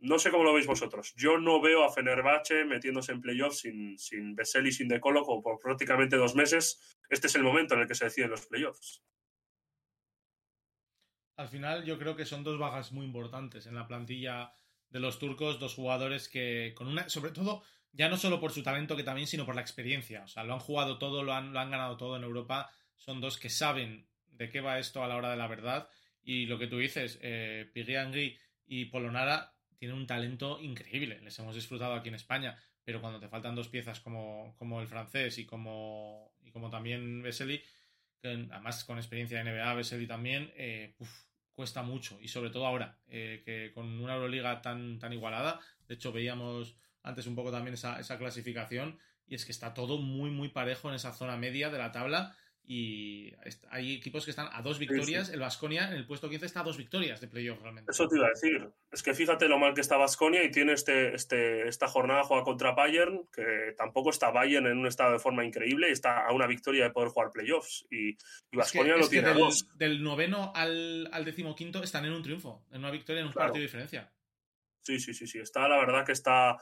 no 0.00 0.18
sé 0.18 0.30
cómo 0.30 0.44
lo 0.44 0.54
veis 0.54 0.66
vosotros. 0.66 1.14
Yo 1.16 1.38
no 1.38 1.60
veo 1.60 1.84
a 1.84 1.92
Fenerbahce 1.92 2.64
metiéndose 2.64 3.12
en 3.12 3.20
playoffs 3.20 3.60
sin, 3.60 3.98
sin 3.98 4.36
y 4.64 4.72
sin 4.72 4.88
De 4.88 5.00
Colo 5.00 5.24
por 5.24 5.60
prácticamente 5.60 6.16
dos 6.16 6.34
meses. 6.34 6.98
Este 7.08 7.26
es 7.26 7.34
el 7.34 7.42
momento 7.42 7.74
en 7.74 7.80
el 7.80 7.88
que 7.88 7.94
se 7.94 8.06
deciden 8.06 8.30
los 8.30 8.46
playoffs. 8.46 9.02
Al 11.36 11.48
final 11.48 11.84
yo 11.84 11.98
creo 11.98 12.16
que 12.16 12.26
son 12.26 12.44
dos 12.44 12.58
bajas 12.58 12.92
muy 12.92 13.06
importantes 13.06 13.66
en 13.66 13.74
la 13.74 13.86
plantilla 13.86 14.52
de 14.90 15.00
los 15.00 15.18
turcos, 15.18 15.58
dos 15.58 15.74
jugadores 15.74 16.28
que 16.28 16.74
con 16.76 16.88
una, 16.88 17.08
sobre 17.08 17.30
todo, 17.30 17.62
ya 17.92 18.08
no 18.08 18.16
solo 18.16 18.40
por 18.40 18.52
su 18.52 18.62
talento 18.62 18.96
que 18.96 19.04
también, 19.04 19.26
sino 19.26 19.46
por 19.46 19.54
la 19.54 19.60
experiencia. 19.60 20.24
O 20.24 20.28
sea, 20.28 20.44
lo 20.44 20.54
han 20.54 20.60
jugado 20.60 20.98
todo, 20.98 21.22
lo 21.22 21.32
han, 21.32 21.52
lo 21.52 21.60
han 21.60 21.70
ganado 21.70 21.96
todo 21.96 22.16
en 22.16 22.24
Europa. 22.24 22.70
Son 22.96 23.20
dos 23.20 23.38
que 23.38 23.50
saben 23.50 24.06
de 24.26 24.50
qué 24.50 24.60
va 24.60 24.78
esto 24.78 25.02
a 25.02 25.08
la 25.08 25.16
hora 25.16 25.30
de 25.30 25.36
la 25.36 25.46
verdad. 25.46 25.88
Y 26.22 26.46
lo 26.46 26.58
que 26.58 26.66
tú 26.66 26.78
dices, 26.78 27.18
eh, 27.22 27.70
y 28.66 28.84
Polonara 28.86 29.52
tienen 29.80 29.96
un 29.96 30.06
talento 30.06 30.60
increíble. 30.60 31.18
Les 31.22 31.38
hemos 31.38 31.54
disfrutado 31.54 31.94
aquí 31.94 32.10
en 32.10 32.14
España, 32.14 32.54
pero 32.84 33.00
cuando 33.00 33.18
te 33.18 33.28
faltan 33.28 33.54
dos 33.54 33.68
piezas 33.68 33.98
como, 33.98 34.54
como 34.58 34.82
el 34.82 34.86
francés 34.86 35.38
y 35.38 35.46
como, 35.46 36.34
y 36.42 36.50
como 36.50 36.68
también 36.68 37.22
Vesely, 37.22 37.62
además 38.22 38.84
con 38.84 38.98
experiencia 38.98 39.42
de 39.42 39.50
NBA, 39.50 39.72
Vesely 39.72 40.06
también, 40.06 40.52
eh, 40.54 40.94
cuesta 41.54 41.82
mucho. 41.82 42.20
Y 42.20 42.28
sobre 42.28 42.50
todo 42.50 42.66
ahora, 42.66 42.98
eh, 43.08 43.40
que 43.42 43.72
con 43.72 43.86
una 44.00 44.16
Euroliga 44.16 44.60
tan, 44.60 44.98
tan 44.98 45.14
igualada, 45.14 45.58
de 45.88 45.94
hecho 45.94 46.12
veíamos 46.12 46.76
antes 47.02 47.26
un 47.26 47.34
poco 47.34 47.50
también 47.50 47.72
esa, 47.72 47.98
esa 47.98 48.18
clasificación, 48.18 48.98
y 49.26 49.34
es 49.34 49.46
que 49.46 49.52
está 49.52 49.72
todo 49.72 49.96
muy, 49.96 50.28
muy 50.28 50.48
parejo 50.48 50.90
en 50.90 50.96
esa 50.96 51.14
zona 51.14 51.38
media 51.38 51.70
de 51.70 51.78
la 51.78 51.90
tabla 51.90 52.36
y 52.72 53.34
hay 53.70 53.96
equipos 53.96 54.24
que 54.24 54.30
están 54.30 54.48
a 54.52 54.62
dos 54.62 54.78
victorias. 54.78 55.28
El 55.30 55.40
Vasconia 55.40 55.88
en 55.88 55.94
el 55.94 56.06
puesto 56.06 56.30
15 56.30 56.46
está 56.46 56.60
a 56.60 56.62
dos 56.62 56.76
victorias 56.76 57.20
de 57.20 57.26
playoff 57.26 57.60
realmente. 57.60 57.90
Eso 57.90 58.06
te 58.06 58.14
iba 58.14 58.26
a 58.26 58.30
decir. 58.30 58.70
Es 58.92 59.02
que 59.02 59.12
fíjate 59.12 59.48
lo 59.48 59.58
mal 59.58 59.74
que 59.74 59.80
está 59.80 59.96
Vasconia 59.96 60.44
y 60.44 60.52
tiene 60.52 60.74
este, 60.74 61.12
este, 61.12 61.66
esta 61.66 61.88
jornada 61.88 62.22
juega 62.22 62.44
contra 62.44 62.70
Bayern, 62.70 63.26
que 63.32 63.74
tampoco 63.76 64.10
está 64.10 64.30
Bayern 64.30 64.68
en 64.68 64.78
un 64.78 64.86
estado 64.86 65.14
de 65.14 65.18
forma 65.18 65.44
increíble 65.44 65.88
y 65.88 65.92
está 65.92 66.24
a 66.24 66.32
una 66.32 66.46
victoria 66.46 66.84
de 66.84 66.90
poder 66.90 67.08
jugar 67.08 67.32
playoffs. 67.32 67.88
Y, 67.90 68.16
Vasconia 68.52 68.96
lo 68.96 69.08
tiene 69.08 69.34
del, 69.34 69.50
del, 69.74 70.00
noveno 70.04 70.52
al, 70.54 71.08
al 71.10 71.24
decimoquinto 71.24 71.82
están 71.82 72.04
en 72.04 72.12
un 72.12 72.22
triunfo, 72.22 72.64
en 72.70 72.78
una 72.78 72.92
victoria 72.92 73.22
en 73.22 73.26
un 73.26 73.32
partido 73.32 73.54
de 73.54 73.62
diferencia. 73.62 74.12
Sí, 74.82 75.00
sí, 75.00 75.12
sí, 75.12 75.26
sí. 75.26 75.40
Está, 75.40 75.66
la 75.66 75.78
verdad 75.78 76.06
que 76.06 76.12
está 76.12 76.56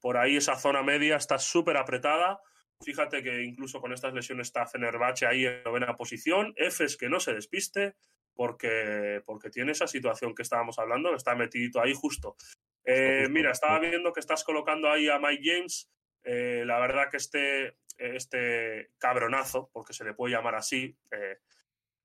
por 0.00 0.16
ahí 0.16 0.36
esa 0.36 0.56
zona 0.56 0.82
media, 0.82 1.16
está 1.16 1.38
súper 1.38 1.76
apretada 1.76 2.40
Fíjate 2.84 3.22
que 3.22 3.42
incluso 3.42 3.80
con 3.80 3.92
estas 3.92 4.12
lesiones 4.14 4.48
está 4.48 4.66
Fenerbahce 4.66 5.26
ahí 5.26 5.46
en 5.46 5.62
novena 5.62 5.96
posición. 5.96 6.52
Efes 6.56 6.96
que 6.96 7.08
no 7.08 7.20
se 7.20 7.34
despiste 7.34 7.94
porque, 8.34 9.22
porque 9.24 9.50
tiene 9.50 9.72
esa 9.72 9.86
situación 9.86 10.34
que 10.34 10.42
estábamos 10.42 10.78
hablando, 10.78 11.10
que 11.10 11.16
está 11.16 11.34
metidito 11.34 11.80
ahí 11.80 11.94
justo. 11.94 12.36
Eh, 12.84 13.28
mira, 13.30 13.52
estaba 13.52 13.78
viendo 13.78 14.12
que 14.12 14.20
estás 14.20 14.44
colocando 14.44 14.90
ahí 14.90 15.08
a 15.08 15.18
Mike 15.18 15.42
James. 15.44 15.90
Eh, 16.24 16.64
la 16.66 16.78
verdad 16.78 17.10
que 17.10 17.16
este, 17.16 17.76
este 17.98 18.90
cabronazo, 18.98 19.70
porque 19.72 19.92
se 19.92 20.04
le 20.04 20.14
puede 20.14 20.34
llamar 20.34 20.54
así, 20.54 20.96
eh, 21.10 21.38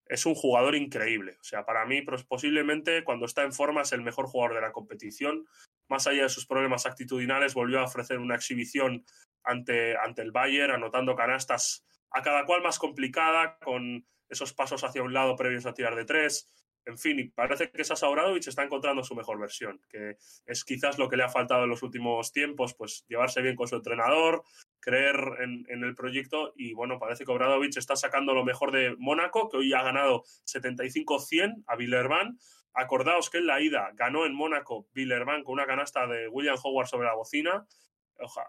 es 0.05 0.25
un 0.25 0.35
jugador 0.35 0.75
increíble. 0.75 1.37
O 1.39 1.43
sea, 1.43 1.65
para 1.65 1.85
mí, 1.85 2.01
pues, 2.01 2.23
posiblemente 2.23 3.03
cuando 3.03 3.25
está 3.25 3.43
en 3.43 3.53
forma 3.53 3.81
es 3.81 3.91
el 3.91 4.01
mejor 4.01 4.27
jugador 4.27 4.55
de 4.55 4.61
la 4.61 4.71
competición. 4.71 5.45
Más 5.89 6.07
allá 6.07 6.23
de 6.23 6.29
sus 6.29 6.45
problemas 6.45 6.85
actitudinales, 6.85 7.53
volvió 7.53 7.79
a 7.79 7.85
ofrecer 7.85 8.19
una 8.19 8.35
exhibición 8.35 9.05
ante, 9.47 9.97
ante 9.97 10.21
el 10.21 10.31
Bayern, 10.31 10.73
anotando 10.73 11.15
canastas 11.15 11.85
a 12.11 12.21
cada 12.21 12.45
cual 12.45 12.61
más 12.61 12.77
complicada, 12.77 13.57
con 13.59 14.05
esos 14.29 14.53
pasos 14.53 14.83
hacia 14.83 15.03
un 15.03 15.13
lado 15.13 15.35
previos 15.35 15.65
a 15.65 15.73
tirar 15.73 15.95
de 15.95 16.05
tres. 16.05 16.51
En 16.85 16.97
fin, 16.97 17.19
y 17.19 17.25
parece 17.27 17.69
que 17.69 17.83
Sasa 17.83 18.07
Obradovic 18.07 18.47
está 18.47 18.63
encontrando 18.63 19.03
su 19.03 19.13
mejor 19.13 19.37
versión, 19.37 19.81
que 19.89 20.15
es 20.45 20.63
quizás 20.63 20.97
lo 20.97 21.09
que 21.09 21.17
le 21.17 21.23
ha 21.23 21.29
faltado 21.29 21.65
en 21.65 21.69
los 21.69 21.83
últimos 21.83 22.31
tiempos, 22.31 22.75
pues 22.75 23.03
llevarse 23.09 23.41
bien 23.41 23.57
con 23.57 23.67
su 23.67 23.75
entrenador, 23.75 24.43
creer 24.79 25.17
en, 25.41 25.83
el 25.83 25.95
proyecto 25.95 26.53
y 26.55 26.73
bueno, 26.73 26.97
parece 26.97 27.25
que 27.25 27.31
Obradovic 27.31 27.75
está 27.75 27.97
sacando 27.97 28.33
lo 28.33 28.45
mejor 28.45 28.71
de 28.71 28.95
Mónaco, 28.97 29.49
que 29.49 29.57
hoy 29.57 29.73
ha 29.73 29.83
ganado 29.83 30.23
75-100 30.45 31.65
a 31.67 31.75
Villerban. 31.75 32.39
Acordaos 32.73 33.29
que 33.29 33.39
en 33.39 33.47
la 33.47 33.59
ida 33.59 33.91
ganó 33.95 34.25
en 34.25 34.33
Mónaco 34.33 34.87
Villerban 34.93 35.43
con 35.43 35.53
una 35.53 35.65
canasta 35.65 36.07
de 36.07 36.29
William 36.29 36.55
Howard 36.63 36.87
sobre 36.87 37.07
la 37.07 37.15
bocina 37.15 37.67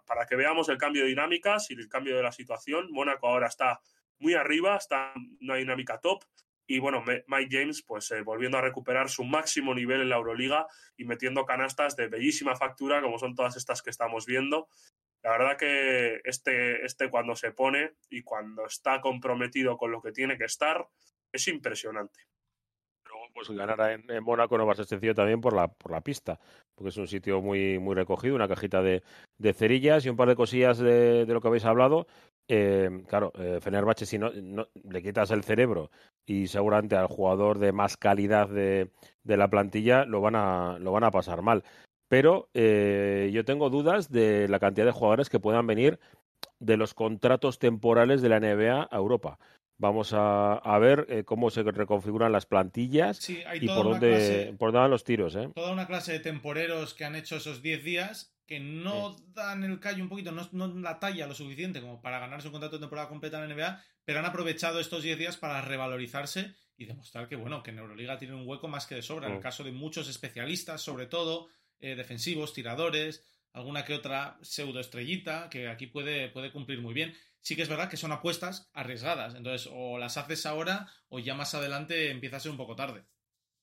para 0.06 0.26
que 0.26 0.36
veamos 0.36 0.68
el 0.68 0.78
cambio 0.78 1.02
de 1.02 1.08
dinámicas 1.08 1.70
y 1.70 1.74
el 1.74 1.88
cambio 1.88 2.16
de 2.16 2.22
la 2.22 2.32
situación. 2.32 2.90
Mónaco 2.90 3.28
ahora 3.28 3.46
está 3.46 3.80
muy 4.18 4.34
arriba, 4.34 4.76
está 4.76 5.12
una 5.40 5.56
dinámica 5.56 5.98
top. 5.98 6.24
Y 6.66 6.80
bueno, 6.80 7.02
Mike 7.02 7.48
James, 7.50 7.82
pues 7.82 8.10
eh, 8.10 8.20
volviendo 8.20 8.58
a 8.58 8.60
recuperar 8.60 9.08
su 9.08 9.24
máximo 9.24 9.74
nivel 9.74 10.02
en 10.02 10.10
la 10.10 10.16
Euroliga 10.16 10.66
y 10.98 11.04
metiendo 11.04 11.46
canastas 11.46 11.96
de 11.96 12.08
bellísima 12.08 12.56
factura, 12.56 13.00
como 13.00 13.18
son 13.18 13.34
todas 13.34 13.56
estas 13.56 13.80
que 13.80 13.90
estamos 13.90 14.26
viendo. 14.26 14.68
La 15.22 15.30
verdad 15.30 15.56
que 15.56 16.20
este, 16.24 16.84
este 16.84 17.08
cuando 17.08 17.34
se 17.36 17.52
pone 17.52 17.92
y 18.10 18.22
cuando 18.22 18.66
está 18.66 19.00
comprometido 19.00 19.78
con 19.78 19.90
lo 19.90 20.02
que 20.02 20.12
tiene 20.12 20.36
que 20.36 20.44
estar, 20.44 20.86
es 21.32 21.48
impresionante 21.48 22.27
pues 23.34 23.50
ganar 23.50 23.78
en, 23.90 24.22
Mónaco 24.22 24.58
no 24.58 24.66
va 24.66 24.72
a 24.72 24.76
ser 24.76 24.86
sencillo 24.86 25.14
también 25.14 25.40
por 25.40 25.54
la, 25.54 25.68
por 25.68 25.92
la 25.92 26.00
pista, 26.00 26.38
porque 26.74 26.90
es 26.90 26.96
un 26.96 27.08
sitio 27.08 27.40
muy, 27.40 27.78
muy 27.78 27.94
recogido, 27.94 28.34
una 28.34 28.48
cajita 28.48 28.82
de, 28.82 29.02
de 29.38 29.52
cerillas 29.52 30.04
y 30.04 30.08
un 30.08 30.16
par 30.16 30.28
de 30.28 30.36
cosillas 30.36 30.78
de, 30.78 31.26
de 31.26 31.34
lo 31.34 31.40
que 31.40 31.48
habéis 31.48 31.64
hablado. 31.64 32.06
Eh, 32.50 32.88
claro, 33.06 33.32
eh, 33.38 33.58
Fenerbahce, 33.60 34.06
si 34.06 34.18
no, 34.18 34.30
le 34.30 35.02
quitas 35.02 35.30
el 35.30 35.44
cerebro 35.44 35.90
y 36.26 36.46
seguramente 36.46 36.96
al 36.96 37.06
jugador 37.06 37.58
de 37.58 37.72
más 37.72 37.96
calidad 37.98 38.48
de, 38.48 38.90
de 39.22 39.36
la 39.36 39.48
plantilla 39.48 40.04
lo 40.06 40.20
van 40.22 40.34
a, 40.34 40.78
lo 40.78 40.92
van 40.92 41.04
a 41.04 41.10
pasar 41.10 41.42
mal. 41.42 41.62
Pero 42.08 42.48
eh, 42.54 43.30
yo 43.32 43.44
tengo 43.44 43.68
dudas 43.68 44.10
de 44.10 44.48
la 44.48 44.58
cantidad 44.58 44.86
de 44.86 44.92
jugadores 44.92 45.28
que 45.28 45.40
puedan 45.40 45.66
venir 45.66 46.00
de 46.58 46.76
los 46.76 46.94
contratos 46.94 47.58
temporales 47.58 48.22
de 48.22 48.28
la 48.30 48.40
NBA 48.40 48.88
a 48.90 48.96
Europa. 48.96 49.38
Vamos 49.78 50.12
a, 50.12 50.78
ver 50.80 51.06
eh, 51.08 51.24
cómo 51.24 51.50
se 51.50 51.62
reconfiguran 51.62 52.32
las 52.32 52.46
plantillas 52.46 53.30
y 53.30 53.66
por 53.66 53.84
dónde, 53.84 54.54
por 54.58 54.72
dónde 54.72 54.80
dan 54.80 54.90
los 54.90 55.04
tiros. 55.04 55.36
¿eh? 55.36 55.48
Toda 55.54 55.72
una 55.72 55.86
clase 55.86 56.12
de 56.12 56.18
temporeros 56.20 56.94
que 56.94 57.04
han 57.04 57.14
hecho 57.14 57.36
esos 57.36 57.62
10 57.62 57.84
días 57.84 58.34
que 58.44 58.58
no 58.58 59.14
dan 59.34 59.62
el 59.62 59.78
callo 59.78 60.02
un 60.02 60.08
poquito, 60.08 60.32
no, 60.32 60.48
no, 60.52 60.68
la 60.80 60.98
talla 60.98 61.26
lo 61.26 61.34
suficiente 61.34 61.80
como 61.82 62.00
para 62.00 62.18
ganarse 62.18 62.48
un 62.48 62.52
contrato 62.52 62.76
de 62.76 62.80
temporada 62.80 63.08
completa 63.08 63.42
en 63.44 63.48
la 63.48 63.54
NBA, 63.54 63.84
pero 64.04 64.18
han 64.20 64.24
aprovechado 64.24 64.80
estos 64.80 65.02
10 65.02 65.18
días 65.18 65.36
para 65.36 65.60
revalorizarse 65.60 66.54
y 66.78 66.86
demostrar 66.86 67.28
que, 67.28 67.36
bueno, 67.36 67.62
que 67.62 67.70
en 67.70 67.78
Euroliga 67.78 68.18
tiene 68.18 68.34
un 68.34 68.48
hueco 68.48 68.66
más 68.66 68.86
que 68.86 68.94
de 68.94 69.02
sobra. 69.02 69.26
En 69.26 69.34
el 69.34 69.38
mm. 69.40 69.42
caso 69.42 69.64
de 69.64 69.72
muchos 69.72 70.08
especialistas, 70.08 70.80
sobre 70.80 71.06
todo, 71.06 71.48
eh, 71.78 71.94
defensivos, 71.94 72.54
tiradores, 72.54 73.22
alguna 73.52 73.84
que 73.84 73.94
otra 73.94 74.38
pseudoestrellita 74.40 75.50
que 75.50 75.68
aquí 75.68 75.86
puede, 75.86 76.28
puede 76.30 76.50
cumplir 76.50 76.80
muy 76.80 76.94
bien. 76.94 77.14
Sí 77.48 77.56
que 77.56 77.62
es 77.62 77.68
verdad 77.70 77.88
que 77.88 77.96
son 77.96 78.12
apuestas 78.12 78.68
arriesgadas, 78.74 79.34
entonces 79.34 79.70
o 79.72 79.96
las 79.96 80.18
haces 80.18 80.44
ahora 80.44 80.86
o 81.08 81.18
ya 81.18 81.34
más 81.34 81.54
adelante 81.54 82.10
empieza 82.10 82.36
a 82.36 82.40
ser 82.40 82.50
un 82.50 82.58
poco 82.58 82.76
tarde. 82.76 83.04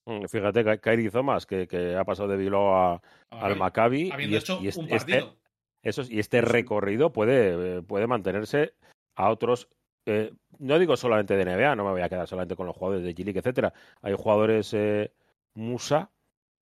Mm, 0.08 0.26
fíjate, 0.26 0.80
Kairi 0.80 1.12
Thomas, 1.12 1.46
que, 1.46 1.68
que, 1.68 1.96
ha 1.96 2.04
pasado 2.04 2.30
de 2.30 2.36
Bilbao 2.36 2.76
a, 2.76 3.02
al 3.30 3.56
Maccabi. 3.56 4.10
Habiendo 4.12 4.38
y, 4.38 4.40
hecho 4.40 4.60
y 4.60 4.70
este, 4.70 4.82
un 4.82 4.88
partido. 4.88 5.38
Eso, 5.84 6.02
y 6.10 6.18
este 6.18 6.42
recorrido 6.42 7.14
puede, 7.14 7.84
puede 7.84 8.08
mantenerse 8.08 8.74
a 9.14 9.30
otros. 9.30 9.70
Eh, 10.08 10.34
no 10.58 10.80
digo 10.80 10.98
solamente 10.98 11.38
de 11.38 11.46
NBA, 11.46 11.76
no 11.76 11.86
me 11.86 11.92
voy 11.92 12.02
a 12.02 12.10
quedar 12.10 12.28
solamente 12.28 12.56
con 12.56 12.66
los 12.66 12.76
jugadores 12.76 13.06
de 13.06 13.14
G-League, 13.14 13.38
etcétera. 13.38 13.72
Hay 14.02 14.16
jugadores 14.16 14.74
eh, 14.74 15.12
Musa 15.54 16.10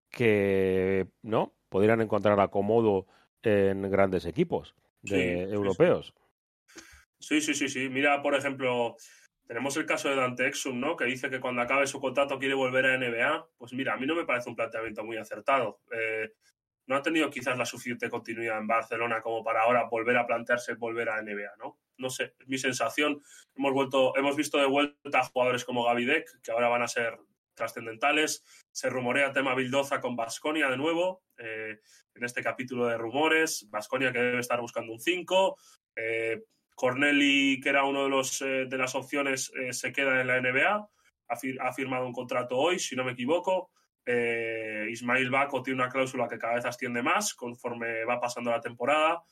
que 0.10 1.08
no 1.22 1.54
podrían 1.70 2.02
encontrar 2.02 2.38
acomodo 2.42 3.08
en 3.44 3.90
grandes 3.90 4.26
equipos 4.26 4.76
de 5.04 5.48
Sí, 5.48 5.54
europeos. 5.54 6.14
Sí, 7.24 7.40
sí, 7.40 7.54
sí, 7.54 7.70
sí. 7.70 7.88
Mira, 7.88 8.22
por 8.22 8.36
ejemplo, 8.36 8.98
tenemos 9.48 9.78
el 9.78 9.86
caso 9.86 10.10
de 10.10 10.18
Dante 10.18 10.46
Exum, 10.46 10.78
¿no? 10.78 10.98
Que 10.98 11.06
dice 11.06 11.30
que 11.30 11.40
cuando 11.40 11.62
acabe 11.62 11.88
su 11.88 12.02
contrato 12.02 12.38
quiere 12.38 12.54
volver 12.54 12.86
a 12.86 12.98
NBA. 12.98 13.48
Pues 13.58 13.72
mira, 13.72 13.94
a 13.94 13.98
mí 13.98 14.06
no 14.06 14.14
me 14.14 14.26
parece 14.26 14.50
un 14.50 14.58
planteamiento 14.58 15.06
muy 15.06 15.16
acertado. 15.16 15.80
Eh, 15.92 16.34
no 16.86 16.98
ha 16.98 17.02
tenido 17.02 17.30
quizás 17.30 17.58
la 17.58 17.66
suficiente 17.66 18.10
continuidad 18.10 18.58
en 18.58 18.68
Barcelona 18.68 19.22
como 19.22 19.42
para 19.42 19.62
ahora 19.62 19.88
volver 19.90 20.18
a 20.18 20.28
plantearse 20.28 20.74
volver 20.74 21.08
a 21.08 21.22
NBA, 21.22 21.56
¿no? 21.60 21.80
No 21.98 22.10
sé, 22.10 22.34
es 22.38 22.48
mi 22.48 22.58
sensación. 22.58 23.22
Hemos 23.56 23.72
vuelto, 23.72 24.18
hemos 24.18 24.36
visto 24.36 24.58
de 24.58 24.66
vuelta 24.66 25.20
a 25.20 25.24
jugadores 25.24 25.64
como 25.64 25.86
Gaby 25.86 26.04
Deck, 26.04 26.42
que 26.42 26.52
ahora 26.52 26.68
van 26.68 26.82
a 26.82 26.90
ser 26.90 27.18
trascendentales. 27.54 28.44
Se 28.70 28.90
rumorea 28.90 29.32
tema 29.32 29.56
Bildoza 29.56 30.02
con 30.02 30.18
Basconia 30.18 30.68
de 30.68 30.76
nuevo, 30.76 31.24
eh, 31.38 31.80
en 32.16 32.24
este 32.26 32.44
capítulo 32.44 32.88
de 32.88 32.98
rumores. 32.98 33.66
Basconia 33.70 34.12
que 34.12 34.20
debe 34.20 34.40
estar 34.40 34.60
buscando 34.60 34.92
un 34.92 35.00
5. 35.00 35.56
Eh, 35.96 36.42
Corneli, 36.76 37.60
que 37.62 37.70
era 37.70 37.86
uno 37.86 38.04
de, 38.04 38.10
los, 38.10 38.42
eh, 38.42 38.66
de 38.68 38.78
las 38.78 38.96
opciones, 38.96 39.52
eh, 39.56 39.74
se 39.74 39.92
queda 39.92 40.22
en 40.22 40.28
la 40.28 40.42
NBA. 40.42 40.90
Ha, 41.30 41.36
fir 41.36 41.58
ha, 41.62 41.72
firmado 41.74 42.06
un 42.06 42.14
contrato 42.14 42.58
hoy, 42.58 42.80
si 42.80 42.96
no 42.96 43.04
me 43.04 43.14
equivoco. 43.14 43.72
Eh, 44.06 44.88
Ismail 44.90 45.30
Baco 45.30 45.64
tiene 45.64 45.82
una 45.82 45.90
cláusula 45.90 46.28
que 46.28 46.38
cada 46.38 46.56
vez 46.56 46.66
asciende 46.66 47.02
más 47.02 47.34
conforme 47.34 48.04
va 48.04 48.20
pasando 48.20 48.52
la 48.52 48.60
temporada, 48.60 49.24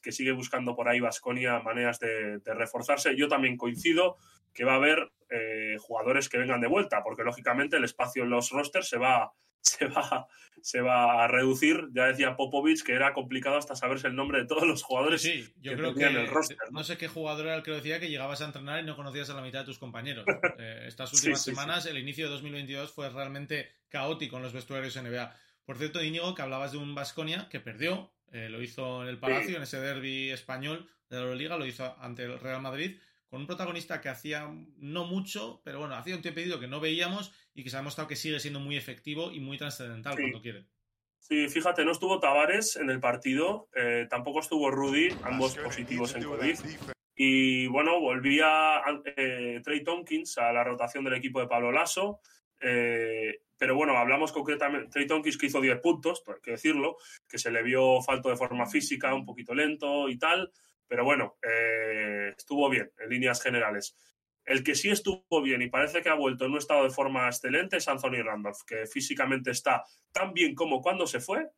que 0.00 0.12
sigue 0.12 0.32
buscando 0.32 0.76
por 0.76 0.88
ahí 0.88 1.00
Vasconia 1.00 1.60
maneras 1.60 1.98
de, 1.98 2.40
reforzarse. 2.44 3.16
Yo 3.16 3.28
también 3.28 3.56
coincido 3.56 4.18
que 4.52 4.64
va 4.64 4.72
a 4.72 4.76
haber 4.76 5.12
eh, 5.30 5.76
jugadores 5.80 6.28
que 6.28 6.38
vengan 6.38 6.60
de 6.60 6.68
vuelta, 6.68 7.02
porque 7.02 7.24
lógicamente 7.24 7.76
el 7.76 7.84
espacio 7.84 8.24
en 8.24 8.30
los 8.30 8.50
rosters 8.50 8.88
se 8.88 8.98
va, 8.98 9.32
se 9.60 9.86
va, 9.86 10.28
se 10.60 10.80
va 10.82 11.24
a 11.24 11.28
reducir. 11.28 11.88
Ya 11.92 12.06
decía 12.06 12.36
Popovich 12.36 12.82
que 12.82 12.92
era 12.92 13.14
complicado 13.14 13.56
hasta 13.56 13.74
saberse 13.74 14.08
el 14.08 14.14
nombre 14.14 14.40
de 14.40 14.46
todos 14.46 14.64
los 14.64 14.82
jugadores. 14.82 15.22
Sí, 15.22 15.48
yo 15.60 15.72
que 15.72 15.78
creo 15.78 15.94
que 15.94 16.04
el 16.04 16.26
roster, 16.26 16.58
¿no? 16.70 16.80
¿no? 16.80 16.84
sé 16.84 16.98
qué 16.98 17.08
jugador 17.08 17.46
era 17.46 17.56
el 17.56 17.62
que 17.62 17.70
lo 17.70 17.76
decía 17.76 17.98
que 17.98 18.10
llegabas 18.10 18.42
a 18.42 18.46
entrenar 18.46 18.82
y 18.82 18.86
no 18.86 18.94
conocías 18.94 19.30
a 19.30 19.34
la 19.34 19.42
mitad 19.42 19.60
de 19.60 19.66
tus 19.66 19.78
compañeros. 19.78 20.26
eh, 20.58 20.84
estas 20.86 21.12
últimas 21.14 21.42
sí, 21.42 21.50
sí, 21.50 21.56
semanas, 21.56 21.84
sí. 21.84 21.90
el 21.90 21.98
inicio 21.98 22.26
de 22.26 22.32
2022 22.32 22.92
fue 22.92 23.08
realmente 23.08 23.70
caótico 23.88 24.36
en 24.36 24.42
los 24.42 24.52
vestuarios 24.52 24.96
NBA. 24.96 25.34
Por 25.64 25.78
cierto, 25.78 26.02
Íñigo, 26.02 26.34
que 26.34 26.42
hablabas 26.42 26.72
de 26.72 26.78
un 26.78 26.94
Vasconia 26.94 27.48
que 27.48 27.60
perdió, 27.60 28.12
eh, 28.32 28.48
lo 28.50 28.60
hizo 28.60 29.02
en 29.02 29.08
el 29.08 29.18
Palacio, 29.18 29.56
en 29.56 29.62
ese 29.62 29.80
derby 29.80 30.30
español 30.30 30.90
de 31.08 31.16
la 31.16 31.22
Euroliga, 31.22 31.56
lo 31.56 31.64
hizo 31.64 31.96
ante 32.00 32.24
el 32.24 32.38
Real 32.38 32.60
Madrid 32.60 32.98
con 33.32 33.40
un 33.40 33.46
protagonista 33.46 34.02
que 34.02 34.10
hacía 34.10 34.46
no 34.76 35.06
mucho, 35.06 35.62
pero 35.64 35.78
bueno, 35.78 35.94
hacía 35.94 36.14
un 36.14 36.20
tiempo 36.20 36.34
pedido 36.34 36.60
que 36.60 36.68
no 36.68 36.80
veíamos 36.80 37.32
y 37.54 37.64
que 37.64 37.70
se 37.70 37.76
ha 37.76 37.80
demostrado 37.80 38.06
que 38.06 38.14
sigue 38.14 38.38
siendo 38.40 38.60
muy 38.60 38.76
efectivo 38.76 39.32
y 39.32 39.40
muy 39.40 39.56
trascendental 39.56 40.16
sí. 40.16 40.20
cuando 40.20 40.42
quiere. 40.42 40.66
Sí, 41.18 41.48
fíjate, 41.48 41.82
no 41.86 41.92
estuvo 41.92 42.20
Tavares 42.20 42.76
en 42.76 42.90
el 42.90 43.00
partido, 43.00 43.70
eh, 43.74 44.06
tampoco 44.10 44.40
estuvo 44.40 44.70
Rudy, 44.70 45.08
ambos 45.22 45.56
positivos 45.56 46.14
en 46.14 46.24
COVID. 46.24 46.58
Y 47.16 47.68
bueno, 47.68 48.00
volvía 48.00 48.82
eh, 49.16 49.62
Trey 49.64 49.82
Tompkins 49.82 50.36
a 50.36 50.52
la 50.52 50.62
rotación 50.62 51.02
del 51.02 51.14
equipo 51.14 51.40
de 51.40 51.46
Pablo 51.46 51.72
Lasso. 51.72 52.20
Eh, 52.60 53.40
pero 53.56 53.74
bueno, 53.74 53.96
hablamos 53.96 54.30
concretamente, 54.30 54.90
Trey 54.90 55.06
Tompkins 55.06 55.38
que 55.38 55.46
hizo 55.46 55.62
10 55.62 55.80
puntos, 55.80 56.22
hay 56.26 56.34
que 56.42 56.50
decirlo, 56.50 56.98
que 57.26 57.38
se 57.38 57.50
le 57.50 57.62
vio 57.62 58.02
falto 58.02 58.28
de 58.28 58.36
forma 58.36 58.66
física, 58.66 59.14
un 59.14 59.24
poquito 59.24 59.54
lento 59.54 60.10
y 60.10 60.18
tal, 60.18 60.52
pero 60.92 61.06
bueno, 61.06 61.38
eh, 61.42 62.34
estuvo 62.36 62.68
bien 62.68 62.92
en 62.98 63.08
líneas 63.08 63.42
generales. 63.42 63.96
El 64.44 64.62
que 64.62 64.74
sí 64.74 64.90
estuvo 64.90 65.40
bien 65.40 65.62
y 65.62 65.70
parece 65.70 66.02
que 66.02 66.10
ha 66.10 66.14
vuelto 66.14 66.44
en 66.44 66.50
un 66.50 66.58
estado 66.58 66.84
de 66.84 66.90
forma 66.90 67.28
excelente 67.28 67.78
es 67.78 67.88
Anthony 67.88 68.22
Randolph, 68.22 68.58
que 68.66 68.84
físicamente 68.84 69.52
está 69.52 69.82
tan 70.12 70.34
bien 70.34 70.54
como 70.54 70.82
cuando 70.82 71.06
se 71.06 71.20
fue. 71.20 71.48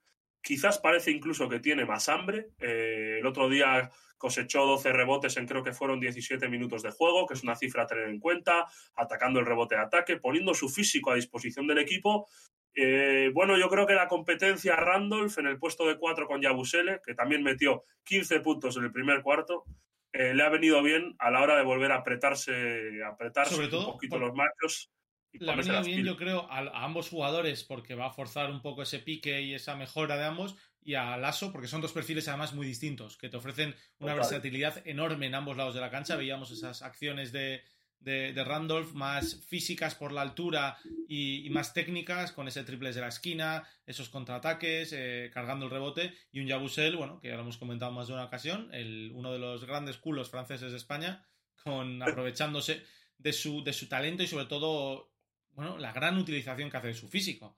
Quizás 0.41 0.79
parece 0.79 1.11
incluso 1.11 1.49
que 1.49 1.59
tiene 1.59 1.85
más 1.85 2.09
hambre. 2.09 2.51
Eh, 2.61 3.17
el 3.19 3.27
otro 3.27 3.49
día 3.49 3.91
cosechó 4.19 4.67
12 4.67 4.93
rebotes 4.93 5.37
en 5.37 5.49
creo 5.49 5.65
que 5.65 5.73
fueron 5.73 5.99
17 5.99 6.49
minutos 6.49 6.85
de 6.85 6.93
juego, 6.93 7.27
que 7.27 7.35
es 7.35 7.43
una 7.43 7.57
cifra 7.57 7.83
a 7.83 7.87
tener 7.89 8.09
en 8.09 8.21
cuenta, 8.21 8.67
atacando 8.95 9.41
el 9.41 9.47
rebote 9.47 9.75
de 9.75 9.81
ataque, 9.81 10.19
poniendo 10.19 10.55
su 10.55 10.69
físico 10.69 11.11
a 11.11 11.17
disposición 11.17 11.67
del 11.67 11.79
equipo. 11.79 12.29
Eh, 12.75 13.31
bueno, 13.33 13.57
yo 13.57 13.69
creo 13.69 13.87
que 13.87 13.95
la 13.95 14.09
competencia 14.09 14.77
Randolph 14.77 15.39
en 15.39 15.47
el 15.47 15.59
puesto 15.59 15.87
de 15.87 15.97
4 15.97 16.27
con 16.27 16.43
Yabusele, 16.43 17.01
que 17.05 17.15
también 17.15 17.43
metió 17.43 17.85
15 18.05 18.41
puntos 18.41 18.77
en 18.77 18.85
el 18.85 18.93
primer 18.93 19.23
cuarto, 19.23 19.65
eh, 20.13 20.35
le 20.35 20.43
ha 20.43 20.49
venido 20.49 20.83
bien 20.83 21.15
a 21.19 21.31
la 21.31 21.43
hora 21.43 21.57
de 21.57 21.65
volver 21.65 21.93
a 21.93 21.97
apretarse, 21.97 23.03
a 23.05 23.09
apretarse 23.09 23.55
Sobre 23.55 23.69
todo, 23.69 23.87
un 23.87 23.93
poquito 23.93 24.19
los 24.19 24.35
machos. 24.35 24.91
Le 25.33 25.51
ha 25.51 25.57
venido 25.57 25.83
bien, 25.83 26.05
yo 26.05 26.17
creo, 26.17 26.47
a, 26.51 26.59
a, 26.61 26.85
ambos 26.85 27.09
jugadores 27.09 27.65
porque 27.65 27.97
va 27.97 28.07
a 28.07 28.13
forzar 28.13 28.51
un 28.51 28.63
poco 28.63 28.83
ese 28.83 29.01
pique 29.01 29.43
y 29.43 29.55
esa 29.55 29.75
mejora 29.75 30.17
de 30.17 30.25
ambos 30.25 30.57
y 30.85 30.95
a 30.95 31.17
Lasso 31.17 31.51
porque 31.51 31.67
son 31.67 31.81
dos 31.81 31.93
perfiles 31.93 32.29
además 32.29 32.53
muy 32.53 32.67
distintos 32.67 33.17
que 33.17 33.29
te 33.29 33.37
ofrecen 33.37 33.71
una 33.99 34.13
Total. 34.13 34.17
versatilidad 34.17 34.87
enorme 34.87 35.27
en 35.27 35.35
ambos 35.35 35.57
lados 35.57 35.75
de 35.75 35.81
la 35.81 35.91
cancha. 35.91 36.15
Veíamos 36.15 36.51
esas 36.51 36.83
acciones 36.83 37.33
de, 37.33 37.65
de, 38.05 38.33
de 38.33 38.45
Randolph 38.45 38.93
más 38.93 39.41
físicas 39.47 39.95
por 39.95 40.13
la 40.13 40.21
altura 40.21 40.77
y, 41.09 41.47
y, 41.47 41.51
más 41.51 41.73
técnicas 41.73 42.33
con 42.33 42.47
ese 42.47 42.63
triples 42.63 42.95
de 42.95 43.01
la 43.01 43.09
esquina, 43.09 43.67
esos 43.87 44.11
contraataques, 44.11 44.93
eh, 44.93 45.31
cargando 45.33 45.65
el 45.65 45.71
rebote 45.71 46.15
y 46.31 46.41
un 46.41 46.47
Yabusel, 46.47 46.97
bueno, 46.97 47.19
que 47.21 47.29
ya 47.29 47.35
lo 47.35 47.41
hemos 47.41 47.57
comentado 47.57 47.93
más 47.93 48.09
de 48.09 48.15
una 48.15 48.25
ocasión, 48.25 48.69
el, 48.73 49.11
uno 49.15 49.33
de 49.33 49.39
los 49.39 49.65
grandes 49.65 49.97
culos 49.97 50.31
franceses 50.31 50.71
de 50.71 50.77
España, 50.77 51.25
con 51.65 52.03
aprovechándose 52.03 52.83
de 53.17 53.33
su, 53.33 53.65
de 53.65 53.73
su 53.73 53.89
talento 53.89 54.23
y 54.23 54.27
sobre 54.27 54.47
todo 54.47 55.11
bueno, 55.53 55.79
la 55.79 55.93
gran 55.93 56.19
utilización 56.19 56.71
que 56.71 56.77
hace 56.77 56.89
de 56.89 56.95
su 56.95 57.09
físico. 57.09 57.57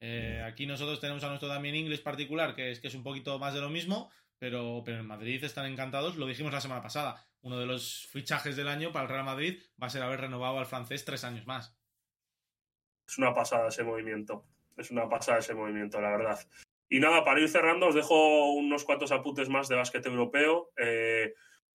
Eh, 0.00 0.40
aquí 0.46 0.64
nosotros 0.64 1.00
tenemos 1.00 1.24
a 1.24 1.28
nuestro 1.28 1.48
Damien 1.48 1.74
Ingles 1.74 2.00
particular, 2.00 2.54
que 2.54 2.70
es, 2.70 2.78
que 2.78 2.86
es 2.86 2.94
un 2.94 3.02
poquito 3.02 3.36
más 3.40 3.52
de 3.52 3.60
lo 3.60 3.68
mismo, 3.68 4.10
pero, 4.38 4.82
pero 4.84 4.98
en 4.98 5.06
Madrid 5.06 5.42
están 5.44 5.66
encantados. 5.66 6.16
Lo 6.16 6.26
dijimos 6.26 6.52
la 6.52 6.60
semana 6.60 6.82
pasada. 6.82 7.26
Uno 7.40 7.58
de 7.58 7.66
los 7.66 8.06
fichajes 8.10 8.56
del 8.56 8.68
año 8.68 8.92
para 8.92 9.04
el 9.04 9.10
Real 9.10 9.24
Madrid 9.24 9.62
va 9.80 9.86
a 9.86 9.90
ser 9.90 10.02
haber 10.02 10.20
renovado 10.20 10.58
al 10.58 10.66
francés 10.66 11.04
tres 11.04 11.24
años 11.24 11.46
más. 11.46 11.76
Es 13.06 13.18
una 13.18 13.34
pasada 13.34 13.68
ese 13.68 13.84
movimiento. 13.84 14.44
Es 14.76 14.90
una 14.90 15.08
pasada 15.08 15.38
ese 15.38 15.54
movimiento, 15.54 16.00
la 16.00 16.10
verdad. 16.10 16.38
Y 16.88 17.00
nada, 17.00 17.24
para 17.24 17.40
ir 17.40 17.48
cerrando, 17.48 17.88
os 17.88 17.94
dejo 17.94 18.52
unos 18.52 18.84
cuantos 18.84 19.12
apuntes 19.12 19.48
más 19.48 19.68
de 19.68 19.76
básquet 19.76 20.04
europeo. 20.06 20.70
Eh, 20.76 21.34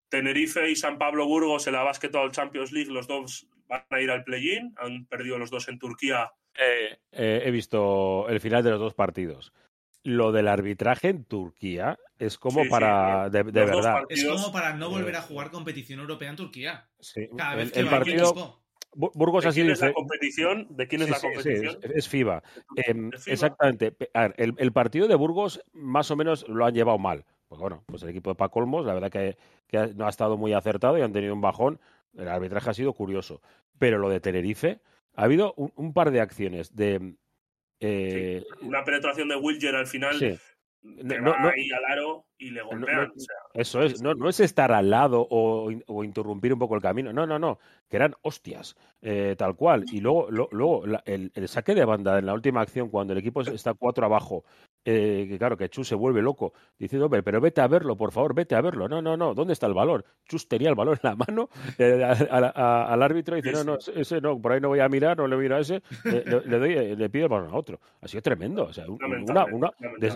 Tenerife 0.09 0.71
y 0.71 0.77
San 0.77 0.99
Pablo 0.99 1.27
Burgos 1.27 1.67
en 1.67 1.75
la 1.75 1.83
Basketball 1.83 2.33
Champions 2.33 2.73
League, 2.73 2.91
los 2.91 3.07
dos 3.07 3.47
van 3.69 3.85
a 3.91 4.01
ir 4.01 4.11
al 4.11 4.25
play-in, 4.25 4.75
han 4.79 5.07
perdido 5.07 5.39
los 5.39 5.51
dos 5.51 5.69
en 5.69 5.79
Turquía. 5.79 6.33
Eh, 6.59 6.99
eh, 7.13 7.43
he 7.45 7.51
visto 7.51 8.29
el 8.29 8.41
final 8.41 8.63
de 8.65 8.71
los 8.71 8.81
dos 8.81 8.95
partidos. 8.95 9.53
Lo 10.03 10.33
del 10.33 10.49
arbitraje 10.49 11.09
en 11.09 11.25
Turquía 11.25 11.99
es 12.19 12.39
como 12.39 12.63
sí, 12.63 12.69
para. 12.69 13.27
Sí, 13.27 13.31
de, 13.31 13.45
de 13.45 13.65
verdad. 13.65 13.93
Partidos, 13.95 14.37
es 14.37 14.43
como 14.43 14.53
para 14.53 14.75
no 14.75 14.91
volver 14.91 15.17
a 15.17 15.23
jugar 15.23 15.51
competición 15.51 16.01
europea 16.01 16.31
en 16.31 16.37
Turquía. 16.37 16.89
Sí. 17.01 17.29
Cada 17.37 17.55
vez 17.57 17.67
el, 17.69 17.73
que 17.73 17.81
el 17.81 17.89
partido. 17.89 18.61
Burgos 18.95 19.45
¿De 19.45 19.51
ha 19.51 19.53
sido. 19.53 19.67
quién 19.67 19.73
es 19.73 19.81
la 19.81 19.93
competición? 19.93 20.67
¿De 20.71 20.89
quién 20.89 21.03
es 21.03 21.09
sí, 21.09 21.13
la 21.13 21.21
competición? 21.21 21.79
Sí, 21.83 21.89
es 21.95 22.09
FIBA. 22.09 22.43
Eh, 22.77 22.95
FIBA. 22.95 23.11
Exactamente. 23.27 23.95
A 24.15 24.23
ver, 24.23 24.35
el, 24.39 24.55
el, 24.57 24.73
partido 24.73 25.07
de 25.07 25.15
Burgos 25.15 25.63
más 25.73 26.11
o 26.11 26.17
menos 26.17 26.49
lo 26.49 26.65
han 26.65 26.75
llevado 26.75 26.99
mal. 26.99 27.25
Pues 27.49 27.61
bueno, 27.61 27.85
pues 27.87 28.03
el 28.03 28.11
equipo 28.11 28.31
de 28.31 28.37
Paco 28.37 28.61
Olmos, 28.61 28.87
la 28.87 28.95
verdad 28.95 29.11
que, 29.11 29.37
que, 29.67 29.95
no 29.95 30.07
ha 30.07 30.11
estado 30.11 30.37
muy 30.37 30.53
acertado 30.53 30.99
y 30.99 31.03
han 31.03 31.13
tenido 31.13 31.35
un 31.35 31.41
bajón. 31.41 31.81
El 32.17 32.29
arbitraje 32.29 32.71
ha 32.71 32.75
sido 32.75 32.93
curioso. 32.93 33.41
Pero 33.79 33.99
lo 33.99 34.09
de 34.09 34.21
Tenerife, 34.21 34.81
ha 35.15 35.25
habido 35.25 35.55
un, 35.57 35.73
un 35.77 35.93
par 35.93 36.11
de 36.11 36.21
acciones 36.21 36.75
de. 36.75 37.15
Eh, 37.81 38.43
sí, 38.43 38.67
una 38.67 38.85
penetración 38.85 39.29
de 39.29 39.37
Wilger 39.37 39.77
al 39.77 39.87
final. 39.87 40.41
No, 40.97 41.19
no, 41.19 41.39
no, 41.39 41.49
ahí 41.49 41.71
al 41.71 41.85
aro 41.85 42.25
y 42.39 42.51
le 42.51 42.63
golpean. 42.63 43.11
O 43.15 43.21
sea, 43.21 43.37
eso 43.55 43.83
es, 43.83 44.03
no, 44.03 44.15
no 44.15 44.29
es 44.29 44.41
estar 44.41 44.73
al 44.73 44.91
lado 44.91 45.27
o, 45.29 45.71
o, 45.87 46.05
interrumpir 46.05 46.53
un 46.53 46.59
poco 46.59 46.75
el 46.75 46.83
camino. 46.83 47.13
No, 47.13 47.27
no, 47.27 47.39
no. 47.39 47.59
Que 47.89 47.97
eran 47.97 48.15
hostias, 48.23 48.77
eh, 49.03 49.35
tal 49.37 49.55
cual. 49.57 49.85
Y 49.93 50.01
luego, 50.01 50.31
lo, 50.31 50.49
luego 50.53 50.87
la, 50.87 51.03
el, 51.07 51.31
el, 51.35 51.49
saque 51.49 51.75
de 51.75 51.85
banda 51.85 52.19
en 52.19 52.27
la 52.27 52.35
última 52.35 52.61
acción, 52.61 52.89
cuando 52.89 53.13
el 53.13 53.19
equipo 53.19 53.43
está 53.43 53.75
cuatro 53.75 54.07
abajo, 54.07 54.45
eh, 54.91 55.27
que 55.29 55.37
claro, 55.37 55.59
que 55.59 55.69
Chus 55.69 55.87
se 55.87 55.95
vuelve 55.95 56.23
loco, 56.23 56.55
diciendo, 56.79 57.11
pero 57.11 57.43
vete 57.43 57.61
a 57.61 57.69
verlo, 57.69 57.95
por 57.95 58.11
favor, 58.11 58.35
vete 58.35 58.55
a 58.55 58.63
verlo. 58.63 58.89
No, 58.89 59.03
no, 59.03 59.19
no, 59.19 59.35
¿dónde 59.35 59.53
está 59.53 59.67
el 59.67 59.75
valor? 59.75 60.07
Chus 60.27 60.49
tenía 60.49 60.71
el 60.71 60.75
valor 60.75 60.99
en 61.03 61.11
la 61.11 61.15
mano 61.15 61.51
eh, 61.79 62.03
al 62.03 63.03
árbitro 63.03 63.37
y 63.37 63.43
dice, 63.43 63.53
no, 63.53 63.65
no, 63.65 63.79
ese 63.95 64.23
no, 64.23 64.41
por 64.41 64.53
ahí 64.53 64.61
no 64.63 64.69
voy 64.69 64.81
a 64.81 64.89
mirar, 64.89 65.19
no 65.19 65.27
le 65.27 65.37
miro 65.37 65.57
a 65.57 65.61
ese, 65.61 65.83
le, 66.05 66.59
doy, 66.59 66.97
le 66.97 67.11
pido 67.11 67.27
el 67.27 67.31
balón 67.31 67.51
a 67.51 67.57
otro. 67.59 67.81
Ha 68.01 68.09
sido 68.09 68.23
tremendo, 68.23 68.65
o 68.65 68.73
sea, 68.73 68.87
una, 68.89 69.45
una, 69.53 69.71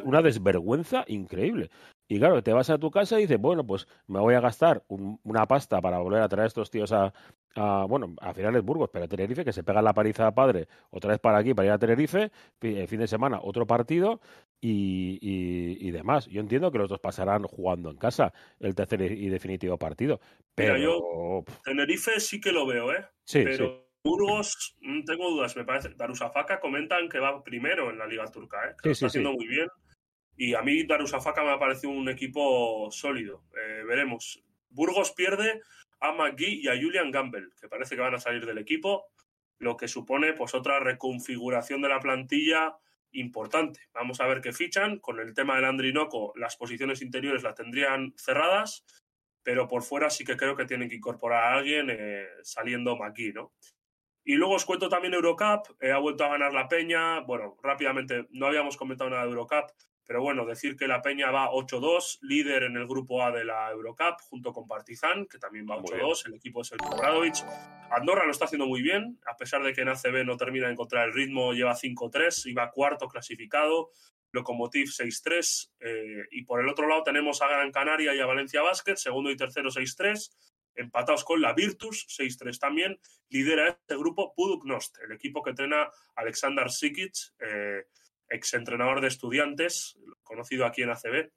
una 0.05 0.23
desvergüenza 0.23 1.05
increíble. 1.07 1.69
Y 2.09 2.19
claro, 2.19 2.43
te 2.43 2.53
vas 2.53 2.69
a 2.71 2.79
tu 2.79 2.91
casa 2.91 3.19
y 3.19 3.23
dices, 3.23 3.39
bueno, 3.39 3.67
pues 3.67 3.87
me 4.07 4.21
voy 4.21 4.35
a 4.35 4.41
gastar 4.41 4.85
una 4.89 5.47
pasta 5.47 5.81
para 5.81 5.99
volver 5.99 6.23
a 6.23 6.29
traer 6.29 6.45
a 6.45 6.47
estos 6.49 6.71
tíos 6.71 6.93
a, 6.93 7.13
bueno, 7.87 8.15
a 8.21 8.35
finales 8.35 8.63
Burgos, 8.63 8.91
pero 8.93 9.05
a 9.05 9.09
Tenerife, 9.09 9.45
que 9.45 9.53
se 9.53 9.63
pega 9.63 9.81
la 9.81 9.95
paliza 9.95 10.27
a 10.27 10.35
padre, 10.35 10.69
otra 10.91 11.13
vez 11.13 11.21
para 11.21 11.39
aquí, 11.39 11.55
para 11.55 11.67
ir 11.67 11.73
a 11.73 11.79
Tenerife, 11.79 12.31
eh, 12.61 12.87
fin 12.87 13.01
de 13.01 13.07
semana, 13.07 13.41
otro 13.43 13.67
partido 13.67 14.21
y, 14.61 15.19
y, 15.21 15.91
demás. 15.91 16.27
Yo 16.27 16.41
entiendo 16.41 16.71
que 16.71 16.79
los 16.79 16.89
dos 16.89 17.01
pasarán 17.01 17.45
jugando 17.45 17.91
en 17.91 17.97
casa 17.97 18.33
el 18.61 18.75
tercer 18.75 19.03
y 19.03 19.29
definitivo 19.29 19.79
partido. 19.79 20.21
Pero 20.55 20.77
yo, 20.77 21.45
Tenerife 21.65 22.21
sí 22.21 22.41
que 22.41 22.53
lo 22.53 22.67
veo, 22.67 22.93
¿eh? 22.93 23.07
Sí, 23.25 23.43
pero 23.45 23.87
Burgos, 24.05 24.77
mm, 24.81 25.05
tengo 25.05 25.31
dudas, 25.31 25.57
me 25.57 25.65
parece. 25.65 25.91
Darusafaka 25.91 26.61
comentan 26.61 27.09
que 27.09 27.21
va 27.21 27.43
primero 27.43 27.91
en 27.91 27.99
la 27.99 28.07
Liga 28.07 28.27
Turca, 28.31 28.59
¿eh? 28.69 28.75
Que 28.83 28.89
lo 28.89 28.93
está 28.93 29.07
haciendo 29.07 29.33
muy 29.33 29.47
bien. 29.47 29.69
Y 30.37 30.55
a 30.55 30.63
mí 30.63 30.85
Darusafaka 30.85 31.43
me 31.43 31.51
ha 31.51 31.59
parecido 31.59 31.93
un 31.93 32.09
equipo 32.09 32.91
sólido. 32.91 33.45
Eh, 33.57 33.85
veremos. 33.87 34.43
Burgos 34.71 35.13
pierde 35.13 35.61
a 36.01 36.13
McGee 36.13 36.63
y 36.63 36.69
a 36.69 36.81
Julian 36.81 37.11
Gamble, 37.11 37.51
que 37.61 37.69
parece 37.69 37.95
que 37.95 38.01
van 38.01 38.15
a 38.15 38.21
salir 38.21 38.47
del 38.47 38.59
equipo, 38.59 39.07
lo 39.59 39.77
que 39.77 39.89
supone 39.89 40.33
pues 40.33 40.55
otra 40.55 40.81
reconfiguración 40.81 41.83
de 41.83 41.89
la 41.89 42.01
plantilla 42.01 42.77
importante. 43.13 43.81
Vamos 43.93 44.21
a 44.21 44.27
ver 44.27 44.41
qué 44.41 44.53
fichan. 44.53 44.99
Con 44.99 45.21
el 45.21 45.35
tema 45.35 45.57
del 45.57 45.67
Andrinoco, 45.67 46.33
las 46.37 46.57
posiciones 46.57 47.03
interiores 47.03 47.43
las 47.43 47.55
tendrían 47.55 48.15
cerradas, 48.17 48.85
pero 49.43 49.69
por 49.69 49.83
fuera 49.83 50.11
sí 50.11 50.25
que 50.25 50.37
creo 50.37 50.57
que 50.57 50.65
tienen 50.65 50.89
que 50.89 50.97
incorporar 50.97 51.45
a 51.45 51.59
alguien 51.59 51.89
eh, 51.91 52.27
saliendo 52.43 52.97
McGee, 52.97 53.33
¿no? 53.33 53.53
Y 54.25 54.35
luego 54.35 54.55
os 54.55 54.65
cuento 54.65 54.89
también 54.89 55.15
Eurocup, 55.15 55.77
eh, 55.81 55.91
ha 55.91 55.99
vuelto 55.99 56.25
a 56.25 56.29
ganar 56.29 56.53
la 56.53 56.69
Peña. 56.69 57.21
Bueno, 57.21 57.57
rápidamente, 57.63 58.27
no 58.31 58.47
habíamos 58.47 58.77
comentado 58.77 59.11
nada 59.11 59.25
de 59.25 59.31
Eurocup. 59.31 59.71
Pero 60.13 60.25
bueno, 60.25 60.45
decir 60.45 60.77
que 60.77 60.87
la 60.87 61.01
Peña 61.01 61.31
va 61.31 61.51
8-2, 61.51 62.19
líder 62.21 62.65
en 62.65 62.77
el 62.77 62.87
grupo 62.87 63.23
A 63.23 63.31
de 63.31 63.47
la 63.47 63.71
Eurocup, 63.71 64.21
junto 64.29 64.53
con 64.53 64.69
Partizan, 64.69 65.25
que 65.25 65.39
también 65.39 65.67
va 65.67 65.79
8-2, 65.79 66.27
el 66.27 66.35
equipo 66.35 66.61
es 66.61 66.71
el 66.73 66.81
Obradovic. 66.85 67.37
Andorra 67.91 68.27
lo 68.27 68.31
está 68.31 68.45
haciendo 68.45 68.67
muy 68.67 68.83
bien, 68.83 69.19
a 69.27 69.39
pesar 69.39 69.63
de 69.63 69.73
que 69.73 69.81
en 69.81 69.89
ACB 69.89 70.27
no 70.27 70.37
termina 70.37 70.67
de 70.67 70.73
encontrar 70.73 71.09
el 71.09 71.15
ritmo, 71.15 71.55
lleva 71.55 71.75
5-3, 71.75 72.45
iba 72.51 72.71
cuarto 72.71 73.09
clasificado, 73.09 73.89
Locomotiv 74.33 74.89
6-3, 74.89 75.71
eh, 75.81 76.25
y 76.31 76.45
por 76.45 76.61
el 76.61 76.69
otro 76.69 76.87
lado 76.87 77.05
tenemos 77.05 77.41
a 77.41 77.49
Gran 77.49 77.73
Canaria 77.73 78.15
y 78.15 78.21
a 78.21 78.27
Valencia 78.27 78.61
Basket, 78.61 78.97
segundo 78.97 79.31
y 79.31 79.37
tercero 79.39 79.71
6-3, 79.71 80.31
empatados 80.75 81.25
con 81.25 81.41
la 81.41 81.55
Virtus, 81.55 82.07
6-3 82.21 82.59
también, 82.59 83.01
lidera 83.31 83.71
este 83.71 83.97
grupo 83.97 84.35
Puduknost, 84.35 84.99
el 84.99 85.13
equipo 85.13 85.43
que 85.43 85.51
entrena 85.51 85.89
Alexander 86.17 86.71
Sikic, 86.71 87.15
eh, 87.39 87.87
exentrenador 88.33 89.01
de 89.01 89.09
estudiantes, 89.09 89.99
conocido 90.23 90.67
aquí 90.67 90.83
en 90.83 90.91
ACB. 90.91 91.31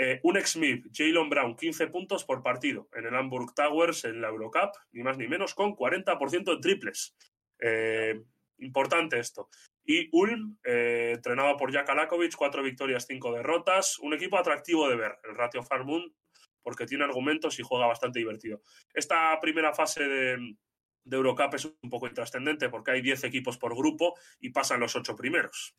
Eh, 0.00 0.20
un 0.22 0.36
ex 0.36 0.56
MIP, 0.56 0.86
Jalen 0.92 1.28
Brown, 1.28 1.56
15 1.56 1.88
puntos 1.88 2.24
por 2.24 2.40
partido 2.40 2.88
en 2.92 3.06
el 3.06 3.16
Hamburg 3.16 3.52
Towers 3.52 4.04
en 4.04 4.20
la 4.20 4.28
Eurocup, 4.28 4.70
ni 4.92 5.02
más 5.02 5.18
ni 5.18 5.26
menos, 5.26 5.54
con 5.54 5.74
40% 5.74 6.54
de 6.54 6.60
triples. 6.60 7.16
Eh, 7.58 8.22
importante 8.58 9.18
esto. 9.18 9.48
Y 9.84 10.08
Ulm, 10.12 10.56
eh, 10.62 11.14
entrenado 11.16 11.56
por 11.56 11.72
Jack 11.72 11.88
Alakovic, 11.88 12.36
cuatro 12.36 12.62
victorias, 12.62 13.06
cinco 13.08 13.32
derrotas. 13.32 13.98
Un 13.98 14.14
equipo 14.14 14.38
atractivo 14.38 14.88
de 14.88 14.96
ver, 14.96 15.18
el 15.24 15.34
Ratio 15.34 15.64
Farmund, 15.64 16.12
porque 16.62 16.86
tiene 16.86 17.04
argumentos 17.04 17.58
y 17.58 17.64
juega 17.64 17.86
bastante 17.86 18.20
divertido. 18.20 18.62
Esta 18.94 19.36
primera 19.40 19.74
fase 19.74 20.04
de, 20.04 20.56
de 21.02 21.16
Eurocup 21.16 21.54
es 21.54 21.64
un 21.64 21.90
poco 21.90 22.06
intrascendente 22.06 22.68
porque 22.68 22.92
hay 22.92 23.00
10 23.00 23.24
equipos 23.24 23.58
por 23.58 23.74
grupo 23.74 24.14
y 24.38 24.50
pasan 24.50 24.78
los 24.78 24.94
ocho 24.94 25.16
primeros 25.16 25.74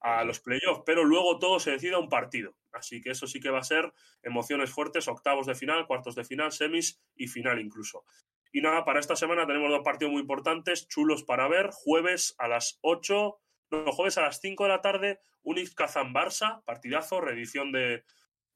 a 0.00 0.24
los 0.24 0.40
playoffs, 0.40 0.82
pero 0.86 1.04
luego 1.04 1.38
todo 1.38 1.60
se 1.60 1.72
decide 1.72 1.94
a 1.94 1.98
un 1.98 2.08
partido. 2.08 2.54
Así 2.72 3.00
que 3.00 3.10
eso 3.10 3.26
sí 3.26 3.40
que 3.40 3.50
va 3.50 3.60
a 3.60 3.64
ser 3.64 3.92
emociones 4.22 4.70
fuertes, 4.70 5.08
octavos 5.08 5.46
de 5.46 5.54
final, 5.54 5.86
cuartos 5.86 6.14
de 6.14 6.24
final, 6.24 6.52
semis 6.52 7.00
y 7.14 7.28
final 7.28 7.60
incluso. 7.60 8.04
Y 8.52 8.62
nada, 8.62 8.84
para 8.84 9.00
esta 9.00 9.14
semana 9.14 9.46
tenemos 9.46 9.70
dos 9.70 9.82
partidos 9.84 10.12
muy 10.12 10.22
importantes, 10.22 10.88
chulos 10.88 11.22
para 11.22 11.48
ver. 11.48 11.70
Jueves 11.72 12.34
a 12.38 12.48
las 12.48 12.78
8, 12.82 13.40
no, 13.70 13.92
jueves 13.92 14.18
a 14.18 14.22
las 14.22 14.40
5 14.40 14.64
de 14.64 14.68
la 14.68 14.80
tarde, 14.80 15.20
Unix 15.42 15.74
Kazan 15.74 16.12
Barça, 16.12 16.64
partidazo, 16.64 17.20
reedición 17.20 17.70
de 17.70 18.04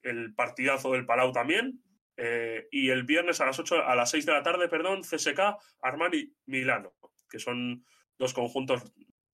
el 0.03 0.35
partidazo 0.35 0.93
del 0.93 1.07
Palau 1.07 1.33
también. 1.33 1.81
Eh, 2.17 2.69
y 2.71 2.91
el 2.91 3.03
viernes 3.05 3.41
a 3.41 3.47
las 3.47 3.59
8, 3.59 3.87
a 3.87 3.95
las 3.97 4.11
6 4.11 4.27
de 4.27 4.33
la 4.33 4.43
tarde, 4.43 4.69
perdón, 4.69 5.03
CSK, 5.03 5.57
Armani 5.83 6.33
Milano, 6.47 6.95
que 7.29 7.39
son 7.39 7.85
dos 8.19 8.33
conjuntos, 8.33 8.83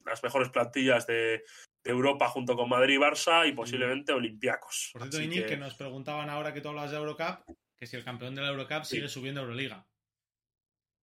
las 0.05 0.23
mejores 0.23 0.49
plantillas 0.49 1.07
de, 1.07 1.43
Europa 1.85 2.29
junto 2.29 2.57
con 2.57 2.69
Madrid 2.69 2.95
y 2.95 2.99
Barça 2.99 3.49
y 3.49 3.53
posiblemente 3.53 4.13
Olympiacos. 4.13 4.91
Por 4.93 5.03
cierto, 5.03 5.21
Iñic, 5.21 5.47
que... 5.47 5.57
nos 5.57 5.75
preguntaban 5.75 6.29
ahora 6.29 6.53
que 6.53 6.61
tú 6.61 6.69
hablas 6.69 6.91
de 6.91 6.99
Eurocup, 6.99 7.57
que 7.77 7.87
si 7.87 7.97
el 7.97 8.05
campeón 8.05 8.35
de 8.35 8.43
la 8.43 8.49
Eurocup 8.49 8.85
sigue 8.85 9.09
subiendo 9.09 9.41
a 9.41 9.45
Euroliga. 9.45 9.87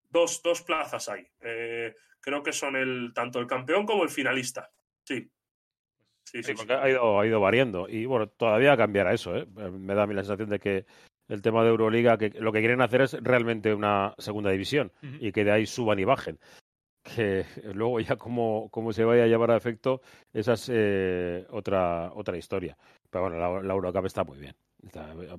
Dos, 0.09 0.41
dos 0.43 0.61
plazas 0.61 1.09
hay. 1.09 1.28
Eh, 1.41 1.95
creo 2.19 2.43
que 2.43 2.53
son 2.53 2.75
el 2.75 3.11
tanto 3.13 3.39
el 3.39 3.47
campeón 3.47 3.86
como 3.86 4.03
el 4.03 4.09
finalista. 4.09 4.71
Sí. 5.03 5.30
Sí, 6.23 6.43
sí, 6.43 6.53
porque 6.53 6.73
Ha, 6.73 6.89
ido, 6.89 7.19
ha 7.19 7.25
ido 7.25 7.39
variando. 7.39 7.88
Y 7.88 8.05
bueno, 8.05 8.28
todavía 8.28 8.75
cambiará 8.75 9.13
eso. 9.13 9.36
¿eh? 9.36 9.45
Me 9.45 9.95
da 9.95 10.03
a 10.03 10.07
mí 10.07 10.13
la 10.13 10.23
sensación 10.23 10.49
de 10.49 10.59
que 10.59 10.86
el 11.30 11.41
tema 11.41 11.63
de 11.63 11.69
Euroliga, 11.69 12.17
que 12.17 12.30
lo 12.30 12.51
que 12.51 12.59
quieren 12.59 12.82
hacer 12.82 13.01
es 13.01 13.13
realmente 13.21 13.73
una 13.73 14.13
segunda 14.17 14.51
división 14.51 14.91
y 15.01 15.32
que 15.32 15.43
de 15.43 15.51
ahí 15.51 15.65
suban 15.65 15.99
y 15.99 16.03
bajen 16.03 16.39
que 17.16 17.45
luego 17.74 17.99
ya 17.99 18.16
como, 18.16 18.70
se 18.91 19.03
vaya 19.03 19.24
a 19.24 19.28
llevar 19.28 19.51
a 19.51 19.58
efecto, 19.58 20.01
esa 20.34 20.53
es 20.53 20.70
eh, 20.72 21.45
otra, 21.49 22.12
otra 22.14 22.38
historia. 22.38 22.78
Pero 23.10 23.24
bueno, 23.24 23.39
la, 23.39 23.64
la, 23.64 23.74
Eurocup 23.74 24.05
está 24.05 24.24
muy 24.24 24.38
bien. 24.38 24.55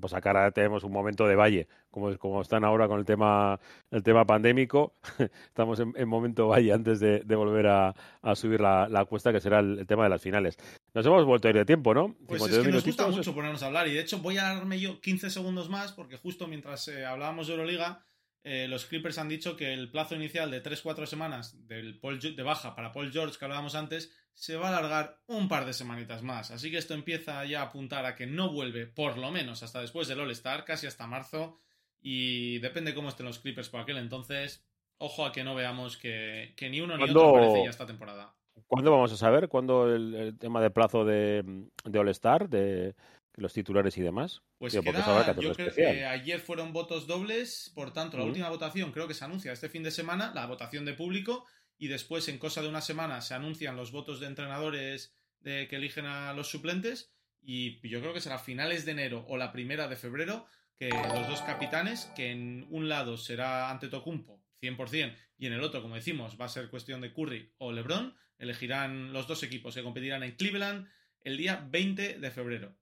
pues 0.00 0.14
acá 0.14 0.30
ahora 0.30 0.50
tenemos 0.50 0.84
un 0.84 0.92
momento 0.92 1.26
de 1.26 1.36
valle, 1.36 1.68
como, 1.90 2.16
como 2.16 2.40
están 2.40 2.64
ahora 2.64 2.88
con 2.88 2.98
el 2.98 3.04
tema, 3.04 3.60
el 3.90 4.02
tema 4.02 4.24
pandémico, 4.24 4.94
estamos 5.46 5.78
en, 5.80 6.08
momento 6.08 6.48
valle 6.48 6.72
antes 6.72 7.00
de, 7.00 7.22
volver 7.36 7.66
a, 7.66 7.94
subir 8.34 8.60
la, 8.60 8.88
la, 8.88 9.04
cuesta, 9.04 9.32
que 9.32 9.40
será 9.40 9.60
el, 9.60 9.86
tema 9.86 10.04
de 10.04 10.10
las 10.10 10.22
finales. 10.22 10.56
Nos 10.94 11.04
hemos 11.04 11.24
vuelto 11.26 11.48
a 11.48 11.50
ir 11.50 11.56
de 11.56 11.64
tiempo, 11.66 11.92
¿no? 11.92 12.16
Pues 12.26 12.42
es 12.42 12.58
que 12.58 12.72
nos 12.72 12.84
gusta 12.84 13.06
mucho 13.08 13.34
ponernos 13.34 13.62
a 13.62 13.66
hablar 13.66 13.86
y 13.88 13.92
de 13.92 14.00
hecho 14.00 14.18
voy 14.18 14.38
a 14.38 14.44
darme 14.44 14.80
yo 14.80 15.00
15 15.00 15.30
segundos 15.30 15.68
más 15.68 15.92
porque 15.92 16.16
justo 16.16 16.48
mientras 16.48 16.88
eh, 16.88 17.04
hablábamos 17.04 17.46
de 17.46 17.52
Euroliga 17.54 18.07
eh, 18.50 18.66
los 18.66 18.86
Clippers 18.86 19.18
han 19.18 19.28
dicho 19.28 19.58
que 19.58 19.74
el 19.74 19.90
plazo 19.90 20.14
inicial 20.14 20.50
de 20.50 20.62
3-4 20.62 21.04
semanas 21.04 21.66
del 21.68 22.00
de 22.00 22.42
baja 22.42 22.74
para 22.74 22.92
Paul 22.92 23.12
George 23.12 23.38
que 23.38 23.44
hablábamos 23.44 23.74
antes 23.74 24.10
se 24.32 24.56
va 24.56 24.70
a 24.70 24.78
alargar 24.78 25.20
un 25.26 25.48
par 25.48 25.66
de 25.66 25.74
semanitas 25.74 26.22
más. 26.22 26.50
Así 26.50 26.70
que 26.70 26.78
esto 26.78 26.94
empieza 26.94 27.44
ya 27.44 27.60
a 27.60 27.64
apuntar 27.64 28.06
a 28.06 28.16
que 28.16 28.26
no 28.26 28.50
vuelve 28.50 28.86
por 28.86 29.18
lo 29.18 29.30
menos 29.30 29.62
hasta 29.62 29.82
después 29.82 30.08
del 30.08 30.20
All-Star, 30.20 30.64
casi 30.64 30.86
hasta 30.86 31.06
marzo. 31.06 31.60
Y 32.00 32.58
depende 32.60 32.94
cómo 32.94 33.10
estén 33.10 33.26
los 33.26 33.38
Clippers 33.38 33.68
por 33.68 33.80
aquel 33.80 33.98
entonces. 33.98 34.66
Ojo 34.96 35.26
a 35.26 35.32
que 35.32 35.44
no 35.44 35.54
veamos 35.54 35.98
que, 35.98 36.54
ni 36.70 36.80
uno 36.80 36.96
ni 36.96 37.02
otro 37.02 37.28
aparece 37.28 37.64
ya 37.64 37.70
esta 37.70 37.84
temporada. 37.84 38.34
¿Cuándo 38.66 38.90
vamos 38.90 39.12
a 39.12 39.18
saber? 39.18 39.48
¿Cuándo 39.48 39.94
el, 39.94 40.38
tema 40.38 40.62
de 40.62 40.70
plazo 40.70 41.04
de, 41.04 41.44
de 41.84 41.98
All-Star? 41.98 42.48
De, 42.48 42.94
los 43.38 43.52
titulares 43.52 43.96
y 43.96 44.02
demás. 44.02 44.42
Pues 44.58 44.72
yo 44.72 44.82
creo 44.82 45.74
que 45.74 46.04
ayer 46.04 46.40
fueron 46.40 46.72
votos 46.72 47.06
dobles, 47.06 47.70
por 47.74 47.92
tanto, 47.92 48.18
la 48.18 48.24
última 48.24 48.48
votación 48.48 48.92
creo 48.92 49.08
que 49.08 49.14
se 49.14 49.24
anuncia 49.24 49.52
este 49.52 49.68
fin 49.68 49.82
de 49.82 49.90
semana, 49.90 50.32
la 50.34 50.46
votación 50.46 50.84
de 50.84 50.94
público, 50.94 51.46
y 51.78 51.86
después, 51.86 52.28
en 52.28 52.38
cosa 52.38 52.60
de 52.62 52.68
una 52.68 52.80
semana, 52.80 53.20
se 53.20 53.34
anuncian 53.34 53.76
los 53.76 53.92
votos 53.92 54.18
de 54.18 54.26
entrenadores 54.26 55.14
de 55.40 55.68
que 55.68 55.76
eligen 55.76 56.06
a 56.06 56.32
los 56.32 56.48
suplentes, 56.48 57.12
y 57.40 57.88
yo 57.88 58.00
creo 58.00 58.12
que 58.12 58.20
será 58.20 58.38
finales 58.38 58.84
de 58.84 58.92
enero 58.92 59.24
o 59.28 59.36
la 59.36 59.52
primera 59.52 59.86
de 59.86 59.96
febrero 59.96 60.46
que 60.76 60.90
los 60.90 61.28
dos 61.28 61.40
capitanes, 61.42 62.10
que 62.16 62.30
en 62.30 62.66
un 62.70 62.88
lado 62.88 63.16
será 63.16 63.70
ante 63.70 63.88
Tocumpo, 63.88 64.42
100%, 64.60 65.16
y 65.38 65.46
en 65.46 65.52
el 65.52 65.62
otro, 65.62 65.80
como 65.82 65.94
decimos, 65.94 66.36
va 66.40 66.46
a 66.46 66.48
ser 66.48 66.68
cuestión 66.68 67.00
de 67.00 67.12
Curry 67.12 67.52
o 67.58 67.72
LeBron, 67.72 68.14
elegirán 68.38 69.12
los 69.12 69.26
dos 69.28 69.42
equipos 69.44 69.74
que 69.74 69.82
competirán 69.82 70.22
en 70.24 70.36
Cleveland 70.36 70.88
el 71.22 71.36
día 71.36 71.64
20 71.68 72.18
de 72.18 72.30
febrero. 72.30 72.76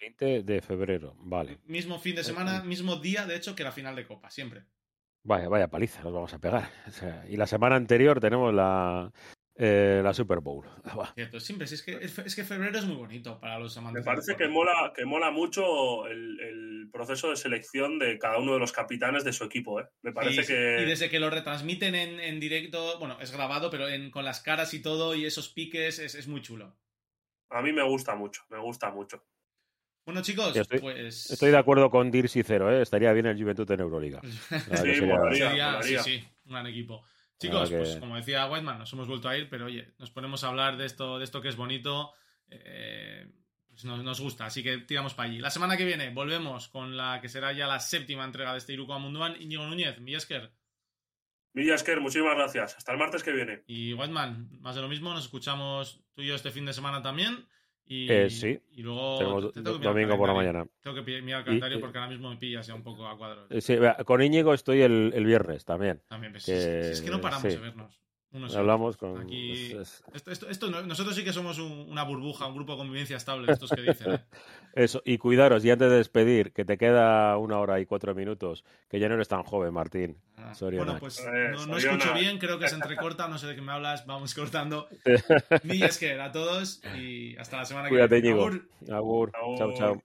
20 0.00 0.42
de 0.42 0.60
febrero, 0.62 1.16
vale. 1.18 1.58
Mismo 1.64 1.98
fin 1.98 2.14
de 2.14 2.24
semana, 2.24 2.62
mismo 2.62 2.96
día, 2.96 3.26
de 3.26 3.36
hecho, 3.36 3.54
que 3.54 3.64
la 3.64 3.72
final 3.72 3.96
de 3.96 4.06
Copa, 4.06 4.30
siempre. 4.30 4.64
Vaya, 5.24 5.48
vaya 5.48 5.68
paliza, 5.68 6.02
nos 6.02 6.12
vamos 6.12 6.32
a 6.32 6.38
pegar. 6.38 6.70
y 7.28 7.36
la 7.36 7.46
semana 7.46 7.76
anterior 7.76 8.20
tenemos 8.20 8.54
la, 8.54 9.12
eh, 9.60 10.00
la 10.04 10.14
Super 10.14 10.38
Bowl. 10.38 10.64
Cierto, 11.16 11.40
siempre, 11.40 11.64
es, 11.64 11.82
que, 11.82 11.98
es 12.00 12.36
que 12.36 12.44
febrero 12.44 12.78
es 12.78 12.84
muy 12.84 12.94
bonito 12.94 13.40
para 13.40 13.58
los 13.58 13.76
amantes. 13.76 14.04
Me 14.04 14.06
parece 14.06 14.36
que 14.36 14.46
mola, 14.46 14.92
que 14.94 15.04
mola 15.04 15.32
mucho 15.32 16.06
el, 16.06 16.88
proceso 16.92 17.30
de 17.30 17.36
selección 17.36 17.98
de 17.98 18.18
cada 18.18 18.38
uno 18.38 18.54
de 18.54 18.58
los 18.58 18.72
capitanes 18.72 19.22
de 19.22 19.32
su 19.32 19.44
equipo. 19.44 19.80
¿eh? 19.80 19.88
Me 20.02 20.12
parece 20.12 20.46
que. 20.46 20.82
Y 20.82 20.86
desde 20.86 21.10
que 21.10 21.20
lo 21.20 21.28
retransmiten 21.28 21.94
en, 21.94 22.40
directo, 22.40 22.98
bueno, 22.98 23.18
es 23.20 23.30
grabado, 23.30 23.68
pero 23.70 23.86
con 24.10 24.24
las 24.24 24.40
caras 24.40 24.72
y 24.72 24.80
todo 24.80 25.14
y 25.14 25.26
esos 25.26 25.50
piques 25.50 25.98
es, 25.98 26.14
es 26.14 26.28
muy 26.28 26.40
chulo. 26.40 26.78
A 27.50 27.60
mí 27.60 27.72
me 27.72 27.82
gusta 27.82 28.14
mucho, 28.14 28.42
me 28.48 28.58
gusta 28.58 28.90
mucho. 28.90 29.24
Bueno, 30.08 30.22
chicos, 30.22 30.56
estoy, 30.56 30.78
pues. 30.78 31.30
Estoy 31.30 31.50
de 31.50 31.58
acuerdo 31.58 31.90
con 31.90 32.10
Dirsi 32.10 32.42
Cero, 32.42 32.72
¿eh? 32.72 32.80
Estaría 32.80 33.12
bien 33.12 33.26
el 33.26 33.38
Juventud 33.38 33.70
en 33.70 33.80
Euroliga. 33.80 34.22
sí, 34.22 34.94
sería... 35.34 35.82
sí, 35.82 35.98
sí, 35.98 36.24
un 36.46 36.52
gran 36.52 36.66
equipo. 36.66 37.04
Chicos, 37.38 37.70
pues 37.70 37.96
como 37.96 38.16
decía 38.16 38.46
Whiteman, 38.46 38.78
nos 38.78 38.90
hemos 38.94 39.06
vuelto 39.06 39.28
a 39.28 39.36
ir, 39.36 39.50
pero 39.50 39.66
oye, 39.66 39.92
nos 39.98 40.10
ponemos 40.10 40.42
a 40.44 40.48
hablar 40.48 40.78
de 40.78 40.86
esto, 40.86 41.18
de 41.18 41.24
esto 41.24 41.42
que 41.42 41.50
es 41.50 41.56
bonito. 41.56 42.14
Eh, 42.48 43.26
pues 43.68 43.84
nos, 43.84 44.02
nos, 44.02 44.18
gusta, 44.18 44.46
así 44.46 44.62
que 44.62 44.78
tiramos 44.78 45.12
para 45.12 45.28
allí. 45.28 45.40
La 45.40 45.50
semana 45.50 45.76
que 45.76 45.84
viene 45.84 46.08
volvemos 46.08 46.68
con 46.68 46.96
la 46.96 47.20
que 47.20 47.28
será 47.28 47.52
ya 47.52 47.66
la 47.66 47.78
séptima 47.78 48.24
entrega 48.24 48.52
de 48.52 48.58
este 48.60 48.72
Iruko 48.72 48.94
Amunduan. 48.94 49.36
Íñigo 49.38 49.66
Núñez, 49.66 50.00
Millasker. 50.00 50.50
Millasker, 51.52 52.00
muchísimas 52.00 52.34
gracias. 52.34 52.76
Hasta 52.78 52.92
el 52.92 52.98
martes 52.98 53.22
que 53.22 53.32
viene. 53.32 53.62
Y 53.66 53.92
Whiteman, 53.92 54.58
más 54.62 54.74
de 54.74 54.80
lo 54.80 54.88
mismo, 54.88 55.12
nos 55.12 55.24
escuchamos 55.24 56.00
tú 56.14 56.22
y 56.22 56.28
yo 56.28 56.34
este 56.34 56.50
fin 56.50 56.64
de 56.64 56.72
semana 56.72 57.02
también. 57.02 57.46
Y, 57.88 58.06
eh, 58.12 58.28
sí. 58.28 58.60
y 58.72 58.82
luego 58.82 59.50
Tenemos 59.50 59.80
domingo 59.80 60.18
por 60.18 60.28
la 60.28 60.34
mañana. 60.34 60.66
Tengo 60.82 61.02
que 61.02 61.22
mirar 61.22 61.40
el 61.40 61.44
calendario 61.46 61.78
y, 61.78 61.80
porque 61.80 61.98
ahora 61.98 62.10
mismo 62.10 62.28
me 62.28 62.36
pillas 62.36 62.66
ya 62.66 62.74
un 62.74 62.82
poco 62.82 63.06
a 63.06 63.16
cuadro. 63.16 63.46
Sí, 63.60 63.76
con 64.04 64.22
Íñigo 64.22 64.52
estoy 64.52 64.82
el, 64.82 65.12
el 65.14 65.24
viernes 65.24 65.64
también. 65.64 66.02
También, 66.06 66.32
pues, 66.32 66.44
que, 66.44 66.90
es, 66.90 67.00
que 67.00 67.10
no 67.10 67.20
paramos 67.20 67.50
sí. 67.50 67.56
de 67.56 67.62
vernos. 67.62 67.98
Unos 68.30 68.54
Hablamos 68.54 68.98
con. 68.98 69.18
Aquí... 69.22 69.72
Esto, 70.12 70.30
esto, 70.30 70.48
esto, 70.50 70.70
nosotros 70.82 71.16
sí 71.16 71.24
que 71.24 71.32
somos 71.32 71.58
un, 71.58 71.86
una 71.88 72.02
burbuja, 72.02 72.46
un 72.46 72.54
grupo 72.54 72.72
de 72.72 72.78
convivencia 72.78 73.16
estable, 73.16 73.50
estos 73.50 73.70
que 73.70 73.80
dicen. 73.80 74.12
¿eh? 74.12 74.24
Eso, 74.74 75.02
y 75.04 75.16
cuidaros, 75.16 75.64
y 75.64 75.70
antes 75.70 75.88
de 75.88 75.96
despedir, 75.96 76.52
que 76.52 76.66
te 76.66 76.76
queda 76.76 77.38
una 77.38 77.58
hora 77.58 77.80
y 77.80 77.86
cuatro 77.86 78.14
minutos, 78.14 78.64
que 78.90 79.00
ya 79.00 79.08
no 79.08 79.14
eres 79.14 79.28
tan 79.28 79.42
joven, 79.44 79.72
Martín. 79.72 80.18
Ah, 80.36 80.52
bueno, 80.60 80.98
pues 81.00 81.20
eh, 81.20 81.52
no, 81.52 81.66
no 81.66 81.78
escucho 81.78 82.12
bien, 82.12 82.38
creo 82.38 82.58
que 82.58 82.68
se 82.68 82.74
entrecorta, 82.74 83.28
no 83.28 83.38
sé 83.38 83.46
de 83.46 83.54
qué 83.54 83.62
me 83.62 83.72
hablas, 83.72 84.06
vamos 84.06 84.34
cortando. 84.34 84.88
Millasker 85.64 86.20
a 86.20 86.30
todos 86.30 86.82
y 86.96 87.34
hasta 87.38 87.56
la 87.56 87.64
semana 87.64 87.88
Cuídate, 87.88 88.16
que 88.16 88.28
viene. 88.28 88.40
Agur. 88.40 88.68
Agur. 88.90 89.32
Agur. 89.34 89.58
Chao, 89.58 89.74
chao. 89.74 90.02